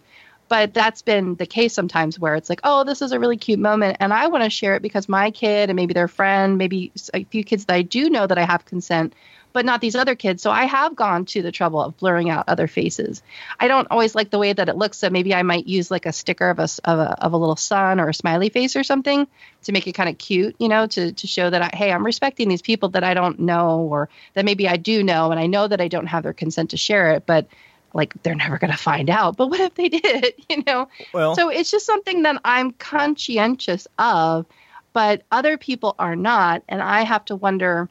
[0.51, 3.61] But that's been the case sometimes where it's like, oh, this is a really cute
[3.61, 3.99] moment.
[4.01, 7.23] And I want to share it because my kid and maybe their friend, maybe a
[7.23, 9.15] few kids that I do know that I have consent,
[9.53, 10.43] but not these other kids.
[10.43, 13.23] So I have gone to the trouble of blurring out other faces.
[13.61, 14.99] I don't always like the way that it looks.
[14.99, 17.55] So maybe I might use like a sticker of a, of a, of a little
[17.55, 19.29] sun or a smiley face or something
[19.63, 22.05] to make it kind of cute, you know, to, to show that, I, hey, I'm
[22.05, 25.31] respecting these people that I don't know or that maybe I do know.
[25.31, 27.47] And I know that I don't have their consent to share it, but
[27.95, 29.37] like they're never going to find out.
[29.37, 30.89] But what if they did, you know?
[31.13, 34.47] Well, So it's just something that I'm conscientious of,
[34.93, 36.63] but other people are not.
[36.69, 37.89] And I have to wonder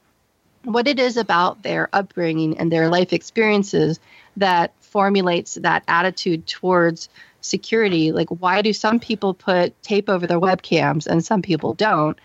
[0.63, 3.99] what it is about their upbringing and their life experiences
[4.37, 7.09] that formulates that attitude towards
[7.41, 8.11] security.
[8.11, 12.17] Like, why do some people put tape over their webcams and some people don't?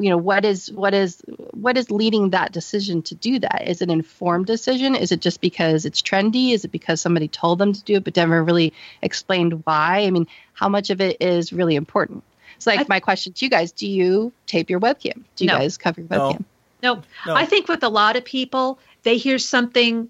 [0.00, 1.20] You know, what is what is
[1.52, 3.66] what is leading that decision to do that?
[3.66, 4.94] Is it an informed decision?
[4.94, 6.52] Is it just because it's trendy?
[6.52, 8.72] Is it because somebody told them to do it but never really
[9.02, 10.04] explained why?
[10.06, 12.22] I mean, how much of it is really important?
[12.56, 15.24] It's like I- my question to you guys: Do you tape your webcam?
[15.34, 15.58] Do you No.
[15.58, 16.18] guys cover your No.
[16.32, 16.44] webcam?
[16.80, 17.34] No, No.
[17.34, 20.08] I think with a lot of people, they hear something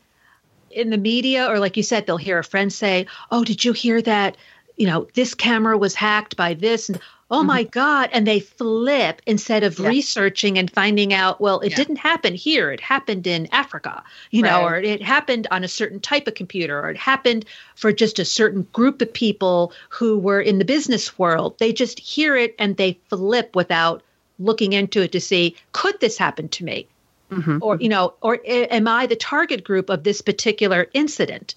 [0.70, 3.72] in the media, or like you said, they'll hear a friend say, "Oh, did you
[3.72, 4.36] hear that?
[4.76, 8.10] You know, this camera was hacked by this." And oh my God!
[8.12, 9.84] And they flip instead of Mm-hmm.
[9.84, 9.88] Yeah.
[9.90, 11.40] researching and finding out.
[11.40, 11.76] Well, it Yeah.
[11.76, 12.70] didn't happen here.
[12.72, 16.78] It happened in Africa, you know, or it happened on a certain type of computer,
[16.80, 21.18] or it happened for just a certain group of people who were in the business
[21.18, 21.58] world.
[21.58, 24.02] They just hear it and they flip without
[24.38, 26.86] looking into it to see could this happen to me
[27.30, 27.58] Mm-hmm.
[27.60, 31.56] or you know or am i the target group of this particular incident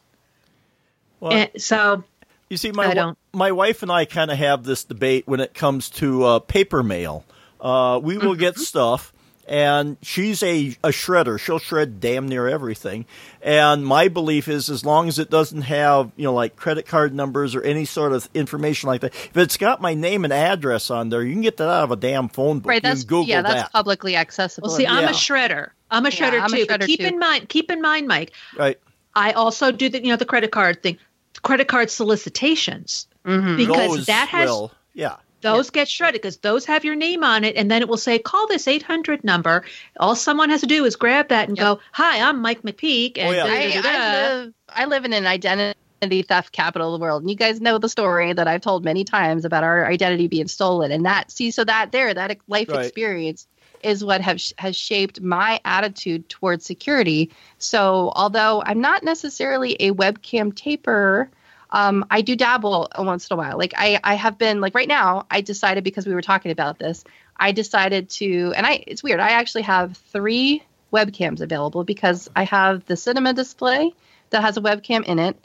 [1.22, 2.04] well, and so
[2.52, 5.40] You see, my I don't- my wife and I kind of have this debate when
[5.40, 7.24] it comes to uh, paper mail.
[7.62, 8.62] Uh, we will get Mm-hmm.
[8.64, 9.14] stuff,
[9.48, 11.40] and she's a, a shredder.
[11.40, 13.06] She'll shred damn near everything.
[13.42, 17.14] And my belief is, as long as it doesn't have you know like credit card
[17.16, 20.90] numbers or any sort of information like that, if it's got my name and address
[20.92, 22.70] on there, you can get that out of a damn phone book.
[22.70, 24.68] Right, you that's can Google yeah, that's that, publicly accessible.
[24.68, 25.10] well see i'm Yeah.
[25.12, 27.06] a shredder i'm a Yeah, shredder I'm a too but shredder keep too.
[27.06, 28.78] in mind keep in mind mike right?
[29.16, 30.98] i also do the you know the credit card thing
[31.44, 33.58] credit card solicitations Mhm.
[33.58, 35.16] because Those that has will, yeah.
[35.42, 38.20] those get shredded because those have your name on it and then it will say
[38.20, 39.64] call this 800 number
[40.00, 41.64] all someone has to do is grab that and Yep.
[41.64, 43.46] go hi i'm mike mcpeak and Oh, yeah.
[43.46, 43.82] I.
[43.84, 47.22] I live I live in an identity theft capital of the world.
[47.22, 50.48] And you guys know the story that I've told many times about our identity being
[50.48, 50.92] stolen.
[50.92, 52.86] And that see so that there, that life Right.
[52.86, 53.46] experience
[53.84, 57.32] is what have, has shaped my attitude towards security.
[57.58, 61.30] So, although I'm not necessarily a webcam taper,
[61.72, 63.58] um, I do dabble once in a while.
[63.58, 65.26] Like I, I have been like right now.
[65.32, 67.04] I decided because we were talking about this.
[67.38, 68.84] I decided to, and I.
[68.88, 69.20] It's weird.
[69.20, 73.94] I actually have three webcams available because I have the cinema display
[74.30, 75.38] that has a webcam in it,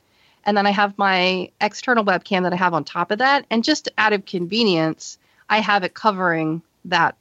[0.45, 3.47] and then I have my external webcam that I have on top of that.
[3.51, 5.18] And just out of convenience,
[5.49, 7.16] I have it covering that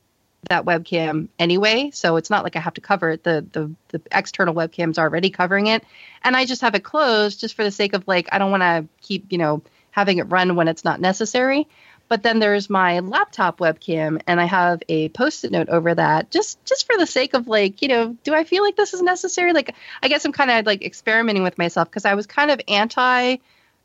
[0.49, 3.23] that webcam anyway, so it's not like I have to cover it.
[3.23, 5.83] The the the external webcam's already covering it,
[6.23, 8.63] and I just have it closed just for the sake of like I don't want
[8.63, 11.67] to keep you know having it run when it's not necessary.
[12.07, 16.63] But then there's my laptop webcam, and I have a post-it note over that just
[16.65, 19.53] just for the sake of like you know, do I feel like this is necessary?
[19.53, 22.61] Like I guess I'm kind of like experimenting with myself because I was kind of
[22.67, 23.37] anti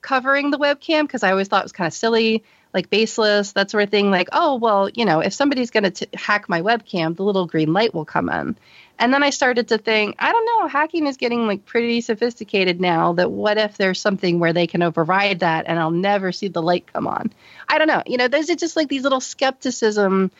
[0.02, 3.70] covering the webcam because I always thought it was kind of silly like baseless, that
[3.70, 4.10] sort of thing.
[4.10, 7.72] Like, oh, well, you know, if somebody's going to hack my webcam, the little green
[7.72, 8.56] light will come on.
[8.98, 12.80] And then I started to think, I don't know, hacking is getting like pretty sophisticated
[12.80, 13.14] now.
[13.14, 16.62] That what if there's something where they can override that and I'll never see the
[16.62, 17.32] light come on?
[17.68, 18.02] I don't know.
[18.06, 20.30] You know, there's just like these little skepticism.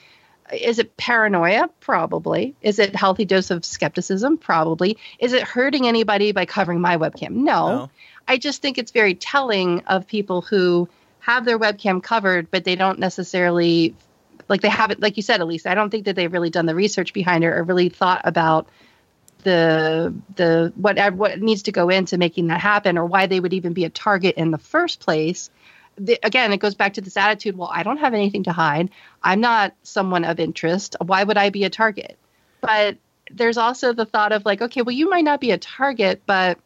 [0.52, 1.70] Is it paranoia?
[1.80, 2.54] Probably.
[2.60, 4.36] Is it healthy dose of skepticism?
[4.36, 4.98] Probably.
[5.18, 7.30] Is it hurting anybody by covering my webcam?
[7.30, 7.68] No.
[7.68, 7.90] no.
[8.28, 10.86] I just think it's very telling of people who
[11.20, 13.94] have their webcam covered, but they don't necessarily
[14.48, 16.74] like they haven't like you said least i don't think that they've really done the
[16.74, 18.66] research behind it or really thought about
[19.42, 23.52] the the what what needs to go into making that happen or why they would
[23.52, 25.50] even be a target in the first place.
[25.96, 28.90] The, again it goes back to this attitude well i don't have anything to hide.
[29.22, 30.96] I'm not someone of interest.
[31.00, 32.18] Why would i be a target?
[32.60, 32.96] But
[33.30, 36.58] there's also the thought of like okay well you might not be a target but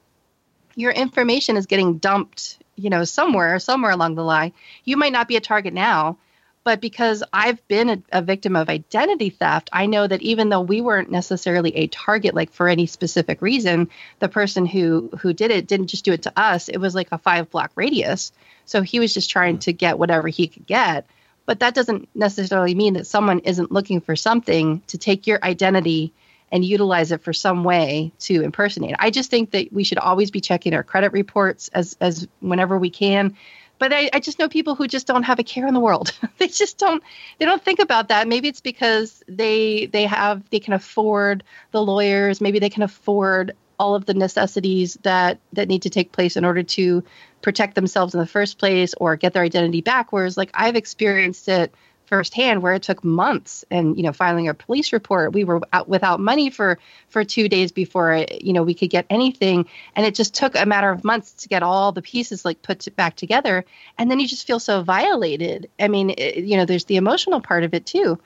[0.77, 4.53] your information is getting dumped you know, somewhere, somewhere along the line.
[4.85, 6.19] You might not be a target now,
[6.65, 10.63] but because I've been a, a, victim of identity theft, I know that even though
[10.63, 15.51] we weren't necessarily a target, like for any specific reason, the person who who did
[15.51, 16.69] it didn't just do it to us.
[16.69, 18.33] It was like a five block radius,
[18.65, 21.07] so he was just trying to get whatever he could get.
[21.47, 26.15] But that doesn't necessarily mean that someone isn't looking for something to take your identity
[26.55, 28.95] and utilize it for some way to impersonate.
[29.01, 32.79] I just think that we should always be checking our credit reports as as whenever
[32.79, 33.37] we can.
[33.81, 36.13] But I, I just know people who just don't have a care in the world.
[36.39, 37.03] they just don't
[37.39, 38.29] they don't think about that.
[38.29, 41.43] Maybe it's because they they have they can afford
[41.73, 46.13] the lawyers, maybe they can afford all of the necessities that that need to take
[46.13, 47.03] place in order to
[47.43, 50.13] protect themselves in the first place or get their identity back.
[50.13, 51.75] Whereas like I've experienced it
[52.07, 55.33] firsthand where it took months and you know filing a police report.
[55.33, 56.79] We were out without money for
[57.09, 59.67] for two days before you know we could get anything.
[59.97, 62.87] And it just took a matter of months to get all the pieces like put
[62.97, 63.65] back together.
[63.99, 65.71] And then you just feel so violated.
[65.79, 68.19] I mean it, you know there's the emotional part of it too.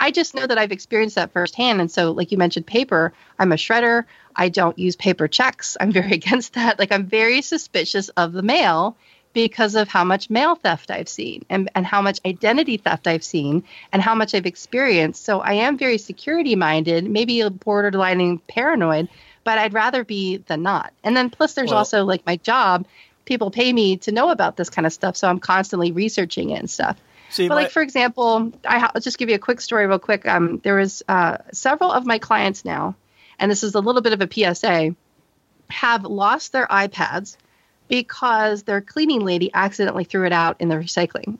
[0.00, 1.80] I just know that i've experienced that firsthand.
[1.80, 4.04] And so like you mentioned paper i'm a shredder.
[4.34, 5.76] I don't use paper checks.
[5.78, 6.78] I'm very against that.
[6.78, 8.96] Like i'm very suspicious of the mail
[9.32, 13.24] because of how much mail theft I've seen and, and how much identity theft I've
[13.24, 15.24] seen and how much I've experienced.
[15.24, 19.08] So I am very security minded, maybe a borderline paranoid,
[19.44, 20.92] but I'd rather be than not.
[21.02, 22.86] And then plus there's well, also like my job.
[23.24, 26.58] People pay me to know about this kind of stuff, so I'm constantly researching it
[26.58, 26.96] and stuff.
[27.30, 29.98] See, but my- like for example, I will just give you a quick story, real
[29.98, 30.26] quick.
[30.26, 32.96] Um, there was uh, several of my clients now,
[33.38, 34.94] and this is a little bit of a PSA,
[35.70, 37.36] have lost their iPads
[37.92, 41.36] because their cleaning lady accidentally threw it out in the recycling.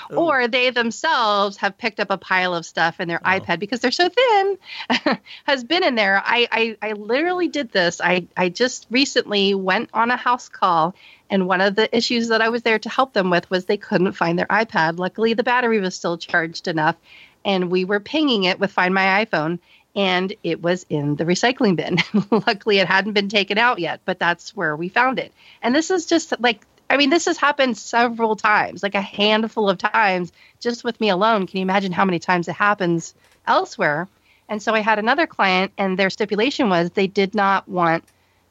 [0.10, 3.28] or they themselves have picked up a pile of stuff in their oh.
[3.28, 4.58] iPad because they're so thin
[5.44, 6.20] has been in there.
[6.24, 8.00] I, I, I literally did this.
[8.00, 10.96] I, I just recently went on a house call
[11.30, 13.76] and one of the issues that I was there to help them with was they
[13.76, 14.98] couldn't find their iPad.
[14.98, 16.96] Luckily the battery was still charged enough
[17.44, 19.60] and we were pinging it with Find My iPhone
[19.94, 21.98] and it was in the recycling bin.
[22.30, 25.32] Luckily, it hadn't been taken out yet, but that's where we found it.
[25.62, 29.70] And this is just like, I mean, this has happened several times, like a handful
[29.70, 31.46] of times just with me alone.
[31.46, 33.14] Can you imagine how many times it happens
[33.46, 34.08] elsewhere?
[34.48, 38.04] And so I had another client, and their stipulation was they did not want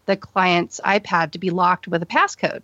[0.05, 2.63] the client's iPad to be locked with a passcode.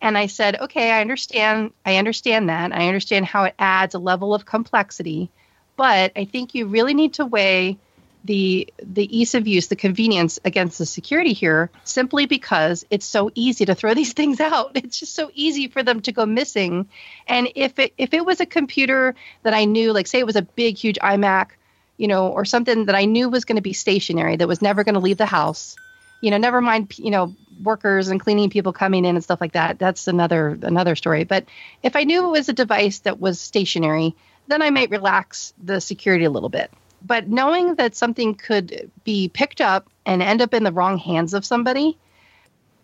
[0.00, 1.72] And I said, okay, I understand.
[1.84, 2.72] I understand that.
[2.72, 5.30] I understand how it adds a level of complexity,
[5.76, 7.78] but I think you really need to weigh
[8.24, 13.30] the the ease of use, the convenience against the security here, simply because it's so
[13.34, 14.72] easy to throw these things out.
[14.74, 16.88] It's just so easy for them to go missing.
[17.26, 20.36] And if it if it was a computer that I knew, like say it was
[20.36, 21.50] a big, huge iMac,
[21.96, 24.84] you know, or something that I knew was going to be stationary, that was never
[24.84, 25.76] going to leave the house,
[26.20, 29.52] you know, never mind, you know, workers and cleaning people coming in and stuff like
[29.52, 29.78] that.
[29.78, 31.24] That's another another story.
[31.24, 31.46] But
[31.82, 34.14] if I knew it was a device that was stationary,
[34.48, 36.70] then I might relax the security a little bit
[37.04, 41.34] but knowing that something could be picked up and end up in the wrong hands
[41.34, 41.96] of somebody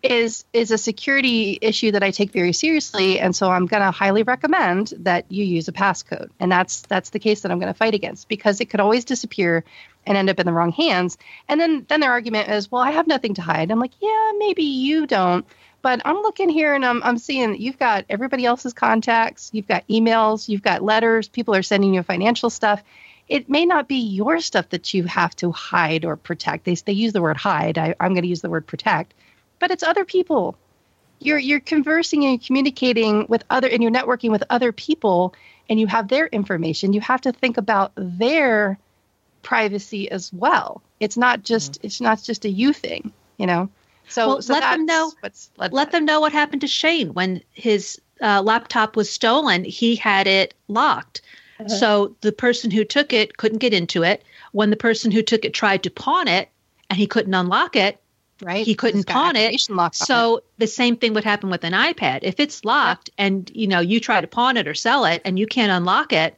[0.03, 3.91] is is a security issue that I take very seriously, and so I'm going to
[3.91, 7.73] highly recommend that you use a passcode, and that's that's the case that I'm going
[7.73, 9.63] to fight against because it could always disappear
[10.05, 11.17] and end up in the wrong hands.
[11.49, 13.71] And then then their argument is, well, I have nothing to hide.
[13.71, 15.45] I'm like, yeah, maybe you don't,
[15.81, 19.67] but I'm looking here and I'm I'm seeing that you've got everybody else's contacts, you've
[19.67, 22.83] got emails, you've got letters, people are sending you financial stuff.
[23.27, 26.65] It may not be your stuff that you have to hide or protect.
[26.65, 27.77] They they use the word hide.
[27.77, 29.13] I, I'm going to use the word protect
[29.59, 30.57] but it's other people.
[31.19, 35.33] You're you're conversing and communicating with other and you're networking with other people
[35.69, 36.93] and you have their information.
[36.93, 38.77] You have to think about their
[39.41, 40.81] privacy as well.
[40.99, 41.87] It's not just mm-hmm.
[41.87, 43.69] it's not just a you thing, you know.
[44.09, 45.11] So, well, so let them know.
[45.57, 49.63] let them know what happened to Shane when his uh, laptop was stolen.
[49.63, 51.21] He had it locked,
[51.59, 51.69] uh-huh.
[51.69, 54.23] so the person who took it couldn't get into it.
[54.51, 56.49] When the person who took it tried to pawn it
[56.89, 57.99] and he couldn't unlock it,
[58.41, 58.65] right?
[58.65, 59.59] He couldn't pawn it.
[59.93, 62.19] So the same thing would happen with an iPad.
[62.21, 63.25] If it's locked yeah.
[63.25, 66.13] and you know you try to pawn it or sell it and you can't unlock
[66.13, 66.37] it,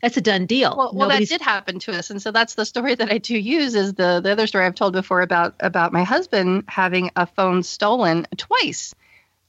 [0.00, 0.74] that's a done deal.
[0.76, 3.38] Well, well that did happen to us, and so that's the story that I do
[3.38, 3.74] use.
[3.74, 7.62] Is the the other story I've told before about about my husband having a phone
[7.62, 8.94] stolen twice.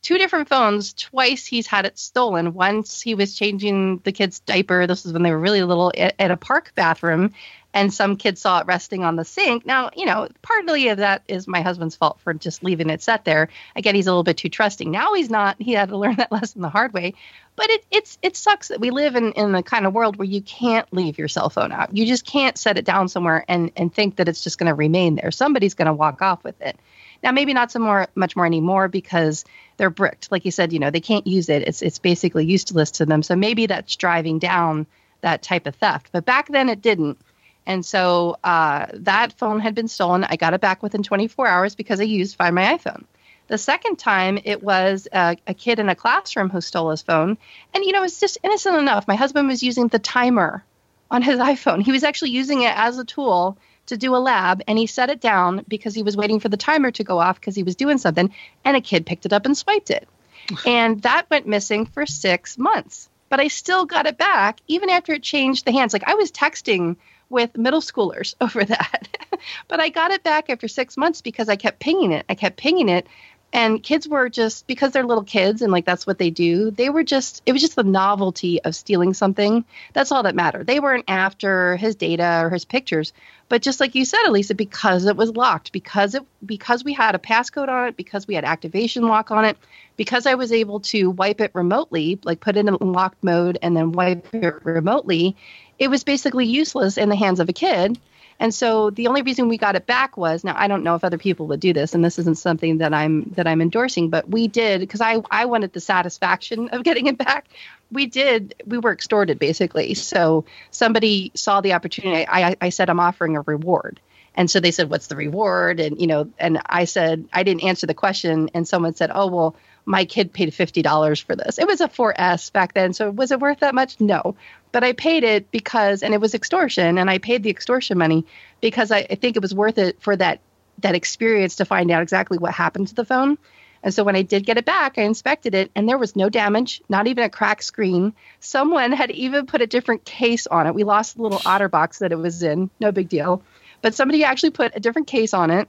[0.04, 2.54] Two different phones, twice he's had it stolen.
[2.54, 4.86] Once he was changing the kid's diaper.
[4.86, 7.32] This was when they were really little at, a park bathroom,
[7.74, 9.66] and some kid saw it resting on the sink.
[9.66, 13.24] Now, you know, partly of that is my husband's fault for just leaving it set
[13.24, 13.48] there.
[13.78, 14.92] Again, he's a little bit too trusting.
[14.92, 15.56] Now he's not.
[15.62, 17.14] He had to learn that lesson the hard way.
[17.56, 20.28] But it it's it sucks that we live in in the kind of world where
[20.28, 21.96] you can't leave your cell phone out.
[21.96, 24.76] You just can't set it down somewhere and and think that it's just going to
[24.76, 25.32] remain there.
[25.32, 26.78] Somebody's going to walk off with it.
[27.24, 29.46] Now, maybe not so more, much more anymore because
[29.78, 30.32] they're bricked.
[30.32, 31.64] Like you said, you know, they can't use it.
[31.64, 33.24] It's it's basically useless to them.
[33.24, 34.86] So maybe that's driving down
[35.22, 36.10] that type of theft.
[36.12, 37.18] But back then, it didn't.
[37.66, 40.26] And so uh, that phone had been stolen.
[40.26, 43.06] I got it back within 24 hours because I used Find My iPhone.
[43.48, 47.38] The second time, it was a, a, kid in a classroom who stole his phone.
[47.74, 49.08] And, you know, it's just innocent enough.
[49.08, 50.64] My husband was using the timer
[51.12, 51.82] on his iPhone.
[51.82, 53.58] He was actually using it as a tool
[53.88, 56.58] to do a lab, and he set it down because he was waiting for the
[56.58, 58.34] timer to go off because he was doing something.
[58.64, 60.08] And a kid picked it up and swiped it.
[60.66, 63.10] and that went missing for six months.
[63.30, 65.94] But I still got it back even after it changed the hands.
[65.94, 66.98] Like I was texting
[67.30, 69.08] with middle schoolers over that.
[69.68, 72.26] but I got it back after six months because I kept pinging it.
[72.30, 73.08] I kept pinging it.
[73.54, 76.90] And kids were just, because they're little kids and like that's what they do, they
[76.90, 79.64] were just, it was just the novelty of stealing something.
[79.94, 80.66] That's all that mattered.
[80.66, 83.14] They weren't after his data or his pictures.
[83.50, 87.14] But just like you said, Elisa, because it was locked, because it, because we had
[87.14, 89.58] a passcode on it, because we had activation lock on it,
[89.98, 93.78] because I was able to wipe it remotely, like put it in locked mode and
[93.78, 95.36] then wipe it remotely,
[95.78, 98.00] it was basically useless in the hands of a kid.
[98.40, 101.04] And so the only reason we got it back was now I don't know if
[101.04, 104.30] other people would do this, and this isn't something that I'm that I'm endorsing, but
[104.30, 107.46] we did because I I wanted the satisfaction of getting it back.
[107.92, 108.56] We did.
[108.66, 109.94] We were extorted basically.
[109.94, 112.26] So somebody saw the opportunity.
[112.28, 114.00] I I said I'm offering a reward.
[114.36, 117.64] And so they said, "What's the reward?" And you know, and I said I didn't
[117.64, 119.56] answer the question, and someone said, "Oh well,
[119.86, 121.60] my kid paid fifty dollars for this.
[121.60, 124.00] It was a 4S back then, so was it worth that much?
[124.00, 124.36] No,
[124.72, 128.26] but I paid it because, and it was extortion, and I paid the extortion money
[128.62, 130.40] because I, I think it was worth it for that
[130.80, 133.38] that experience to find out exactly what happened to the phone.
[133.84, 136.30] And so when I did get it back, I inspected it, and there was no
[136.30, 138.14] damage, not even a cracked screen.
[138.40, 140.74] Someone had even put a different case on it.
[140.74, 143.44] We lost the little OtterBox that it was in, no big deal,
[143.82, 145.68] but somebody actually put a different case on it,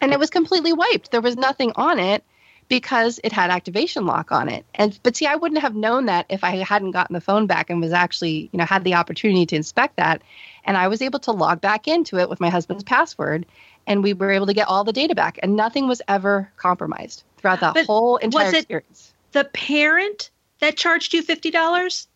[0.00, 1.10] and it was completely wiped.
[1.10, 2.22] There was nothing on it
[2.68, 4.64] because it had activation lock on it.
[4.74, 7.70] And but see, I wouldn't have known that if I hadn't gotten the phone back
[7.70, 10.22] and was actually, you know, had the opportunity to inspect that.
[10.64, 13.46] And I was able to log back into it with my husband's password
[13.86, 17.24] and we were able to get all the data back and nothing was ever compromised
[17.38, 19.14] throughout that but whole entire was it experience.
[19.32, 22.06] The parent that charged you $50?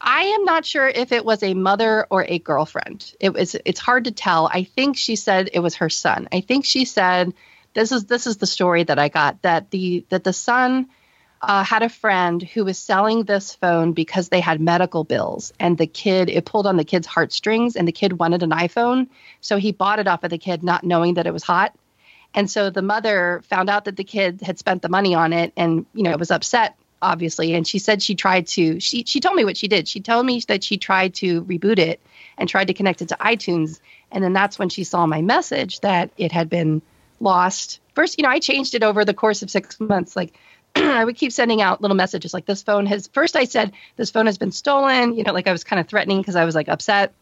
[0.00, 3.14] I am not sure if it was a mother or a girlfriend.
[3.20, 4.50] It was it's hard to tell.
[4.52, 6.28] I think she said it was her son.
[6.32, 7.32] I think she said
[7.74, 10.88] this is this is the story that I got that the that the son
[11.42, 15.76] uh, had a friend who was selling this phone because they had medical bills, and
[15.76, 19.08] the kid it pulled on the kid's heartstrings, and the kid wanted an iPhone,
[19.40, 21.74] so he bought it off of the kid, not knowing that it was hot.
[22.32, 25.52] And so the mother found out that the kid had spent the money on it,
[25.56, 27.54] and you know was upset obviously.
[27.54, 29.86] And she said she tried to she she told me what she did.
[29.86, 32.00] She told me that she tried to reboot it
[32.38, 33.80] and tried to connect it to iTunes.
[34.10, 36.80] And then that's when she saw my message that it had been
[37.20, 37.80] lost.
[37.94, 40.16] First, you know, I changed it over the course of six months.
[40.16, 40.34] Like
[40.76, 44.10] I would keep sending out little messages like this phone has first I said this
[44.10, 46.54] phone has been stolen, you know, like I was kind of threatening because I was
[46.54, 47.14] like upset.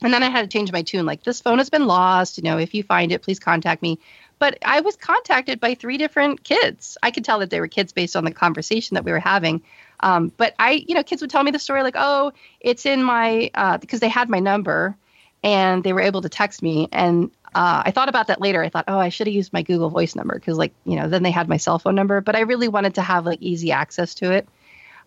[0.00, 2.38] And then I had to change my tune like, this phone has been lost.
[2.38, 3.98] You know, if you find it, please contact me.
[4.38, 6.96] But I was contacted by three different kids.
[7.02, 9.62] I could tell that they were kids based on the conversation that we were having.
[10.00, 13.02] Um, but I, you know, kids would tell me the story like, oh, it's in
[13.02, 14.96] my, uh, because they had my number
[15.42, 16.88] and they were able to text me.
[16.92, 18.62] And uh, I thought about that later.
[18.62, 21.08] I thought, oh, I should have used my Google Voice number because, like, you know,
[21.08, 22.20] then they had my cell phone number.
[22.20, 24.48] But I really wanted to have like easy access to it.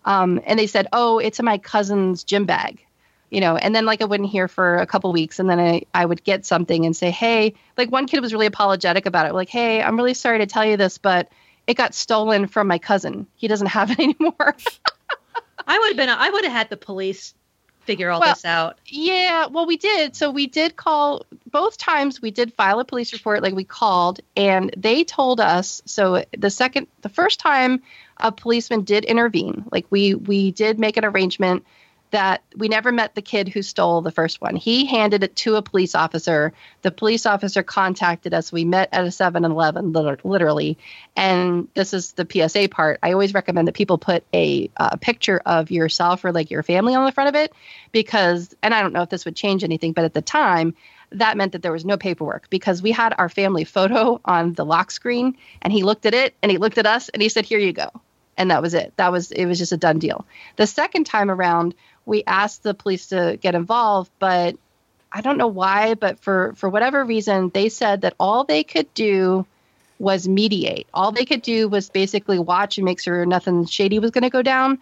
[0.04, 2.84] Um, and they said, oh, it's in my cousin's gym bag
[3.32, 5.82] you know, and then like I wouldn't hear for a couple weeks, and then I,
[5.94, 9.32] I would get something and say, hey, like one kid was really apologetic about it,
[9.32, 11.30] like, hey, I'm really sorry to tell you this, but
[11.66, 13.26] it got stolen from my cousin.
[13.34, 14.54] He doesn't have it anymore.
[15.66, 17.32] I would have been, I would have had the police
[17.84, 18.78] figure all well, this out.
[18.86, 20.16] Yeah, well, we did.
[20.16, 22.22] So we did call both times.
[22.22, 25.82] We did file a police report, like we called, and they told us.
[25.84, 27.82] So the second, the first time,
[28.16, 29.64] a policeman did intervene.
[29.70, 31.64] Like we we did make an arrangement
[32.12, 34.54] that we never met the kid who stole the first one.
[34.54, 36.52] He handed it to a police officer.
[36.82, 38.52] The police officer contacted us.
[38.52, 40.76] We met at a 7 Eleven, literally.
[41.16, 42.98] And this is the PSA part.
[43.02, 46.94] I always recommend that people put a uh, picture of yourself or like your family
[46.94, 47.52] on the front of it
[47.92, 50.74] because, and I don't know if this would change anything, but at the time,
[51.12, 54.66] that meant that there was no paperwork because we had our family photo on the
[54.66, 57.46] lock screen and he looked at it and he looked at us and he said,
[57.46, 57.90] Here you go
[58.36, 58.92] and that was it.
[58.96, 60.26] That was it was just a done deal.
[60.56, 64.56] The second time around, we asked the police to get involved, but
[65.10, 68.92] I don't know why, but for for whatever reason, they said that all they could
[68.94, 69.46] do
[69.98, 70.86] was mediate.
[70.92, 74.30] All they could do was basically watch and make sure nothing shady was going to
[74.30, 74.78] go down,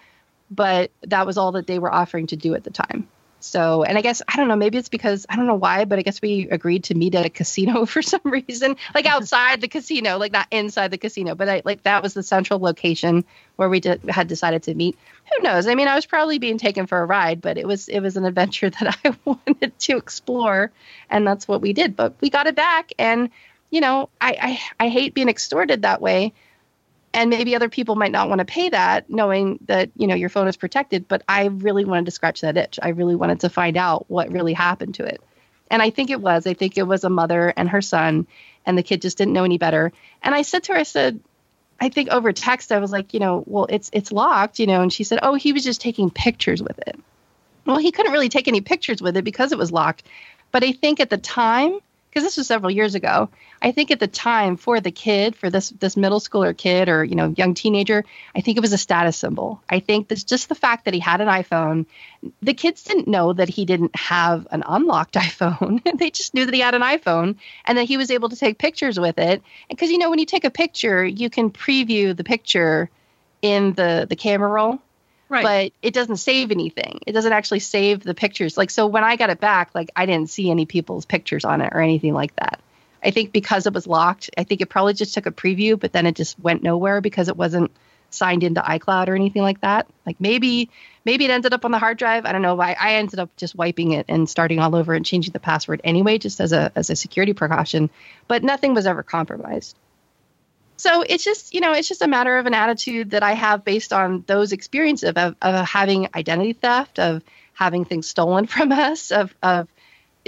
[0.51, 3.07] but that was all that they were offering to do at the time.
[3.41, 5.99] So, and I guess I don't know, maybe it's because I don't know why, but
[5.99, 9.69] I guess we agreed to meet at a casino for some reason, like outside the
[9.69, 13.25] casino, like not inside the casino, but I, like that was the central location
[13.57, 14.99] where we had decided to meet.
[15.33, 15.67] Who knows?
[15.67, 18.17] I mean, I was probably being taken for a ride, but it was it was
[18.17, 20.71] an adventure that I wanted to explore,
[21.09, 21.97] and that's what we did.
[21.97, 23.31] But we got it back, and
[23.71, 26.33] you know, I I, I hate being extorted that way
[27.13, 30.29] and maybe other people might not want to pay that knowing that you know your
[30.29, 32.79] phone is protected but i really wanted to scratch that itch.
[32.83, 35.21] I really wanted to find out what really happened to it.
[35.71, 36.47] And i think it was.
[36.47, 38.27] I think it was a mother and her son
[38.67, 39.93] and the kid just didn't know any better.
[40.23, 41.21] And i said to her i said
[41.81, 44.83] i think over text i was like you know well it's it's locked you know
[44.83, 46.99] and she said oh he was just taking pictures with it.
[47.67, 50.05] Well he couldn't really take any pictures with it because it was locked.
[50.53, 51.79] But i think at the time
[52.11, 53.29] because this was several years ago.
[53.63, 57.05] I think at the time for the kid, for this this middle schooler kid or
[57.05, 58.05] you know young teenager,
[58.35, 59.63] I think it was a status symbol.
[59.69, 61.87] I think that's just the fact that he had an iPhone.
[62.43, 65.83] The kids didn't know that he didn't have an unlocked iPhone.
[65.99, 68.59] they just knew that he had an iPhone and that he was able to take
[68.59, 69.43] pictures with it.
[69.69, 72.91] Because you know when you take a picture, you can preview the picture
[73.43, 74.81] in the the camera roll
[75.31, 75.45] Right.
[75.45, 76.99] But it doesn't save anything.
[77.07, 78.59] It doesn't actually save the pictures.
[78.59, 81.61] Like so when I got it back, like I didn't see any people's pictures on
[81.61, 82.61] it or anything like that.
[83.03, 85.93] I think because it was locked, I think it probably just took a preview, but
[85.93, 87.71] then it just went nowhere because it wasn't
[88.11, 89.87] signed into iCloud or anything like that.
[90.05, 90.69] Like maybe
[91.05, 92.27] maybe it ended up on the hard drive.
[92.27, 92.61] I don't know.
[92.61, 95.81] I, I ended up just wiping it and starting all over and changing the password
[95.85, 97.89] anyway, just as a as a security precaution.
[98.27, 99.77] But nothing was ever compromised
[100.81, 103.65] so it's just you know it's just a matter of an attitude that i have
[103.65, 109.11] based on those experiences of, of having identity theft of having things stolen from us
[109.11, 109.69] of of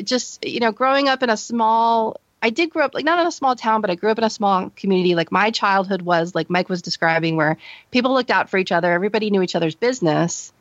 [0.02, 3.26] just you know growing up in a small i did grow up like not in
[3.26, 5.14] a small town but i grew up in a small community.
[5.14, 7.56] Like my childhood was like mike was describing where
[7.90, 10.52] people looked out for each other everybody knew each other's business.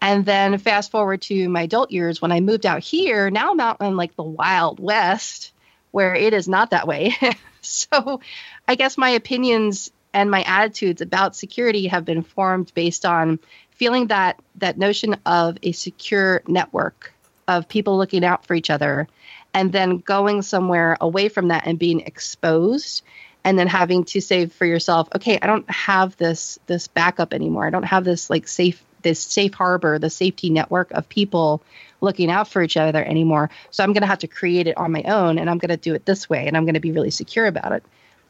[0.00, 3.60] And then fast forward to my adult years when i moved out here now i'm
[3.60, 5.52] out in like the wild west
[5.90, 7.14] where it is not that way.
[7.64, 8.20] So
[8.66, 13.38] I guess my opinions and my attitudes about security have been formed based on
[13.70, 17.12] feeling that that notion of a secure network
[17.46, 19.08] of people looking out for each other
[19.52, 23.02] and then going somewhere away from that and being exposed
[23.42, 27.66] and then having to say for yourself okay i don't have this this backup anymore.
[27.66, 31.62] I don't have this like safe this safe harbor the safety network of people
[32.00, 33.50] looking out for each other anymore.
[33.70, 35.76] So i'm going to have to create it on my own and i'm going to
[35.76, 37.84] do it this way and i'm going to be really secure about it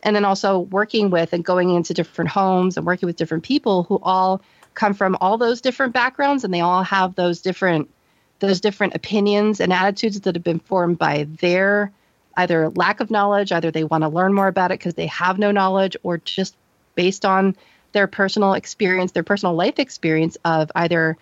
[0.04, 3.84] and then also working with and going into different homes and working with different people
[3.84, 4.40] who all
[4.74, 7.90] come from all those different backgrounds and they all have those different
[8.40, 11.90] those different opinions and attitudes that have been formed by their
[12.36, 15.38] either lack of knowledge either they want to learn more about it because they have
[15.38, 16.54] no knowledge or just
[16.94, 17.56] based on
[17.92, 21.16] their personal experience their personal life experience of either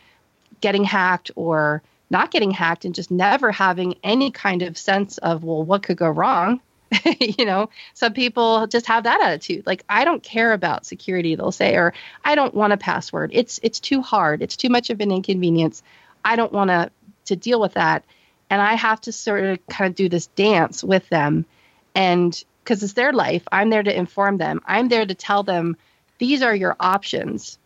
[0.61, 5.45] getting hacked or not getting hacked and just never having any kind of sense of
[5.45, 6.61] well what could go wrong
[7.21, 9.67] you know, some people just have that attitude.
[9.67, 11.95] Like, I don't care about security, they'll say, or
[12.25, 13.31] I don't want a password.
[13.35, 14.43] It's it's too hard.
[14.43, 15.83] It's too much of an inconvenience.
[16.25, 16.91] I don't want to
[17.27, 18.05] to deal with that.
[18.51, 21.47] and I have to sort of kind of do this dance with them.
[21.95, 22.33] And
[22.65, 24.61] because it's their life, I'm there to inform them.
[24.67, 25.77] I'm there to tell them
[26.19, 27.59] these are your options.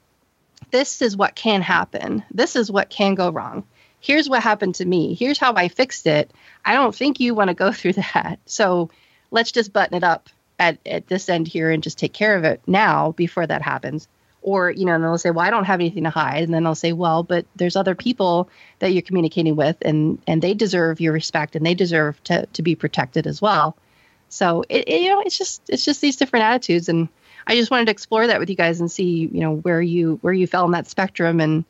[0.70, 2.24] This is what can happen.
[2.31, 3.65] This is what can go wrong.
[4.01, 5.15] Here's what happened to me.
[5.15, 6.31] Here's how I fixed it.
[6.65, 8.39] I don't think you want to go through that.
[8.47, 8.90] So
[9.36, 12.44] let's just button it up at, at this end here and just take care of
[12.44, 14.08] it now before that happens.
[14.40, 16.44] Or you know and they'll say well i don't have anything to hide.
[16.44, 18.48] And then they'll say well but there's other people
[18.78, 22.62] that you're communicating with and and they deserve your respect and they deserve to to
[22.62, 23.76] be protected as well.
[24.28, 26.88] So it, it, you know it's just it's just these different attitudes.
[26.88, 27.08] And
[27.46, 30.18] i just wanted to explore that with you guys and see you know where you
[30.22, 31.64] where you fell in that spectrum and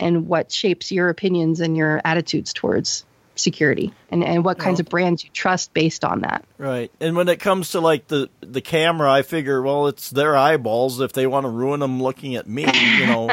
[0.00, 3.04] and what shapes your opinions and your attitudes towards
[3.34, 6.44] security and, and what kinds of brands you trust based on that.
[6.58, 6.90] Right.
[7.00, 11.00] And when it comes to like the the camera, I figure, well, it's their eyeballs.
[11.00, 12.66] If they want to ruin them looking at me,
[12.98, 13.30] you know,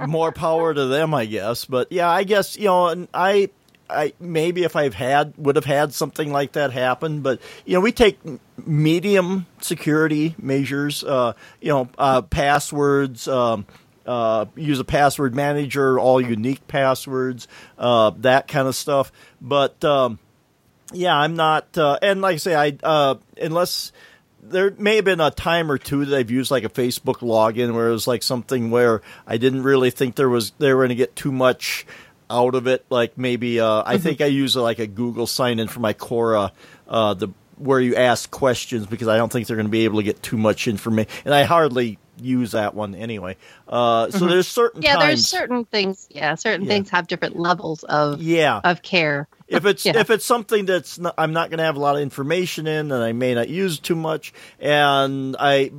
[0.06, 1.64] more power to them, I guess.
[1.64, 3.50] But yeah, I guess you know, and I.
[3.90, 7.80] I maybe if I've had would have had something like that happen, but you know
[7.80, 8.18] we take
[8.64, 13.66] medium security measures, uh, you know, uh, passwords, um,
[14.06, 17.48] uh, use a password manager, all unique passwords,
[17.78, 19.12] uh, that kind of stuff.
[19.40, 20.18] But um,
[20.92, 21.76] yeah, I'm not.
[21.76, 23.92] Uh, and like I say, I uh, unless
[24.42, 27.74] there may have been a time or two that I've used like a Facebook login
[27.74, 30.90] where it was like something where I didn't really think there was they were going
[30.90, 31.86] to get too much
[32.28, 32.84] out of it.
[32.90, 34.02] Like maybe uh, I mm-hmm.
[34.02, 36.50] think I use like a Google sign in for my Quora,
[36.88, 39.98] uh, the where you ask questions because I don't think they're going to be able
[39.98, 43.36] to get too much information, and I hardly use that one anyway.
[43.68, 44.28] Uh, so mm-hmm.
[44.28, 46.08] there's certain yeah, times, there's certain things.
[46.10, 46.68] Yeah, certain yeah.
[46.68, 49.28] things have different levels of yeah of care.
[49.48, 49.98] If it's yeah.
[49.98, 52.92] if it's something that's not, I'm not going to have a lot of information in,
[52.92, 55.72] and I may not use too much, and I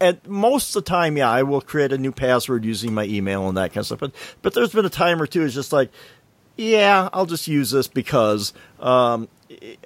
[0.00, 3.48] at most of the time, yeah, I will create a new password using my email
[3.48, 4.00] and that kind of stuff.
[4.00, 4.12] But
[4.42, 5.90] but there's been a time or two it's just like,
[6.56, 9.28] yeah, I'll just use this because um,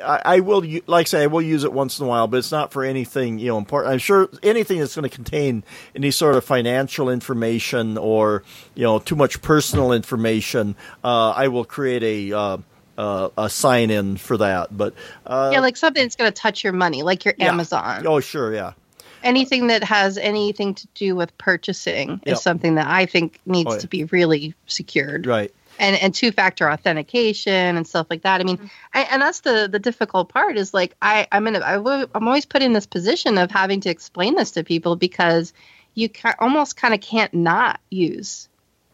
[0.02, 2.38] I, I, will, like I say, I will use it once in a while, but
[2.38, 3.92] it's not for anything you know important.
[3.92, 5.64] I'm sure anything that's going to contain
[5.94, 8.42] any sort of financial information or
[8.74, 12.36] you know too much personal information, uh, I will create a.
[12.36, 12.58] Uh,
[12.98, 14.92] uh, a sign in for that, but
[15.24, 17.46] uh, yeah, like something that's going to touch your money, like your yeah.
[17.46, 18.06] Amazon.
[18.06, 18.74] Oh, sure, yeah.
[19.22, 23.72] Anything that has anything to do with purchasing is something that I think needs oh,
[23.74, 23.78] yeah.
[23.78, 25.26] to be really secured.
[25.26, 25.50] Right
[25.80, 28.40] and and two factor authentication and stuff like that.
[28.40, 28.66] I mean, mm-hmm.
[28.94, 32.06] I, and that's the the difficult part is like I I'm in a, I w-
[32.14, 35.52] I'm always put in this position of having to explain this to people because
[35.94, 38.48] you ca- almost kind of can't not use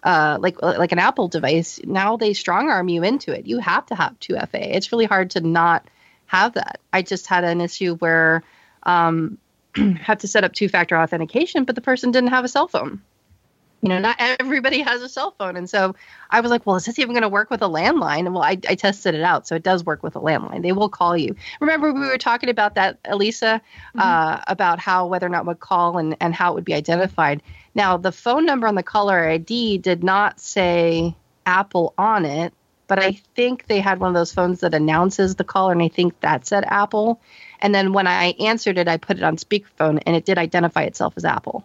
[0.05, 1.81] uh, like like an Apple device.
[1.85, 3.47] Now they strong arm you into it.
[3.47, 4.75] You have to have 2FA.
[4.77, 5.85] It's really hard to not
[6.27, 6.81] have that.
[6.93, 8.45] I just had an issue where
[8.85, 9.39] um,
[9.75, 13.03] had to set up two factor authentication, but the person didn't have a cell phone
[13.83, 15.57] you know, not everybody has a cell phone.
[15.57, 15.95] And so
[16.31, 18.21] I was like, well, is this even going to work with a landline?
[18.21, 19.47] And well, I, I, tested it out.
[19.47, 20.63] So it does work with a landline.
[20.63, 21.37] They will call you.
[21.61, 23.99] Remember, we were talking about that, Elisa, mm-hmm.
[23.99, 27.43] uh, about how whether or not would call and, and how it would be identified.
[27.75, 32.55] Now, the phone number on the caller ID did not say Apple on it,
[32.89, 35.89] but I think they had one of those phones that announces the caller, and I
[35.89, 37.21] think that said Apple.
[37.61, 40.85] And then when I answered it, I put it on speakerphone, and it did identify
[40.85, 41.65] itself as Apple.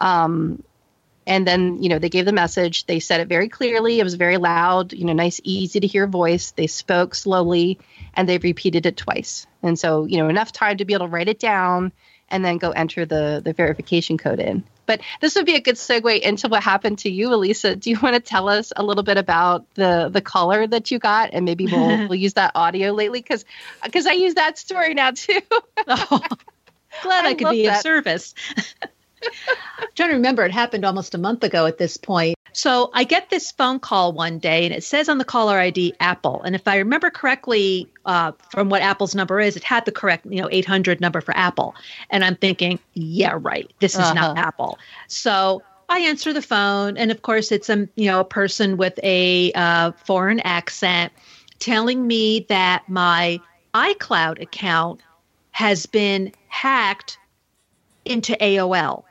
[0.00, 0.62] Um,
[1.28, 2.86] and then, you know, they gave the message.
[2.86, 4.00] They said it very clearly.
[4.00, 6.52] It was very loud, you know, nice, easy to hear voice.
[6.52, 7.78] They spoke slowly
[8.14, 9.46] and they repeated it twice.
[9.62, 11.92] And so, you know, enough time to be able to write it down
[12.30, 14.64] and then go enter the, the verification code in.
[14.86, 17.76] But this would be a good segue into what happened to you, Elisa.
[17.76, 20.98] Do you want to tell us a little bit about the the caller that you
[20.98, 23.44] got, and maybe we'll we'll use that audio lately because
[23.84, 25.40] because I use that story now too.
[25.86, 26.22] oh,
[27.02, 27.76] glad I, I could be that.
[27.76, 28.34] of service.
[29.78, 32.36] I'm trying to remember, it happened almost a month ago at this point.
[32.52, 35.94] So I get this phone call one day, and it says on the caller ID
[36.00, 36.42] Apple.
[36.42, 40.26] And if I remember correctly, uh, from what Apple's number is, it had the correct,
[40.26, 41.74] you know, 800 number for Apple.
[42.10, 44.14] And I'm thinking, yeah, right, this is uh-huh.
[44.14, 44.78] not Apple.
[45.08, 48.98] So I answer the phone, and of course, it's a you know a person with
[49.02, 51.12] a uh, foreign accent
[51.58, 53.40] telling me that my
[53.74, 55.00] iCloud account
[55.50, 57.18] has been hacked
[58.04, 59.04] into AOL.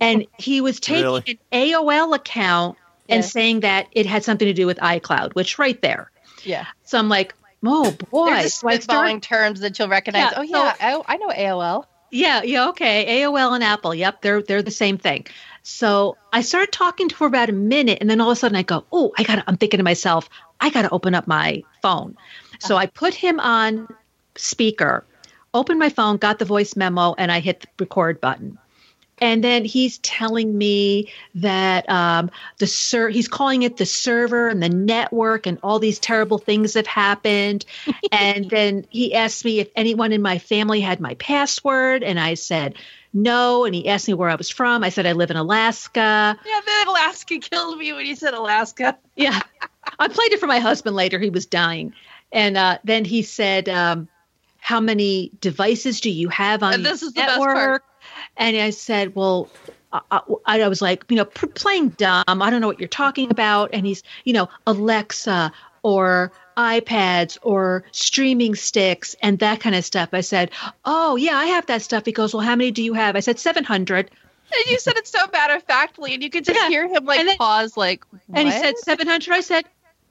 [0.00, 1.38] And he was taking really?
[1.52, 2.78] an AOL account
[3.08, 6.10] and saying that it had something to do with iCloud, which right there.
[6.44, 6.66] Yeah.
[6.84, 7.34] So I'm like,
[7.64, 8.26] oh boy.
[8.26, 10.32] There's so spitballing terms that you'll recognize.
[10.32, 11.84] Yeah, oh yeah, so, I, I know AOL.
[12.10, 13.22] Yeah, yeah, okay.
[13.22, 13.94] AOL and Apple.
[13.94, 15.26] Yep, they're they're the same thing.
[15.62, 18.56] So I started talking to for about a minute, and then all of a sudden
[18.56, 20.30] I go, "Oh, I got." I'm thinking to myself,
[20.60, 22.16] I got to open up my phone.
[22.60, 22.76] So.
[22.76, 23.86] I put him on
[24.36, 25.04] speaker,
[25.52, 28.58] opened my phone, got the voice memo, and I hit the record button
[29.20, 34.62] And then he's telling me that um, the ser- he's calling it the server and
[34.62, 37.64] the network and all these terrible things have happened.
[38.12, 42.34] and then he asked me if anyone in my family had my password, and I
[42.34, 42.74] said
[43.12, 43.64] no.
[43.64, 44.84] And he asked me where I was from.
[44.84, 46.38] I said I live in Alaska.
[46.44, 48.98] Yeah, then Alaska killed me when you said Alaska.
[49.16, 49.40] Yeah,
[49.98, 51.18] I played it for my husband later.
[51.18, 51.92] He was dying,
[52.30, 54.06] and uh, then he said, um,
[54.58, 57.82] "How many devices do you have on And this is the best part.
[58.38, 59.48] And I said, "Well."
[59.90, 60.00] I,
[60.44, 62.22] I I was like, you know, p- playing dumb.
[62.28, 63.70] I don't know what you're talking about.
[63.72, 65.50] And he's, you know, Alexa
[65.82, 70.10] or iPads or streaming sticks and that kind of stuff.
[70.12, 70.50] I said,
[70.84, 72.04] oh yeah, I have that stuff.
[72.04, 73.16] He goes, well, how many do you have?
[73.16, 74.10] I said 700.
[74.52, 76.68] And you said it so matter of factly, and you could just Yeah.
[76.68, 78.04] hear him like then- pause, like,
[78.34, 79.32] And he "What?" said 700.
[79.32, 79.64] I said,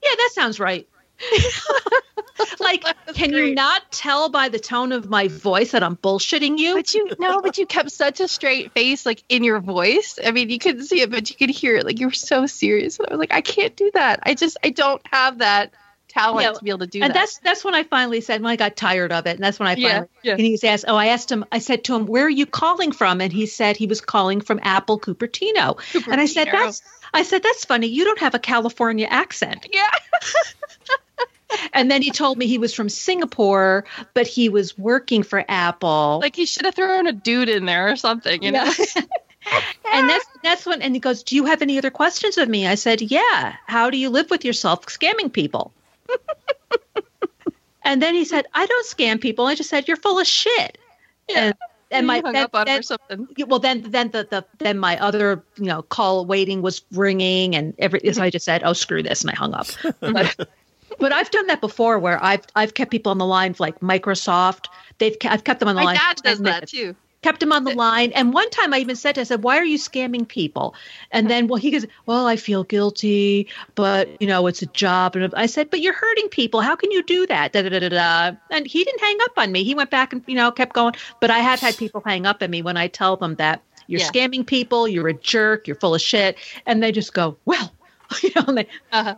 [0.04, 0.88] yeah, that sounds right.
[2.60, 2.84] like,
[3.14, 6.76] can you not tell by the tone of my voice that I'm bullshitting you?
[6.76, 10.19] But you no, but you kept such a straight face, like in your voice.
[10.23, 11.85] I mean, you couldn't see it, but you could hear it.
[11.85, 12.99] Like you were so serious.
[12.99, 14.19] And I was like, I can't do that.
[14.23, 15.73] I just, I don't have that
[16.07, 17.06] talent Yeah, to be able to do that.
[17.06, 17.19] and that.
[17.19, 19.68] that's that's when I finally said when I got tired of it, and that's when
[19.68, 20.07] I finally.
[20.23, 20.34] yeah.
[20.34, 21.45] And he's asked, oh, I asked him.
[21.52, 24.41] I said to him, "Where are you calling from?" And he said he was calling
[24.41, 25.80] from Apple Cupertino.
[26.10, 26.81] And I said, "That's."
[27.14, 27.88] I said, "That's funny.
[27.88, 29.89] You don't have a California accent." yeah.
[31.74, 36.19] And then he told me he was from Singapore, but he was working for Apple.
[36.22, 38.44] Like he should have thrown a dude in there or something.
[38.44, 38.72] You know.
[39.94, 42.68] And that's that's when and he goes, "Do you have any other questions of me?"
[42.68, 43.56] I said, "Yeah.
[43.65, 45.72] How do you live with yourself scamming people?"
[47.84, 50.78] and then he said, "I don't scam people." I just said, "You're full of shit."
[51.30, 51.45] Yeah.
[51.45, 51.56] And,
[51.91, 53.28] and my hung then, up on then- or something.
[53.48, 57.74] well then then the, the then my other you know call waiting was ringing and
[57.80, 59.68] every so I just said oh screw this and I hung up.
[60.02, 60.49] But,
[60.99, 63.80] but I've done that before where I've I've kept people on the line for like
[63.80, 64.68] Microsoft.
[64.99, 65.95] They've I've kept them on the My line.
[65.95, 66.95] dad does that too.
[67.24, 68.11] kept him on the line.
[68.14, 70.76] And one time I even said to him, I said, Why are you scamming people?
[71.11, 75.15] And then, well, he goes, Well, I feel guilty, but, you know, it's a job.
[75.15, 76.61] And I said, But you're hurting people.
[76.61, 77.53] How can you do that?
[77.53, 78.38] Da, da, da, da, da.
[78.52, 79.64] And he didn't hang up on me.
[79.64, 80.94] He went back and, you know, kept going.
[81.19, 83.99] But I have had people hang up at me when I tell them that you're
[83.99, 84.11] Yeah.
[84.11, 86.38] scamming people, you're a jerk, you're full of shit.
[86.65, 87.72] And they just go, Well,
[88.24, 89.15] you know, and they, Uh-huh.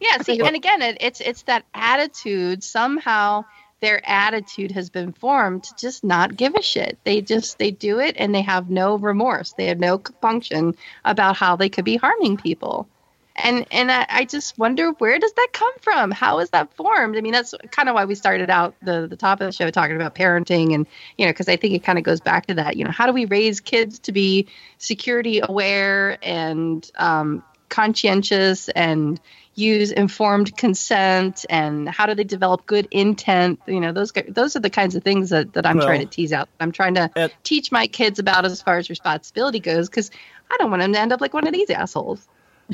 [0.00, 0.18] Yeah.
[0.22, 2.64] See, and again, it, it's it's that attitude.
[2.64, 3.44] Somehow,
[3.80, 6.98] their attitude has been formed to just not give a shit.
[7.04, 9.52] They just they do it, and they have no remorse.
[9.56, 10.74] They have no compunction
[11.04, 12.88] about how they could be harming people.
[13.36, 16.10] And and I, I just wonder where does that come from?
[16.10, 17.16] How is that formed?
[17.16, 19.70] I mean, that's kind of why we started out the the top of the show
[19.70, 20.86] talking about parenting, and
[21.16, 22.76] you know, because I think it kind of goes back to that.
[22.76, 24.46] You know, how do we raise kids to be
[24.78, 29.20] security aware and um, conscientious and
[29.54, 34.60] use informed consent and how do they develop good intent you know those those are
[34.60, 36.48] the kinds of things that, that i'm Well, trying to tease out.
[36.60, 40.10] I'm trying to at- teach my kids about as far as responsibility goes because
[40.50, 42.26] i don't want them to end up like one of these assholes.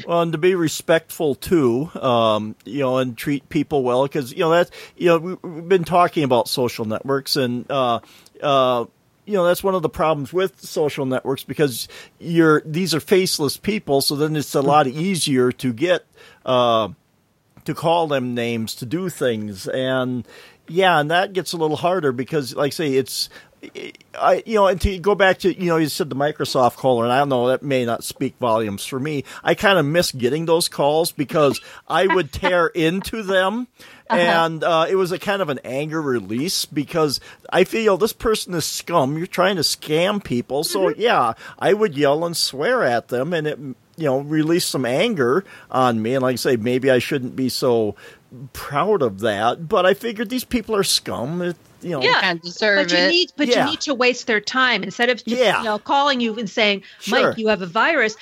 [0.06, 4.40] Well, and to be respectful too, um, you know, and treat people well, because you
[4.40, 8.00] know that's you know we, we've been talking about social networks, and uh,
[8.42, 8.84] uh,
[9.26, 11.88] you know that's one of the problems with social networks because
[12.18, 16.06] you're these are faceless people, so then it's a lot easier to get
[16.46, 16.88] uh,
[17.64, 20.26] to call them names to do things, and
[20.68, 23.28] yeah, and that gets a little harder because, like I say, it's
[24.14, 27.04] I, you know, and to go back to, you know, you said the Microsoft caller,
[27.04, 29.24] and I don't know, that may not speak volumes for me.
[29.44, 33.68] I kind of miss getting those calls because I would tear into them.
[34.08, 37.18] And uh, it was a kind of an anger release because
[37.50, 39.18] I feel this person is scum.
[39.18, 40.62] You're trying to scam people.
[40.62, 44.84] So, yeah, I would yell and swear at them, and it, you know, release some
[44.84, 46.14] anger on me.
[46.14, 47.96] And like I say, maybe I shouldn't be so
[48.52, 49.68] proud of that.
[49.68, 51.42] But I figured these people are scum.
[51.42, 51.56] It,
[51.86, 52.20] you know, Yeah.
[52.20, 53.64] kind of deserve but you need but Yeah.
[53.64, 55.58] you need to waste their time instead of just Yeah.
[55.58, 57.28] you know calling you and saying Sure.
[57.28, 58.16] mike you have a virus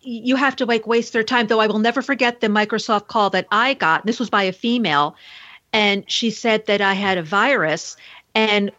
[0.00, 3.30] you have to like waste their time though i will never forget the microsoft call
[3.30, 5.16] that i got this was by a female
[5.72, 7.96] and she said that i had a virus
[8.34, 8.72] and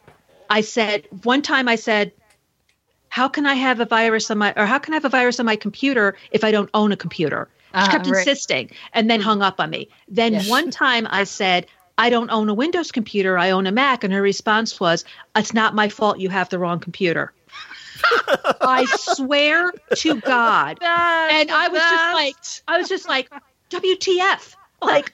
[0.49, 2.11] i said one time i said
[3.09, 5.39] how can i have a virus on my or how can i have a virus
[5.39, 8.17] on my computer if i don't own a computer she Uh-huh, kept right.
[8.27, 10.49] insisting and then hung up on me then Yes.
[10.49, 11.67] one time i said
[11.97, 13.37] I don't own a Windows computer.
[13.37, 14.03] I own a Mac.
[14.03, 15.05] And her response was,
[15.35, 17.33] It's not my fault you have the wrong computer.
[18.61, 20.79] I swear to God.
[20.81, 22.35] And I was just like,
[22.67, 23.29] I was just like,
[23.69, 24.55] WTF?
[24.81, 25.13] Like,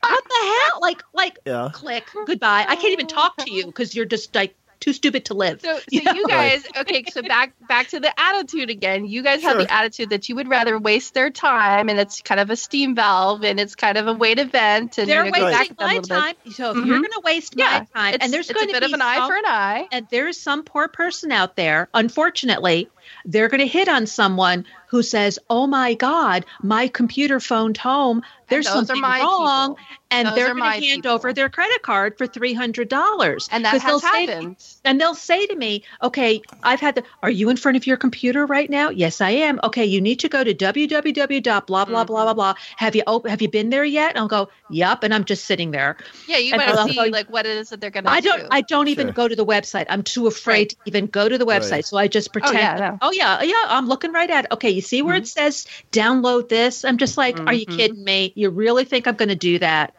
[0.00, 0.80] what the hell?
[0.80, 1.70] Like, like, Yeah.
[1.72, 2.64] click, goodbye.
[2.68, 5.60] I can't even talk to you because you're just like too stupid to live.
[5.62, 9.06] So, so you guys, okay, so back back to the attitude again.
[9.06, 12.40] You guys have the attitude that you would rather waste their time, and it's kind
[12.40, 14.98] of a steam valve, and it's kind of a way to vent.
[14.98, 16.20] And They're you know, go back wasting with them a my little bit.
[16.20, 16.52] time.
[16.52, 16.86] So if Mhm.
[16.86, 18.86] you're going to waste Yeah, my time, It's, and there's it's going a to bit
[18.88, 19.86] be of an eye some- for an eye.
[19.92, 22.88] and there's some poor person out there, unfortunately,
[23.24, 28.22] they're going to hit on someone who says, "Oh my God, my computer phoned home.
[28.48, 29.86] There's something my wrong," people.
[30.10, 31.12] and Those they're going to hand people.
[31.12, 33.48] over their credit card for three hundred dollars.
[33.50, 34.56] And that has Say, happened.
[34.84, 37.04] and they'll say to me, "Okay, I've had the.
[37.22, 38.90] Are you in front of your computer right now?
[38.90, 39.58] Yes, I am.
[39.64, 41.42] Okay, you need to go to www.
[41.42, 42.54] blah blah blah blah blah blah.
[42.76, 45.46] Have you op- have you been there yet?" And I'll go, "Yep," and I'm just
[45.46, 45.96] sitting there.
[46.28, 48.20] Yeah, you And better see go- like what it is that they're going to I
[48.20, 48.28] do.
[48.28, 48.46] don't.
[48.50, 49.12] I don't even Sure.
[49.14, 49.86] go to the website.
[49.88, 50.68] I'm too afraid Right.
[50.70, 51.70] to even go to the website.
[51.72, 51.86] Right.
[51.86, 52.56] So I just pretend.
[52.56, 53.01] Oh, yeah, no.
[53.02, 53.64] Oh yeah, yeah.
[53.68, 54.46] I'm looking right at.
[54.46, 54.52] it.
[54.52, 56.84] Okay, you see where it says download this?
[56.84, 57.76] I'm just like, are you Mhm.
[57.76, 58.32] kidding me?
[58.36, 59.94] You really think I'm going to do that?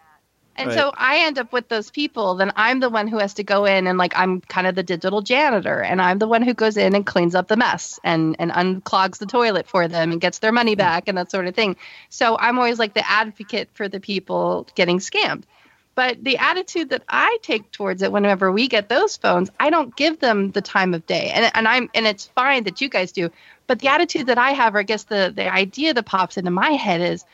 [0.56, 0.78] And Right.
[0.78, 3.66] so I end up with those people, then I'm the one who has to go
[3.66, 6.78] in and like I'm kind of the digital janitor and I'm the one who goes
[6.78, 10.40] in and cleans up the mess and and unclogs the toilet for them and gets
[10.40, 11.76] their money back and that sort of thing.
[12.10, 15.44] So I'm always like the advocate for the people getting scammed.
[15.96, 19.96] But the attitude that I take towards it whenever we get those phones, I don't
[19.96, 21.32] give them the time of day.
[21.34, 23.30] And and I'm and it's fine that you guys do.
[23.68, 26.52] But the attitude that I have, or I guess the the idea that pops into
[26.52, 27.26] my head is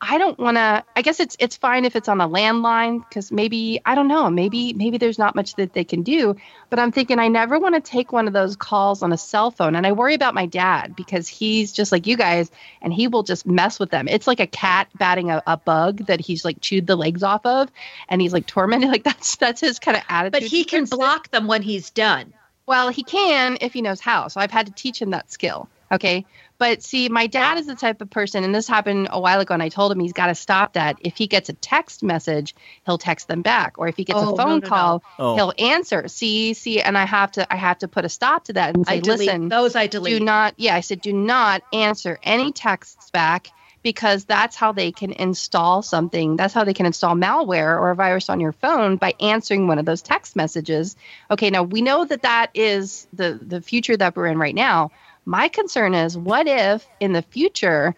[0.00, 0.84] I don't want to.
[0.94, 4.30] I guess it's it's fine if it's on a landline because maybe I don't know.
[4.30, 6.36] Maybe maybe there's not much that they can do.
[6.70, 9.50] But I'm thinking I never want to take one of those calls on a cell
[9.50, 12.48] phone, and I worry about my dad because he's just like you guys,
[12.80, 14.06] and he will just mess with them.
[14.06, 17.44] It's like a cat batting a, a bug that he's like chewed the legs off
[17.44, 17.68] of,
[18.08, 18.88] and he's like tormented.
[18.98, 20.32] Like that's that's his kind of attitude.
[20.32, 22.32] But he can block them when he's done.
[22.66, 24.28] Well, he can if he knows how.
[24.28, 25.68] So I've had to teach him that skill.
[25.90, 26.26] Okay.
[26.58, 29.54] But see, my dad is the type of person, and this happened a while ago,
[29.54, 30.96] and I told him he's got to stop that.
[31.00, 32.54] If he gets a text message,
[32.84, 34.68] he'll text them back, or if he gets Oh, a phone no, no.
[34.68, 35.34] call, Oh.
[35.36, 36.08] he'll answer.
[36.08, 38.86] See, see, and I have to, I have to put a stop to that and
[38.86, 39.76] say, I delete listen, those.
[39.76, 40.18] I delete.
[40.18, 40.54] do not.
[40.56, 43.50] Yeah, I said, do not answer any texts back
[43.84, 46.34] because that's how they can install something.
[46.34, 49.78] That's how they can install malware or a virus on your phone by answering one
[49.78, 50.96] of those text messages.
[51.30, 54.90] Okay, now we know that that is the the future that we're in right now.
[55.28, 57.94] My concern is what if in the future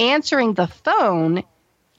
[0.00, 1.44] answering the phone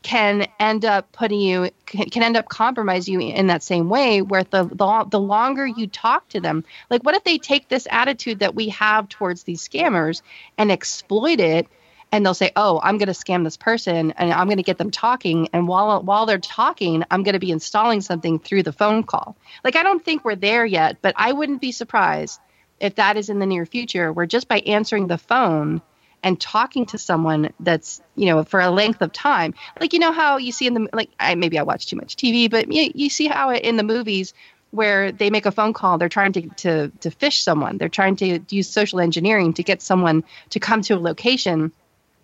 [0.03, 4.43] can end up putting you can, end up compromise you in that same way where
[4.43, 8.39] the, the the longer you talk to them like what if they take this attitude
[8.39, 10.21] that we have towards these scammers
[10.57, 11.65] and exploit it
[12.11, 14.77] and they'll say oh i'm going to scam this person and i'm going to get
[14.77, 18.73] them talking and while while they're talking i'm going to be installing something through the
[18.73, 19.37] phone call.
[19.63, 22.41] Like i don't think we're there yet but i wouldn't be surprised
[22.79, 25.81] if that is in the near future where just by answering the phone
[26.23, 29.53] and talking to someone that's you know for a length of time.
[29.79, 32.15] Like you know how you see in the like I, maybe i watch too much
[32.15, 34.33] tv but you, you see how in the movies
[34.71, 37.77] where they make a phone call they're trying to, to to fish someone.
[37.77, 41.71] They're trying to use social engineering to get someone to come to a location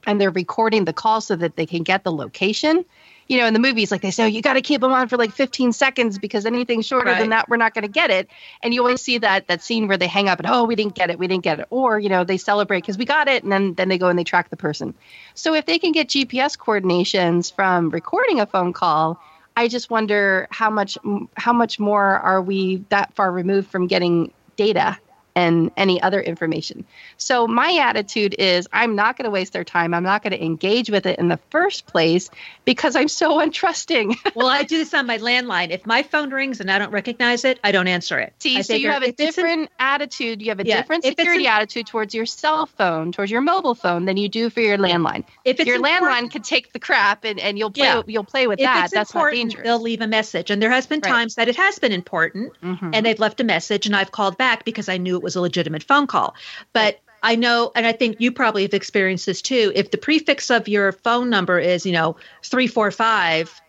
[0.06, 2.86] and they're recording the call so that they can get the location
[3.28, 5.08] you know in the movies like they say oh, you got to keep them on
[5.08, 7.20] for like 15 seconds because anything shorter Right.
[7.20, 7.50] than that.
[7.50, 8.30] We're not going to get it.
[8.62, 10.96] And you always see that that scene where they hang up and oh we didn't
[10.96, 11.68] get it we didn't get it.
[11.70, 14.18] Or you know they celebrate because we got it and then then they go and
[14.18, 14.94] they track the person.
[15.36, 19.20] So if they can get gps coordinations from recording a phone call
[19.56, 20.98] i just wonder how much
[21.36, 24.98] how much more are we that far removed from getting data
[25.36, 26.86] and any other information.
[27.18, 29.94] So my attitude is I'm not going to waste their time.
[29.94, 32.30] I'm not going to engage with it in the first place
[32.66, 34.16] because I'm so untrusting.
[34.36, 35.72] well, I do this on my landline.
[35.72, 38.34] If my phone rings and I don't recognize it, I don't answer it.
[38.40, 40.42] See, I so you have a if it's an- different attitude.
[40.42, 43.76] You have a Yeah, different security an- attitude towards your cell phone, towards your mobile
[43.76, 45.24] phone than you do for your landline.
[45.46, 48.02] if it's your landline could take the crap and, and you'll play Yeah.
[48.08, 48.92] you'll play with if that.
[48.92, 49.64] That's not dangerous.
[49.64, 50.52] they'll leave a message.
[50.52, 51.10] And there has been Right.
[51.12, 52.92] times that it has been important, Mhm.
[52.94, 55.42] and they've left a message, and I've called back because I knew it was a
[55.42, 56.36] legitimate phone call.
[56.74, 59.72] But I know, and I think you probably have experienced this too.
[59.76, 63.62] If the prefix of your phone number is, you know, three four five,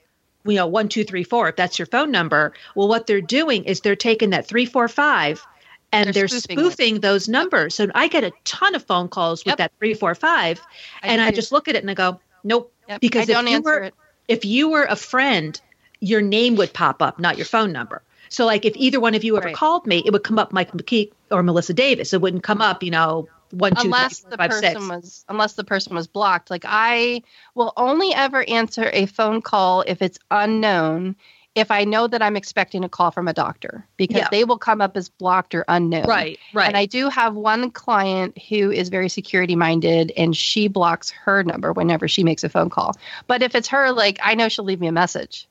[0.45, 3.65] you know, one two three four, if that's your phone number, well, what they're doing
[3.65, 5.45] is they're taking that three four five.
[5.93, 7.77] And They're they're, spoofing spoofing, those numbers.
[7.77, 9.59] So I get a ton of phone calls with Yep.
[9.59, 10.61] that three four five,
[11.05, 12.73] and do I just look at it and I go, nope.
[12.89, 13.01] Yep.
[13.01, 13.95] Because I if don't you answer were, it.
[14.27, 15.61] if you were a friend,
[16.01, 18.03] your name would pop up, not your phone number.
[18.35, 19.55] So, like, if either one of you ever Right.
[19.55, 22.13] called me, it would come up Mike McKee or Melissa Davis.
[22.13, 24.89] It wouldn't come up, you know, one, two, three, unless the five, person six.
[24.89, 27.23] was unless the person was blocked like i
[27.55, 31.15] will only ever answer a phone call if it's unknown
[31.55, 34.29] if i know that i'm expecting a call from a doctor because Yeah.
[34.33, 36.67] they will come up as blocked or unknown Right, right.
[36.67, 41.45] and i do have one client who is very security minded and she blocks her
[41.45, 42.97] number whenever she makes a phone call
[43.29, 45.47] but if it's her like i know she'll leave me a message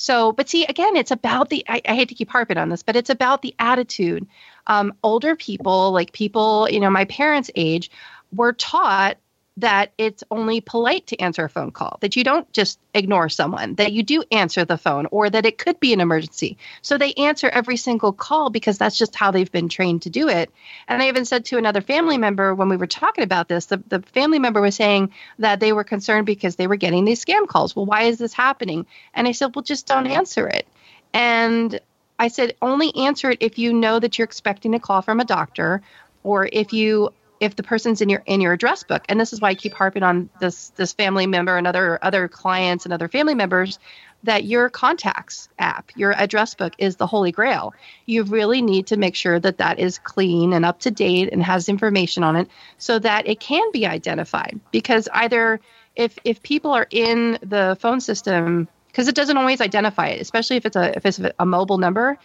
[0.00, 2.82] So, but see, again, it's about the, I, I hate to keep harping on this,
[2.82, 4.26] but it's about the attitude.
[4.66, 7.90] Um, older people, like people, you know, my parents' age,
[8.32, 9.18] were taught
[9.60, 13.74] that it's only polite to answer a phone call, that you don't just ignore someone,
[13.76, 16.58] that you do answer the phone, or that it could be an emergency.
[16.82, 20.28] So they answer every single call because that's just how they've been trained to do
[20.28, 20.50] it.
[20.88, 23.82] And I even said to another family member when we were talking about this, the,
[23.88, 27.46] the family member was saying that they were concerned because they were getting these scam
[27.46, 27.76] calls.
[27.76, 28.86] Well, why is this happening?
[29.14, 30.66] And I said, well, just don't answer it.
[31.12, 31.80] And
[32.18, 35.24] I said, only answer it if you know that you're expecting a call from a
[35.24, 35.82] doctor
[36.22, 39.04] or if you if the person's in your in your address book.
[39.08, 42.28] And this is why i keep harping on this this family member and other other
[42.28, 43.78] clients and other family members
[44.22, 47.72] that your contacts app your address book is the holy grail.
[48.04, 51.42] You really need to make sure that that is clean and up to date and
[51.42, 54.60] has information on it so that it can be identified.
[54.70, 55.60] Because either
[55.96, 60.56] if if people are in the phone system because it doesn't always identify it especially
[60.56, 62.18] if it's a if it's a mobile number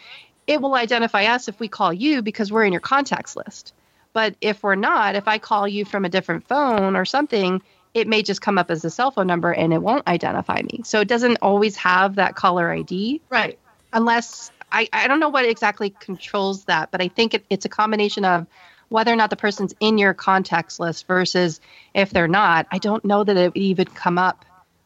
[0.48, 3.74] it will identify us if we call you because we're in your contacts list
[4.16, 7.62] but if we're not, if I call you from a different phone or something,
[7.94, 10.84] it may just come up as a cell phone number and it won't identify me.
[10.86, 13.20] So it doesn't always have that caller ID.
[13.30, 13.60] Right.
[13.92, 17.70] Unless I, I don't know what exactly controls that, but I think it, it's a
[17.70, 18.48] combination of
[18.88, 21.60] whether or not the person's in your contacts list versus
[21.94, 22.68] if they're not.
[22.72, 24.45] I don't know that it would even come up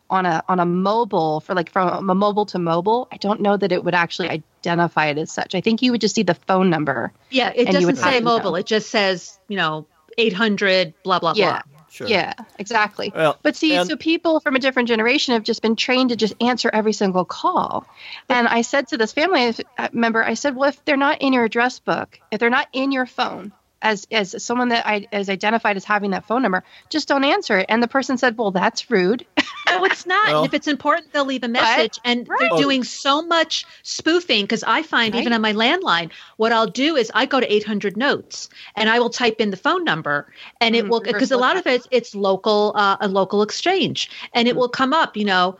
[0.10, 3.58] on a on a mobile for like from a mobile to mobile, I don't know
[3.58, 5.56] that it would actually identify it as such.
[5.56, 7.12] I think you would just see the phone number.
[7.30, 8.56] Yeah, it doesn't say mobile.
[8.56, 9.86] It just says you know
[10.18, 11.50] eight hundred blah blah yeah.
[11.50, 11.62] blah.
[11.92, 12.08] Sure.
[12.08, 13.12] Yeah, exactly.
[13.16, 16.16] Well, but see, and- so people from a different generation have just been trained to
[16.16, 17.86] just answer every single call.
[18.30, 19.56] And I said to this family
[19.92, 22.92] member, I said, well, if they're not in your address book, if they're not in
[22.92, 27.08] your phone, as as someone that I as identified as having that phone number, just
[27.08, 27.66] don't answer it.
[27.70, 29.26] And the person said, "Well, that's rude."
[29.68, 30.28] no, it's not.
[30.28, 32.00] Well, if it's important, they'll leave a message.
[32.04, 32.40] But, and right.
[32.40, 35.22] they're doing so much spoofing because I find right.
[35.22, 39.00] even on my landline, what I'll do is I go to 800 notes and I
[39.00, 40.90] will type in the phone number, and it mm-hmm.
[40.90, 44.60] will because a lot of it it's local uh, a local exchange, and it mm-hmm.
[44.60, 45.58] will come up, you know.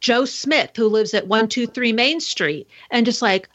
[0.00, 3.48] Joe Smith, who lives at 123 Main Street, and just like,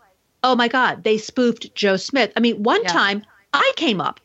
[0.44, 2.32] oh my God, they spoofed Joe Smith.
[2.36, 2.92] I mean, one yeah.
[2.92, 4.20] time I came up.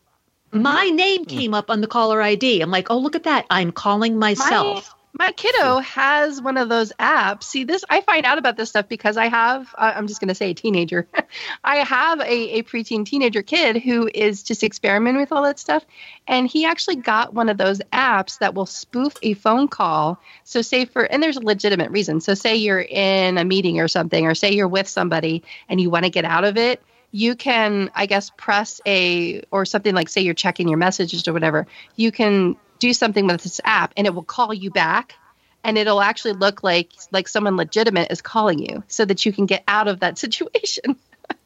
[0.54, 0.62] Mm-hmm.
[0.62, 2.60] My name came up on the caller ID.
[2.60, 3.46] I'm like, oh, look at that.
[3.50, 4.94] I'm calling myself.
[5.12, 7.44] My, my kiddo has one of those apps.
[7.44, 10.28] See, this I find out about this stuff because I have, uh, I'm just going
[10.28, 11.08] to say a teenager.
[11.64, 15.84] I have a, a preteen teenager kid who is just experimenting with all that stuff.
[16.28, 20.20] And he actually got one of those apps that will spoof a phone call.
[20.44, 22.20] So, say for, and there's a legitimate reason.
[22.20, 25.90] So, say you're in a meeting or something, or say you're with somebody and you
[25.90, 26.80] want to get out of it
[27.14, 31.32] you can, I guess, press a or something like say you're checking your messages or
[31.32, 31.68] whatever.
[31.94, 35.14] You can do something with this app, and it will call you back,
[35.62, 39.46] and it'll actually look like like someone legitimate is calling you, so that you can
[39.46, 40.96] get out of that situation.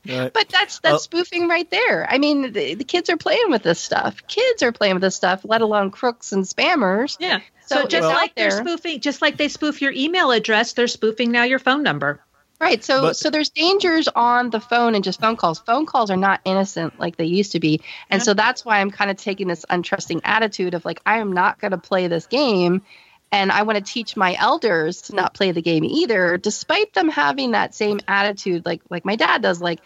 [0.08, 0.32] Right.
[0.32, 2.10] but that's that's spoofing right there.
[2.10, 4.26] I mean, the, the, kids are playing with this stuff.
[4.26, 7.18] Kids are playing with this stuff, let alone crooks and spammers.
[7.20, 7.40] Yeah.
[7.66, 10.88] So, so just well, like they're spoofing, just like they spoof your email address, they're
[10.88, 12.22] spoofing now your phone number.
[12.60, 12.82] Right.
[12.82, 15.60] So but, so there's dangers on the phone and just phone calls.
[15.60, 17.80] Phone calls are not innocent like they used to be.
[18.10, 18.24] And yeah.
[18.24, 21.60] so that's why I'm kind of taking this untrusting attitude of like I am not
[21.60, 22.82] going to play this game
[23.30, 27.08] and I want to teach my elders to not play the game either despite them
[27.08, 29.80] having that same attitude like like my dad does like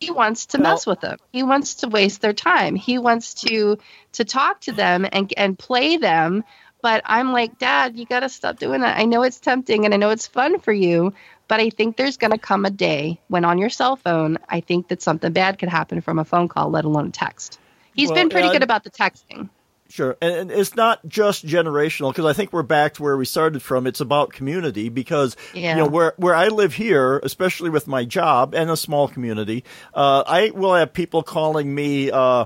[0.00, 1.16] he wants to mess with them.
[1.32, 2.76] He wants to waste their time.
[2.76, 3.78] He wants to
[4.12, 6.44] to talk to them and and play them
[6.80, 8.98] but I'm like, Dad, you got to stop doing that.
[8.98, 11.12] I know it's tempting and I know it's fun for you,
[11.48, 14.60] but I think there's going to come a day when on your cell phone, I
[14.60, 17.58] think that something bad could happen from a phone call, let alone a text.
[17.94, 19.48] He's well, been pretty good about the texting.
[19.90, 20.18] Sure.
[20.20, 23.86] And it's not just generational because I think we're back to where we started from.
[23.86, 25.70] It's about community because, yeah.
[25.70, 29.64] you know, where, where I live here, especially with my job and a small community,
[29.94, 32.44] uh, I will have people calling me, uh,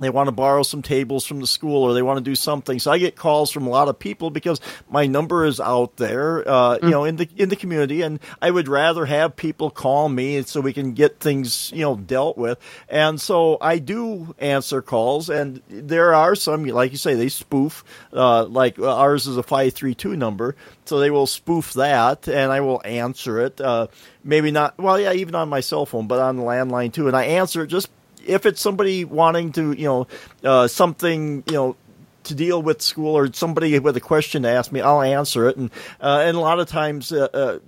[0.00, 2.78] they want to borrow some tables from the school or they want to do something.
[2.78, 6.46] So I get calls from a lot of people because my number is out there,
[6.48, 6.82] uh, mm.
[6.84, 10.42] you know, in the in the community, and I would rather have people call me
[10.42, 12.58] so we can get things you know dealt with.
[12.88, 17.84] And so I do answer calls, and there are some, like you say, they spoof.
[18.12, 22.28] Uh, like uh, ours is a five three two number, so they will spoof that,
[22.28, 23.60] and I will answer it.
[23.60, 23.88] Uh,
[24.24, 27.16] maybe not, well, yeah, even on my cell phone, but on the landline too, and
[27.16, 27.88] I answer it just
[28.26, 30.06] if it's somebody wanting to, you know,
[30.44, 31.76] uh, something, you know,
[32.24, 35.56] to deal with school or somebody with a question to ask me, I'll answer it.
[35.56, 35.70] And
[36.00, 37.58] uh, and a lot of times, uh, uh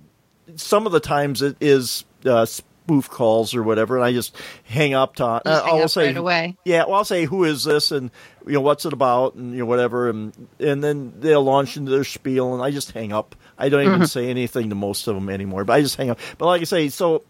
[0.55, 4.35] some of the times it is uh, spoof calls or whatever, and I just
[4.65, 5.25] hang up to.
[5.25, 6.57] Uh, I'll up say right away.
[6.65, 8.11] Yeah, well, I'll say who is this, and
[8.45, 11.91] you know what's it about, and you know whatever, and and then they'll launch into
[11.91, 13.35] their spiel, and I just hang up.
[13.57, 16.19] I don't even say anything to most of them anymore, but I just hang up.
[16.37, 17.23] But like I say, so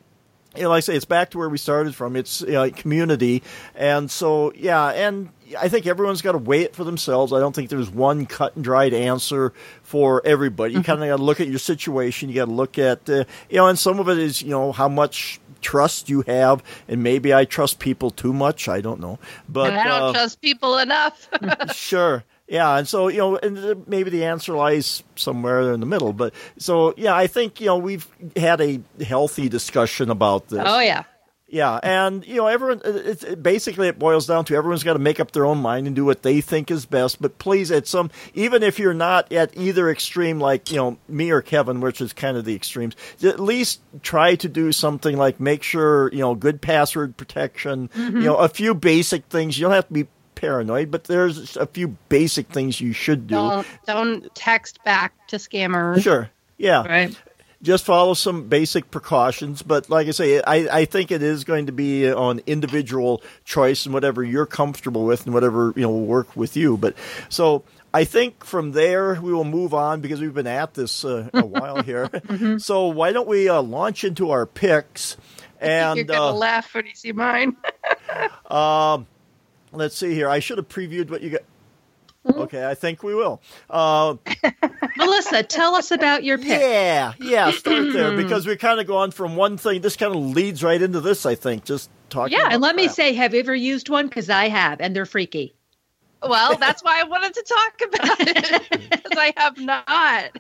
[0.55, 2.15] you know, like I say, it's back to where we started from.
[2.15, 3.43] It's you know, community,
[3.75, 7.33] and so yeah, and I think everyone's got to weigh it for themselves.
[7.33, 10.73] I don't think there's one cut and dried answer for everybody.
[10.73, 12.29] You kind of got to look at your situation.
[12.29, 14.71] You got to look at uh, you know, and some of it is you know
[14.71, 18.67] how much trust you have, and maybe I trust people too much.
[18.67, 19.17] I don't know,
[19.49, 21.27] but and I don't uh, trust people enough.
[21.73, 22.23] sure.
[22.53, 26.13] Yeah, and so you know, and maybe the answer lies somewhere in the middle.
[26.13, 30.61] But so yeah, I think you know we've had a healthy discussion about this.
[30.63, 31.05] Oh yeah.
[31.47, 32.81] Yeah, and you know, everyone.
[32.85, 35.87] It's it, basically it boils down to everyone's got to make up their own mind
[35.87, 37.19] and do what they think is best.
[37.19, 41.31] But please, at some, even if you're not at either extreme, like you know me
[41.31, 45.39] or Kevin, which is kind of the extremes, at least try to do something like
[45.39, 47.87] make sure you know good password protection.
[47.89, 48.17] Mm-hmm.
[48.17, 49.57] You know, a few basic things.
[49.57, 53.35] You don't have to be paranoid, but there's a few basic things you should do.
[53.35, 56.01] don't don't text back to scammers.
[56.03, 56.29] Sure.
[56.57, 57.15] Yeah Right.
[57.61, 59.61] just follow some basic precautions.
[59.61, 63.85] But like I say, I, I think it is going to be on individual choice
[63.85, 66.77] and whatever you're comfortable with and whatever you know will work with you.
[66.77, 66.95] But
[67.29, 67.63] so.
[67.95, 71.45] I think from there we will move on because we've been at this uh, a
[71.45, 72.09] while here.
[72.57, 75.15] So why don't we uh, launch into our picks?
[75.61, 77.55] And You're gonna uh, laugh when you see mine.
[79.73, 80.29] let's see here.
[80.29, 81.41] I should have previewed what you got.
[82.25, 83.41] Okay, I think we will.
[83.69, 84.15] Uh,
[84.97, 86.61] Melissa, tell us about your pick.
[86.61, 89.81] Yeah, yeah, start there because we're kind of going from one thing.
[89.81, 91.65] This kind of leads right into this, I think.
[91.65, 92.31] Just talking.
[92.31, 94.07] Yeah, about and let me say, have you ever used one?
[94.07, 95.53] Because I have, and they're freaky.
[96.21, 100.31] Well, that's why I wanted to talk about it because I have not.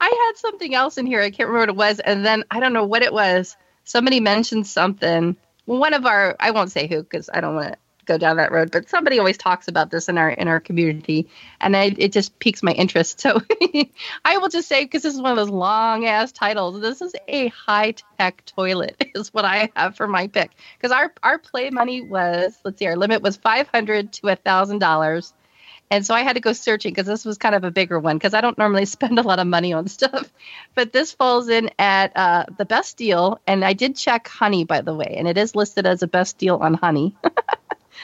[0.00, 1.20] I had something else in here.
[1.20, 3.56] I can't remember what it was, and then I don't know what it was.
[3.84, 5.36] Somebody mentioned something.
[5.64, 8.52] One of our I won't say who because I don't want to go down that
[8.52, 11.28] road, but somebody always talks about this in our in our community,
[11.60, 13.20] and I, it just piques my interest.
[13.20, 13.40] So
[14.24, 16.80] I will just say because this is one of those long ass titles.
[16.80, 21.12] This is a high tech toilet is what I have for my pick because our
[21.22, 25.32] our play money was let's see our limit was five hundred to a thousand dollars.
[25.92, 28.16] And so I had to go searching because this was kind of a bigger one
[28.16, 30.32] because I don't normally spend a lot of money on stuff.
[30.74, 33.38] But this falls in at uh, the best deal.
[33.46, 36.38] And I did check Honey, by the way, and it is listed as a best
[36.38, 37.14] deal on Honey.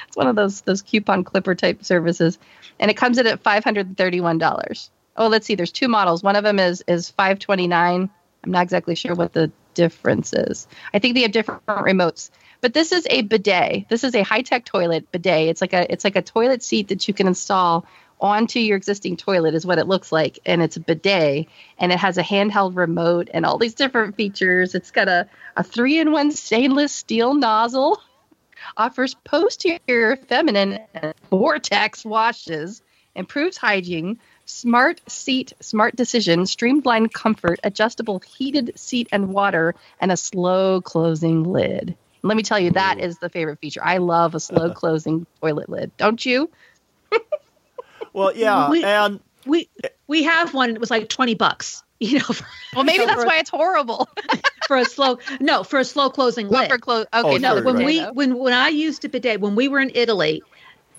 [0.07, 2.39] It's one of those those coupon clipper type services,
[2.79, 4.91] and it comes in at five hundred thirty one dollars.
[5.17, 5.55] Oh, let's see.
[5.55, 6.23] There's two models.
[6.23, 8.11] One of them is is five twenty nine.
[8.45, 10.67] I'm not exactly sure what the difference is.
[10.93, 12.31] I think they have different remotes.
[12.61, 13.89] But this is a bidet.
[13.89, 15.49] This is a high-tech toilet bidet.
[15.49, 17.87] It's like a it's like a toilet seat that you can install
[18.21, 21.47] onto your existing toilet is what it looks like and it's a bidet
[21.79, 25.63] and it has a handheld remote and all these different features it's got a, a
[25.63, 28.03] three-in-one stainless steel nozzle
[28.77, 30.79] offers posterior feminine
[31.31, 32.83] vortex washes
[33.15, 40.17] improves hygiene smart seat smart decision streamlined comfort adjustable heated seat and water and a
[40.17, 44.41] slow closing lid let me tell you that is the favorite feature i love a
[44.41, 46.51] slow closing toilet lid don't you
[48.13, 49.69] Well, yeah, We- and We
[50.09, 50.71] we have one.
[50.71, 51.83] It was like twenty bucks.
[52.01, 52.47] You know, for,
[52.77, 54.09] well maybe So that's for- why it's horrible
[54.69, 56.71] for a slow no for a slow closing lid.
[56.71, 57.85] for close okay Oh, no, sure, when right.
[57.87, 60.43] we when when I used a bidet when we were in Italy,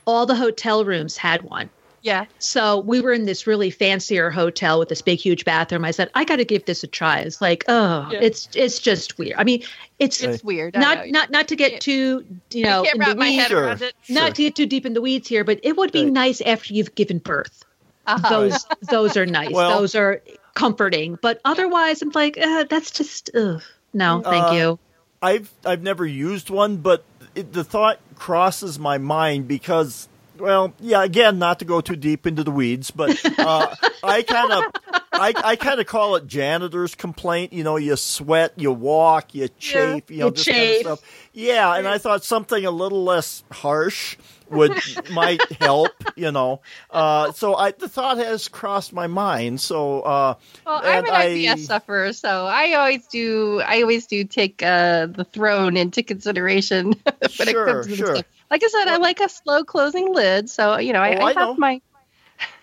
[0.06, 1.70] all the hotel rooms had one.
[2.02, 5.86] yeah So we were in this really fancier hotel with this big, huge bathroom.
[5.86, 7.20] I said, I got to give this a try.
[7.20, 8.20] It's like, oh, Yeah.
[8.22, 9.36] it's it's just weird.
[9.38, 9.64] I mean,
[10.00, 11.12] it's it's weird I not know.
[11.12, 13.50] not not to get Can't- too you know can't in the wrap my weeds, head
[13.52, 13.70] Sure.
[13.72, 16.12] it not to get too deep in the weeds here, but it would be Right.
[16.12, 17.64] nice after you've given birth.
[18.08, 18.28] Uh-huh.
[18.30, 19.52] Those those are nice.
[19.52, 20.22] Well- those are
[20.54, 21.18] comforting.
[21.22, 23.62] But otherwise, I'm like, uh, that's just ugh.
[23.94, 24.80] no, thank Uh, you.
[25.22, 27.04] I've I've never used one, but
[27.36, 30.08] it, the thought crosses my mind because,
[30.38, 34.52] well, yeah, again, not to go too deep into the weeds, but uh, I kind
[34.54, 34.64] of.
[35.12, 37.52] I, I kind of call it janitor's complaint.
[37.52, 40.80] You know, you sweat, you walk, you chafe, you know, You this kind of chafe.
[40.82, 41.02] stuff.
[41.34, 44.18] Yeah, and I thought something a little less harsh
[44.50, 44.74] would
[45.12, 45.92] might help.
[46.16, 49.62] You know, uh, so I the thought has crossed my mind.
[49.62, 50.34] So, uh,
[50.66, 53.62] Well, I'm an I- IBS sufferer, so I always do.
[53.66, 58.16] I always do take uh, the throne into consideration when Sure, it comes to sure.
[58.16, 58.26] stuff.
[58.52, 61.30] Like I said, I like a slow closing lid, so you know, I, Oh, I,
[61.30, 61.48] I know.
[61.50, 61.82] have my.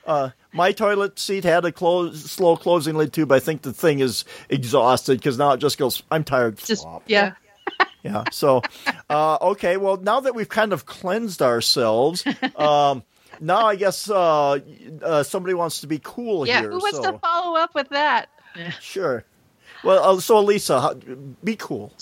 [0.06, 3.72] Uh, my toilet seat had a close, slow closing lid too, but I think the
[3.72, 6.02] thing is exhausted because now it just goes.
[6.10, 6.59] I'm tired.
[6.59, 7.32] Just yeah,
[8.07, 8.24] yeah.
[8.33, 8.62] So,
[9.11, 9.77] uh, okay.
[9.77, 12.24] Well, now that we've kind of cleansed ourselves,
[12.57, 13.03] um,
[13.41, 14.59] now I guess uh,
[15.03, 16.61] uh, somebody wants to be cool yeah.
[16.61, 16.70] here.
[16.70, 18.28] Who wants so to follow up with that?
[18.81, 19.24] sure.
[19.85, 20.95] Well, uh, so Elisa, how,
[21.45, 21.93] be cool.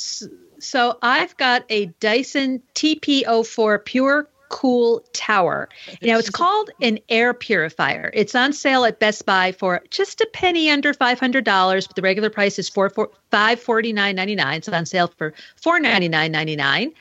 [0.58, 5.68] So I've got a Dyson TP04 Pure Cool Tower.
[6.00, 8.12] You know, it's called an air purifier.
[8.14, 11.96] It's on sale at Best Buy for just a penny under five hundred dollars, but
[11.96, 14.58] the regular price is four four five forty nine ninety nine.
[14.58, 16.92] It's on sale for four ninety nine ninety nine,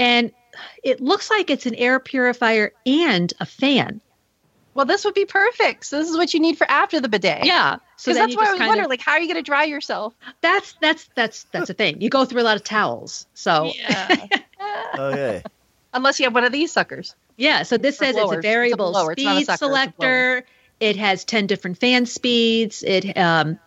[0.00, 0.32] and
[0.82, 4.00] it looks like it's an air purifier and a fan.
[4.74, 5.86] Well, this would be perfect.
[5.86, 7.44] So this is what you need for after the bidet.
[7.46, 7.76] Yeah.
[7.96, 9.42] So Because that's you why I just was wondering, of- like, how are you going
[9.42, 10.14] to dry yourself?
[10.40, 12.00] that's that's that's that's a thing.
[12.00, 13.28] You go through a lot of towels.
[13.34, 14.26] So Yeah.
[14.98, 15.42] Okay.
[15.96, 17.14] Unless you have one of these suckers.
[17.36, 18.38] Yeah, so this Or says blowers.
[18.38, 18.96] it's a variable.
[18.96, 20.44] It's a speed it's a selector.
[20.78, 22.82] It has 10 different fan speeds.
[22.86, 23.58] It um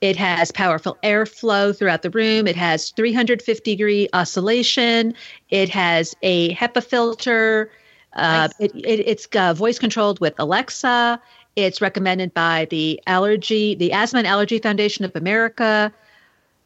[0.00, 2.46] it has powerful airflow throughout the room.
[2.46, 5.14] It has 350 degree oscillation.
[5.50, 7.70] It has a HEPA filter.
[8.12, 8.52] Uh, Nice.
[8.58, 11.20] it, it, it's uh, voice controlled with Alexa.
[11.54, 15.92] It's recommended by the allergy, the Asthma and Allergy Foundation of America.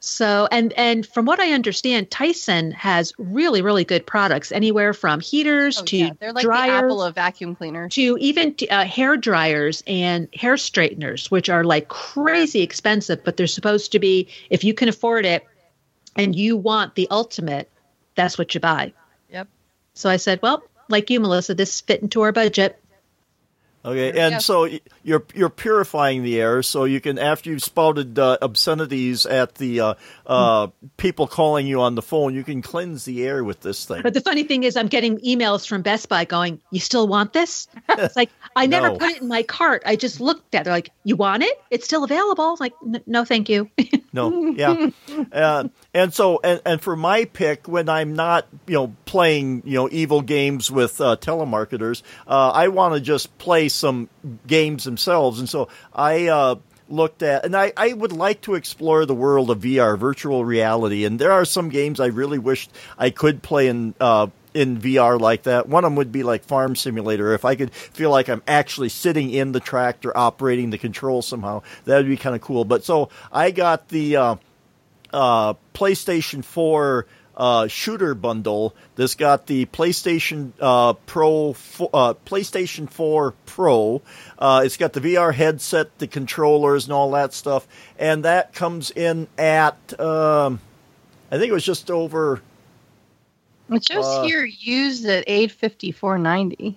[0.03, 5.21] So, and and from what I understand, Dyson has really really good products, anywhere from
[5.21, 6.11] heaters Oh, to yeah.
[6.19, 7.95] They're like dryers the Apple of vacuum cleaners.
[7.95, 13.47] to even uh, hair dryers and hair straighteners, which are like crazy expensive, but they're
[13.47, 15.47] supposed to be if you can afford it
[16.17, 17.71] and you want the ultimate,
[18.15, 18.95] that's what you buy.
[19.31, 19.49] Yep.
[19.93, 22.80] So I said, well, like you, Melissa, this fit into our budget.
[23.83, 24.39] Okay, and go.
[24.41, 24.69] so
[25.03, 29.81] you're you're purifying the air, so you can after you've spouted uh, obscenities at the
[29.81, 29.95] uh,
[30.27, 30.67] uh,
[30.99, 34.03] people calling you on the phone, you can cleanse the air with this thing.
[34.03, 37.33] But the funny thing is, I'm getting emails from Best Buy going, "You still want
[37.33, 39.83] this?" It's like I never put it in my cart.
[39.87, 40.61] I just looked at.
[40.61, 40.65] it.
[40.65, 41.63] They're like, "You want it?
[41.71, 43.71] It's still available." I'm like, "N- no, thank you.
[44.13, 44.91] No, yeah,
[45.33, 49.75] uh, and so and, and for my pick, when I'm not you know playing you
[49.75, 54.09] know evil games with uh, telemarketers, uh, I want to just play some
[54.47, 56.29] games themselves, and so I.
[56.29, 56.57] Uh,
[56.93, 61.05] Looked at, and I, I would like to explore the world of VR, virtual reality,
[61.05, 62.69] and there are some games I really wished
[62.99, 65.69] I could play in uh, in VR like that.
[65.69, 67.33] One of them would be like Farm Simulator.
[67.35, 71.63] If I could feel like I'm actually sitting in the tractor, operating the control somehow,
[71.85, 72.65] that would be kind of cool.
[72.65, 74.37] But so I got the uh,
[75.13, 77.07] uh, PlayStation 4
[77.37, 84.03] uh, shooter bundle that's got the PlayStation uh, Pro, uh, PlayStation 4 Pro.
[84.39, 87.67] Uh, it's got the VR headset, the controllers, and all that stuff.
[87.99, 90.61] And that comes in at, um,
[91.31, 92.43] I think it was just over.
[93.71, 96.75] It shows Uh, here used at 854.90.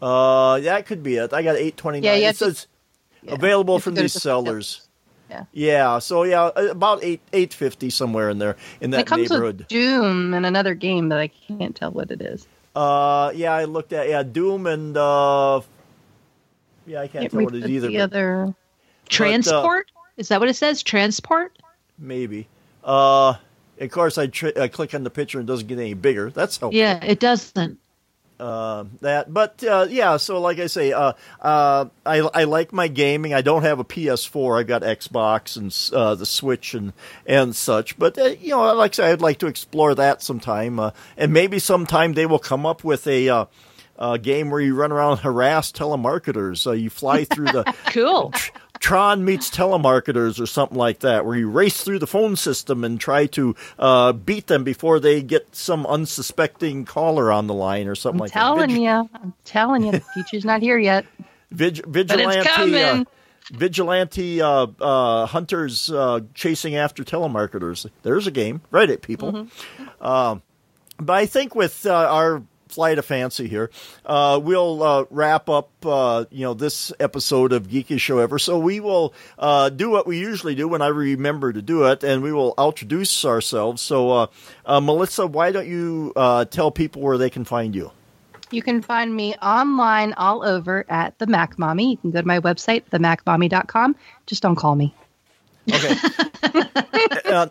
[0.00, 1.32] Uh, that could be it.
[1.32, 2.02] I got 829.
[2.02, 2.66] Yeah, you it have to- says
[3.22, 3.34] Yeah.
[3.34, 4.81] available You have to from these the- sellers.
[5.32, 5.44] Yeah.
[5.52, 9.58] Yeah, so yeah, about eight eight fifty somewhere in there in that it comes neighborhood.
[9.60, 12.46] with Doom and another game that I can't tell what it is.
[12.76, 15.60] Uh, yeah, I looked at yeah Doom and uh,
[16.86, 17.86] yeah, I can't Can't tell what it the, either.
[17.88, 18.54] the but other.
[19.08, 20.82] Transport is that what it says?
[20.82, 21.58] Transport.
[21.98, 22.46] maybe.
[22.84, 23.34] Uh,
[23.80, 26.30] of course, I, tr- I click on the picture and it doesn't get any bigger.
[26.30, 26.78] That's helpful.
[26.78, 27.78] Yeah, it doesn't.
[28.42, 30.16] Uh, that, but uh, yeah.
[30.16, 33.32] So, like I say, uh, uh, I I like my gaming.
[33.32, 34.58] I don't have a PS4.
[34.58, 36.92] I've got Xbox and uh, the Switch and
[37.24, 37.96] and such.
[37.96, 40.80] But uh, you know, like I say, I'd like to explore that sometime.
[40.80, 43.28] Uh, and maybe sometime they will come up with a.
[43.28, 43.44] Uh,
[43.98, 46.66] uh, game where you run around and harass telemarketers.
[46.66, 48.32] Uh, you fly through the Cool.
[48.82, 52.98] Tron meets telemarketers or something like that, where you race through the phone system and
[53.00, 57.94] try to uh, beat them before they get some unsuspecting caller on the line or
[57.94, 58.74] something I'm like telling that.
[58.74, 61.06] Vig- you, I'm telling you, the future's not here yet.
[61.52, 63.04] Vig- it's vigilante, uh,
[63.52, 67.88] vigilante uh, uh, hunters uh, chasing after telemarketers.
[68.02, 68.62] There's a game.
[68.72, 69.32] Write it, people.
[69.32, 70.04] Mm-hmm.
[70.04, 70.42] Um,
[70.98, 72.42] but I think with uh, our
[72.72, 73.70] flight of fancy here,
[74.06, 75.70] uh, we'll uh, wrap up.
[75.84, 78.38] Uh, you know this episode of Geekiest Show Ever.
[78.38, 82.02] So we will uh, do what we usually do when I remember to do it,
[82.02, 83.82] and we will introduce ourselves.
[83.82, 84.26] So uh,
[84.64, 87.90] uh, Melissa, why don't you uh, tell people where they can find you?
[88.50, 91.92] You can find me online all over at the Mac Mommy.
[91.92, 93.96] You can go to my website, themacmommy.com.
[94.26, 94.94] Just don't call me.
[95.72, 95.96] Okay.
[97.24, 97.46] uh,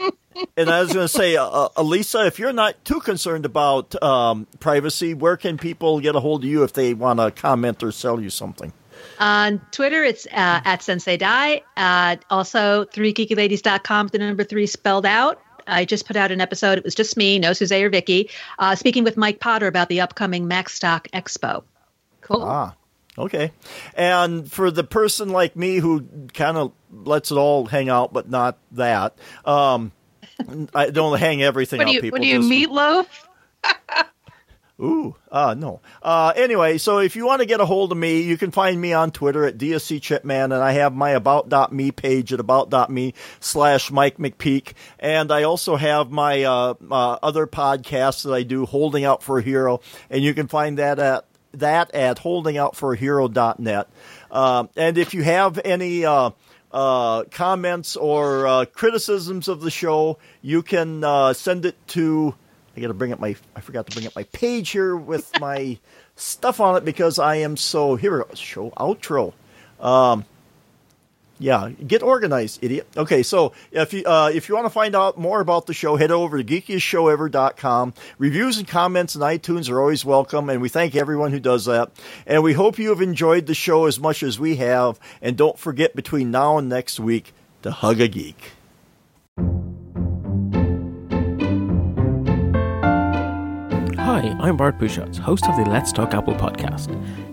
[0.57, 4.01] and I was going to say, uh, uh, Elisa, if you're not too concerned about
[4.01, 7.83] um, privacy, where can people get a hold of you if they want to comment
[7.83, 8.73] or sell you something?
[9.19, 11.61] On Twitter, it's uh, at Sensei Die.
[11.77, 15.41] Uh, also, 3geekyladies.com, the number three spelled out.
[15.67, 16.77] I just put out an episode.
[16.77, 18.29] It was just me, no Suzanne or Vicky,
[18.59, 21.63] uh, speaking with Mike Potter about the upcoming Macstock Expo.
[22.21, 22.43] Cool.
[22.43, 22.75] Ah,
[23.17, 23.51] okay.
[23.93, 28.29] And for the person like me who kind of lets it all hang out, but
[28.29, 29.91] not that, um,
[30.73, 33.07] I don't hang everything what do you, people what do you just- meatloaf?
[34.81, 35.79] Ooh, uh, no.
[36.01, 38.81] Uh, anyway, so if you want to get a hold of me, you can find
[38.81, 43.91] me on Twitter at DSC Chipman, and I have my about.me page at about.me slash
[43.91, 44.73] Mike McPeak.
[44.97, 49.37] And I also have my uh, uh, other podcast that I do, Holding Out for
[49.37, 53.87] a Hero, and you can find that at that at holdingoutforahero.net.
[54.31, 56.31] Um, and if you have any uh,
[56.73, 62.35] uh, comments or uh, criticisms of the show, you can uh, send it to
[62.75, 63.35] I got to bring up my.
[63.55, 65.77] I forgot to bring up my page here with my
[66.15, 68.17] stuff on it because I am so here.
[68.17, 69.33] We go, show outro.
[69.79, 70.25] Um,
[71.41, 72.87] yeah, get organized, idiot.
[72.95, 75.95] Okay, so if you uh, if you want to find out more about the show,
[75.95, 77.93] head over to geekiestshowever.com.
[78.19, 81.91] Reviews and comments on iTunes are always welcome, and we thank everyone who does that.
[82.27, 84.99] And we hope you have enjoyed the show as much as we have.
[85.21, 88.51] And don't forget, between now and next week, to hug a geek.
[93.97, 97.30] Hi, I'm Bart Busschots, host of the Let's Talk Apple podcast.